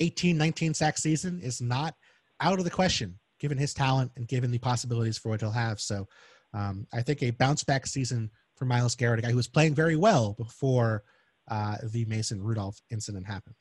18, 0.00 0.36
19 0.36 0.74
sack 0.74 0.98
season 0.98 1.40
is 1.40 1.60
not 1.60 1.94
out 2.40 2.58
of 2.58 2.64
the 2.64 2.70
question 2.70 3.18
given 3.38 3.58
his 3.58 3.74
talent 3.74 4.12
and 4.16 4.28
given 4.28 4.52
the 4.52 4.58
possibilities 4.58 5.18
for 5.18 5.30
what 5.30 5.40
he'll 5.40 5.50
have. 5.50 5.80
So 5.80 6.06
um, 6.54 6.86
I 6.92 7.02
think 7.02 7.22
a 7.22 7.30
bounce 7.32 7.64
back 7.64 7.86
season 7.86 8.30
for 8.54 8.66
Myles 8.66 8.94
Garrett, 8.94 9.18
a 9.18 9.22
guy 9.22 9.30
who 9.30 9.36
was 9.36 9.48
playing 9.48 9.74
very 9.74 9.96
well 9.96 10.34
before 10.34 11.02
uh, 11.50 11.76
the 11.82 12.04
Mason 12.04 12.40
Rudolph 12.40 12.80
incident 12.90 13.26
happened. 13.26 13.56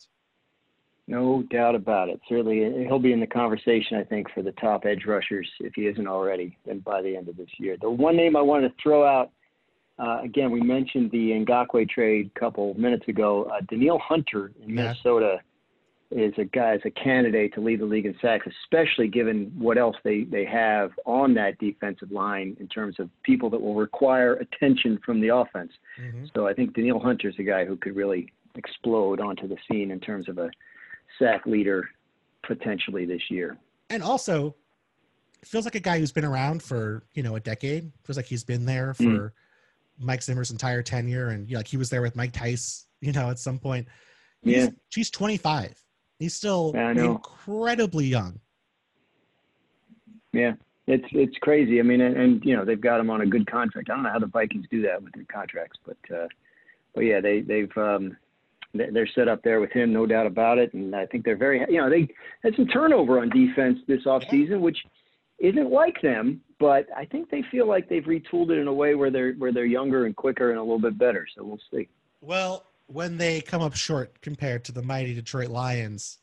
No 1.12 1.44
doubt 1.52 1.76
about 1.76 2.08
it. 2.08 2.22
Certainly, 2.30 2.86
he'll 2.88 2.98
be 2.98 3.12
in 3.12 3.20
the 3.20 3.28
conversation, 3.28 3.98
I 3.98 4.04
think, 4.04 4.28
for 4.34 4.42
the 4.42 4.54
top 4.54 4.86
edge 4.86 5.04
rushers 5.06 5.48
if 5.60 5.74
he 5.76 5.88
isn't 5.88 6.08
already. 6.08 6.58
Then 6.66 6.80
by 6.80 7.02
the 7.02 7.18
end 7.18 7.28
of 7.28 7.36
this 7.36 7.50
year, 7.58 7.76
the 7.80 7.90
one 7.90 8.16
name 8.16 8.38
I 8.38 8.42
wanted 8.42 8.70
to 8.70 8.76
throw 8.82 9.06
out. 9.06 9.32
Uh, 10.00 10.22
again, 10.24 10.52
we 10.52 10.62
mentioned 10.62 11.12
the 11.12 11.32
Ngakoue 11.46 11.88
trade 11.90 12.32
a 12.34 12.40
couple 12.40 12.74
minutes 12.76 13.08
ago. 13.10 13.44
Uh, 13.44 13.60
Danielle 13.70 14.00
Hunter 14.00 14.52
in 14.64 14.70
Yeah. 14.70 14.76
Minnesota 14.76 15.40
is 16.12 16.34
a 16.38 16.46
guy, 16.46 16.76
is 16.76 16.82
a 16.86 16.92
candidate 16.92 17.54
to 17.56 17.62
lead 17.62 17.82
the 17.82 17.86
league 17.86 18.06
in 18.06 18.16
sacks, 18.22 18.48
especially 18.64 19.08
given 19.10 19.52
what 19.58 19.78
else 19.78 19.98
they, 20.04 20.24
they 20.24 20.46
have 20.46 20.92
on 21.06 21.34
that 21.34 21.58
defensive 21.60 22.12
line 22.12 22.56
in 22.60 22.68
terms 22.68 23.00
of 23.00 23.10
people 23.24 23.50
that 23.50 23.62
will 23.62 23.76
require 23.76 24.36
attention 24.36 24.98
from 25.06 25.20
the 25.22 25.28
offense. 25.28 25.72
So 26.34 26.48
I 26.48 26.54
think 26.54 26.74
Danielle 26.74 27.00
Hunter's 27.00 27.36
a 27.38 27.44
guy 27.44 27.66
who 27.66 27.76
could 27.76 27.96
really 27.96 28.32
explode 28.56 29.20
onto 29.20 29.48
the 29.48 29.58
scene 29.70 29.92
in 29.92 30.00
terms 30.00 30.28
of 30.28 30.38
a 30.38 30.50
sack 31.20 31.46
leader 31.46 31.88
potentially 32.44 33.06
this 33.06 33.22
year. 33.30 33.58
And 33.90 34.04
also, 34.04 34.56
feels 35.44 35.66
like 35.66 35.76
a 35.76 35.80
guy 35.80 36.00
who's 36.00 36.12
been 36.12 36.26
around 36.26 36.62
for 36.64 37.04
you 37.14 37.24
know 37.24 37.36
a 37.36 37.40
decade. 37.40 37.92
Feels 38.04 38.18
like 38.18 38.26
he's 38.26 38.44
been 38.44 38.66
there 38.66 38.94
for 38.94 39.04
mm. 39.04 39.32
Mike 40.00 40.24
Zimmer's 40.24 40.52
entire 40.52 40.82
tenure, 40.82 41.30
and 41.30 41.48
you 41.48 41.54
know, 41.54 41.60
like 41.60 41.68
he 41.68 41.78
was 41.78 41.90
there 41.90 42.02
with 42.02 42.16
Mike 42.16 42.34
Tice. 42.34 42.86
You 43.02 43.12
know, 43.12 43.32
at 43.32 43.40
some 43.40 43.58
point. 43.58 43.88
He's, 44.44 44.56
yeah, 44.56 44.70
she's 44.90 45.10
25. 45.10 45.74
He's 46.20 46.36
still 46.36 46.72
incredibly 46.76 48.06
young. 48.06 48.40
Yeah, 50.34 50.54
it's 50.86 51.06
it's 51.12 51.38
crazy. 51.40 51.80
I 51.80 51.84
mean, 51.84 52.02
and, 52.02 52.16
and, 52.16 52.46
you 52.46 52.56
know 52.56 52.64
they've 52.64 52.80
got 52.80 53.00
him 53.00 53.10
on 53.10 53.22
a 53.22 53.26
good 53.26 53.50
contract. 53.50 53.90
I 53.90 53.96
don't 53.96 54.04
know 54.04 54.12
how 54.12 54.20
the 54.20 54.28
Vikings 54.28 54.68
do 54.70 54.82
that 54.84 55.02
with 55.02 55.14
their 55.14 55.26
contracts, 55.32 55.80
but 55.86 55.98
uh, 56.16 56.28
but 56.94 57.02
yeah, 57.02 57.22
they 57.22 57.42
they've 57.42 57.76
um, 57.76 58.16
they're 58.74 59.08
set 59.08 59.28
up 59.28 59.44
there 59.44 59.60
with 59.60 59.72
him, 59.72 59.92
no 59.92 60.06
doubt 60.06 60.28
about 60.28 60.58
it. 60.58 60.74
And 60.74 60.96
I 60.96 61.06
think 61.06 61.26
they're 61.26 61.38
very 61.38 61.60
you 61.70 61.78
know 61.78 61.90
they 61.90 62.08
had 62.44 62.56
some 62.56 62.68
turnover 62.68 63.20
on 63.20 63.30
defense 63.30 63.80
this 63.88 64.04
offseason, 64.04 64.60
which 64.60 64.78
isn't 65.40 65.72
like 65.72 66.02
them, 66.02 66.42
but 66.60 66.88
I 66.96 67.06
think 67.06 67.30
they 67.30 67.44
feel 67.50 67.68
like 67.68 67.90
they've 67.90 68.04
retooled 68.04 68.52
it 68.52 68.60
in 68.60 68.68
a 68.68 68.74
way 68.74 68.96
where 68.96 69.10
they're 69.10 69.34
where 69.34 69.52
they're 69.52 69.66
younger 69.66 70.06
and 70.06 70.16
quicker 70.16 70.52
and 70.52 70.60
a 70.60 70.62
little 70.62 70.80
bit 70.80 70.98
better. 70.98 71.26
So 71.36 71.44
we'll 71.44 71.60
see. 71.72 71.88
Well, 72.22 72.66
when 72.88 73.18
they 73.18 73.42
come 73.42 73.62
up 73.62 73.76
short 73.76 74.22
compared 74.22 74.66
to 74.66 74.72
the 74.72 74.82
mighty 74.82 75.14
Detroit 75.14 75.50
Lions, 75.50 76.20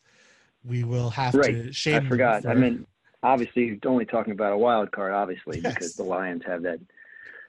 we 0.64 0.84
will 0.84 1.10
have 1.10 1.34
right. 1.34 1.66
to 1.66 1.72
shame. 1.72 2.06
I 2.06 2.08
forgot. 2.08 2.42
For... 2.42 2.50
I 2.50 2.54
mean, 2.54 2.86
obviously, 3.22 3.78
only 3.84 4.04
talking 4.04 4.32
about 4.32 4.52
a 4.52 4.58
wild 4.58 4.92
card, 4.92 5.12
obviously, 5.12 5.60
yes. 5.60 5.74
because 5.74 5.94
the 5.94 6.04
Lions 6.04 6.42
have 6.46 6.62
that 6.62 6.78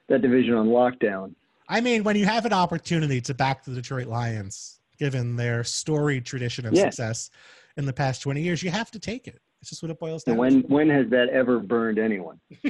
that 0.07 0.21
division 0.21 0.55
on 0.55 0.67
lockdown. 0.67 1.35
I 1.67 1.81
mean, 1.81 2.03
when 2.03 2.15
you 2.15 2.25
have 2.25 2.45
an 2.45 2.53
opportunity 2.53 3.21
to 3.21 3.35
back 3.35 3.63
the 3.63 3.75
Detroit 3.75 4.07
Lions, 4.07 4.78
given 4.99 5.35
their 5.35 5.63
storied 5.63 6.25
tradition 6.25 6.65
of 6.65 6.77
success 6.77 7.29
in 7.77 7.85
the 7.85 7.93
past 7.93 8.21
20 8.21 8.41
years, 8.41 8.61
you 8.61 8.69
have 8.69 8.91
to 8.91 8.99
take 8.99 9.27
it. 9.27 9.39
It's 9.61 9.69
just 9.69 9.81
what 9.81 9.91
it 9.91 9.99
boils 9.99 10.23
down 10.23 10.33
and 10.33 10.39
when, 10.39 10.61
to. 10.61 10.67
When 10.67 10.89
has 10.89 11.09
that 11.09 11.29
ever 11.29 11.59
burned 11.59 11.99
anyone? 11.99 12.39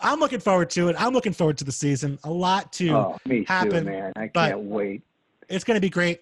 I'm 0.00 0.20
looking 0.20 0.40
forward 0.40 0.70
to 0.70 0.88
it. 0.88 0.96
I'm 0.98 1.12
looking 1.12 1.32
forward 1.32 1.58
to 1.58 1.64
the 1.64 1.72
season. 1.72 2.18
A 2.24 2.30
lot 2.30 2.72
to 2.74 2.90
oh, 2.90 3.16
me 3.24 3.44
happen. 3.46 3.84
Too, 3.84 3.90
man. 3.90 4.12
I 4.16 4.28
can't 4.28 4.60
wait. 4.60 5.02
It's 5.48 5.64
going 5.64 5.76
to 5.76 5.80
be 5.80 5.90
great. 5.90 6.20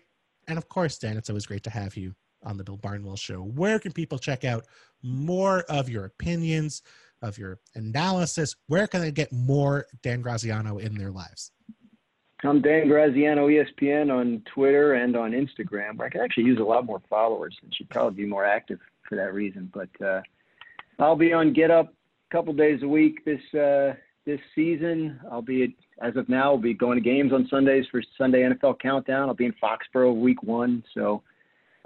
And 0.48 0.58
of 0.58 0.68
course, 0.68 0.98
Dan, 0.98 1.16
it's 1.16 1.28
always 1.28 1.46
great 1.46 1.62
to 1.64 1.70
have 1.70 1.96
you 1.96 2.14
on 2.42 2.56
the 2.56 2.64
Bill 2.64 2.76
Barnwell 2.76 3.16
Show. 3.16 3.40
Where 3.40 3.78
can 3.78 3.92
people 3.92 4.18
check 4.18 4.44
out 4.44 4.66
more 5.02 5.60
of 5.68 5.88
your 5.88 6.04
opinions, 6.04 6.82
of 7.22 7.38
your 7.38 7.60
analysis? 7.74 8.54
Where 8.68 8.86
can 8.86 9.00
they 9.00 9.10
get 9.10 9.32
more 9.32 9.86
Dan 10.02 10.20
Graziano 10.20 10.78
in 10.78 10.94
their 10.94 11.10
lives? 11.10 11.50
I'm 12.42 12.60
Dan 12.60 12.88
Graziano, 12.88 13.48
ESPN 13.48 14.12
on 14.12 14.42
Twitter 14.52 14.94
and 14.94 15.16
on 15.16 15.32
Instagram. 15.32 16.00
I 16.00 16.08
could 16.08 16.20
actually 16.20 16.44
use 16.44 16.58
a 16.58 16.64
lot 16.64 16.84
more 16.84 17.00
followers 17.08 17.56
and 17.62 17.74
should 17.74 17.88
probably 17.88 18.22
be 18.24 18.28
more 18.28 18.44
active 18.44 18.80
for 19.08 19.16
that 19.16 19.32
reason. 19.32 19.70
But 19.72 19.88
uh, 20.04 20.20
I'll 20.98 21.16
be 21.16 21.32
on 21.32 21.52
Get 21.52 21.70
Up 21.70 21.94
a 22.30 22.36
couple 22.36 22.52
days 22.52 22.82
a 22.82 22.88
week 22.88 23.24
this 23.24 23.40
uh, 23.54 23.94
this 24.26 24.40
season. 24.54 25.20
I'll 25.30 25.42
be 25.42 25.74
as 26.02 26.16
of 26.16 26.28
now. 26.28 26.50
I'll 26.52 26.58
be 26.58 26.74
going 26.74 26.98
to 26.98 27.04
games 27.04 27.32
on 27.32 27.46
Sundays 27.48 27.86
for 27.90 28.02
Sunday 28.18 28.42
NFL 28.42 28.80
Countdown. 28.80 29.28
I'll 29.28 29.34
be 29.34 29.46
in 29.46 29.54
Foxborough 29.62 30.18
week 30.18 30.42
one, 30.42 30.84
so 30.92 31.22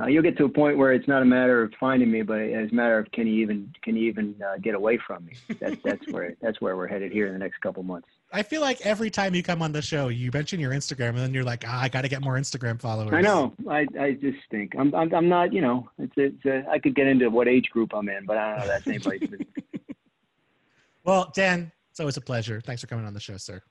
uh, 0.01 0.07
you'll 0.07 0.23
get 0.23 0.37
to 0.39 0.45
a 0.45 0.49
point 0.49 0.79
where 0.79 0.93
it's 0.93 1.09
not 1.09 1.23
a 1.23 1.27
matter 1.27 1.63
of 1.63 1.73
finding 1.79 2.11
me, 2.11 2.23
but 2.23 2.39
it's 2.39 2.73
a 2.73 2.75
matter 2.75 2.99
of 2.99 3.11
can 3.13 3.27
you 3.27 3.43
even 3.43 3.73
can 3.83 3.97
you 3.97 4.09
even 4.09 4.35
uh, 4.43 4.57
get 4.59 4.75
away 4.75 4.99
from 5.07 5.25
me? 5.25 5.35
That's 5.61 5.77
that's 5.85 6.09
where 6.11 6.35
that's 6.41 6.61
where 6.61 6.77
we're 6.77 6.89
headed 6.89 7.13
here 7.13 7.27
in 7.27 7.33
the 7.33 7.39
next 7.39 7.61
couple 7.61 7.83
months. 7.83 8.09
I 8.31 8.43
feel 8.43 8.61
like 8.61 8.85
every 8.85 9.11
time 9.11 9.35
you 9.35 9.43
come 9.43 9.63
on 9.63 9.73
the 9.73 9.81
show, 9.81 10.09
you 10.09 10.31
mention 10.33 10.61
your 10.61 10.73
Instagram, 10.73 11.11
and 11.11 11.19
then 11.19 11.33
you're 11.33 11.45
like, 11.45 11.65
ah, 11.67 11.83
I 11.83 11.89
got 11.89 12.03
to 12.03 12.09
get 12.09 12.23
more 12.23 12.35
Instagram 12.35 12.79
followers. 12.79 13.15
I 13.15 13.23
know. 13.23 13.55
I, 13.69 13.87
I 13.99 14.13
just 14.13 14.39
stink. 14.47 14.75
I'm, 14.79 14.95
I'm 14.95 15.15
I'm 15.15 15.29
not. 15.29 15.53
You 15.53 15.63
know, 15.63 15.89
it's 15.99 16.13
it's. 16.17 16.45
A, 16.45 16.69
I 16.71 16.79
could 16.79 16.95
get 16.95 17.07
into 17.07 17.31
what 17.31 17.49
age 17.49 17.71
group 17.71 17.95
I'm 17.95 18.09
in, 18.09 18.27
but 18.27 18.37
I 18.37 18.51
don't 18.51 18.59
know. 18.61 18.67
That's 18.67 18.87
anybody's 18.87 19.31
well, 21.05 21.33
Dan, 21.35 21.73
it's 21.91 22.01
always 22.01 22.19
a 22.19 22.21
pleasure. 22.21 22.61
Thanks 22.61 22.83
for 22.83 22.87
coming 22.87 23.07
on 23.07 23.15
the 23.15 23.21
show, 23.21 23.39
sir. 23.39 23.63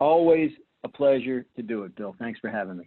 Always 0.00 0.50
a 0.82 0.88
pleasure 0.88 1.46
to 1.54 1.62
do 1.62 1.84
it, 1.84 1.94
Bill. 1.94 2.16
Thanks 2.18 2.40
for 2.40 2.50
having 2.50 2.78
me. 2.78 2.86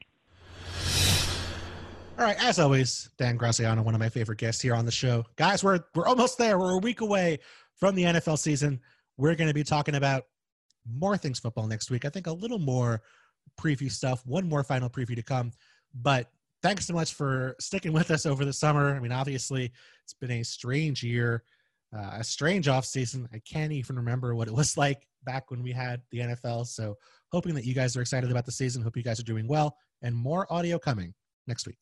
All 2.18 2.26
right, 2.26 2.42
as 2.44 2.60
always, 2.60 3.10
Dan 3.18 3.38
Graziano, 3.38 3.82
one 3.82 3.94
of 3.94 4.00
my 4.00 4.10
favorite 4.10 4.38
guests 4.38 4.62
here 4.62 4.74
on 4.74 4.86
the 4.86 4.92
show. 4.92 5.26
Guys, 5.38 5.64
we're 5.64 5.80
we're 5.96 6.08
almost 6.08 6.38
there. 6.38 6.60
We're 6.60 6.74
a 6.74 6.80
week 6.80 7.00
away 7.00 7.40
from 7.74 7.96
the 7.96 8.04
NFL 8.04 8.38
season. 8.38 8.82
We're 9.18 9.36
going 9.36 9.48
to 9.48 9.54
be 9.54 9.64
talking 9.64 9.96
about 9.96 10.26
more 10.92 11.18
things 11.18 11.40
football 11.40 11.68
next 11.68 11.90
week. 11.90 12.06
I 12.06 12.10
think 12.10 12.28
a 12.28 12.34
little 12.34 12.60
more 12.60 13.02
preview 13.60 13.92
stuff, 13.92 14.26
one 14.26 14.48
more 14.48 14.64
final 14.64 14.90
preview 14.90 15.16
to 15.16 15.24
come. 15.24 15.52
But 15.94 16.30
thanks 16.62 16.86
so 16.86 16.94
much 16.94 17.14
for 17.14 17.56
sticking 17.60 17.94
with 17.94 18.12
us 18.12 18.26
over 18.26 18.46
the 18.46 18.54
summer. 18.54 18.96
I 18.96 19.00
mean, 19.00 19.12
obviously, 19.12 19.72
it's 20.04 20.14
been 20.14 20.32
a 20.32 20.44
strange 20.44 21.04
year, 21.04 21.44
uh, 21.96 22.12
a 22.14 22.24
strange 22.24 22.68
off 22.68 22.86
season. 22.86 23.28
I 23.34 23.40
can't 23.40 23.72
even 23.72 23.96
remember 23.96 24.36
what 24.36 24.48
it 24.48 24.54
was 24.54 24.78
like 24.78 25.08
back 25.24 25.52
when 25.52 25.64
we 25.64 25.72
had 25.72 26.02
the 26.12 26.20
NFL. 26.20 26.68
So, 26.68 26.98
hoping 27.32 27.56
that 27.56 27.66
you 27.66 27.74
guys 27.74 27.96
are 27.98 28.02
excited 28.02 28.32
about 28.32 28.46
the 28.46 28.52
season. 28.52 28.82
Hope 28.82 28.98
you 28.98 29.04
guys 29.04 29.20
are 29.20 29.24
doing 29.24 29.48
well, 29.48 29.78
and 30.02 30.16
more 30.16 30.52
audio 30.52 30.80
coming 30.80 31.14
next 31.48 31.68
week. 31.68 31.78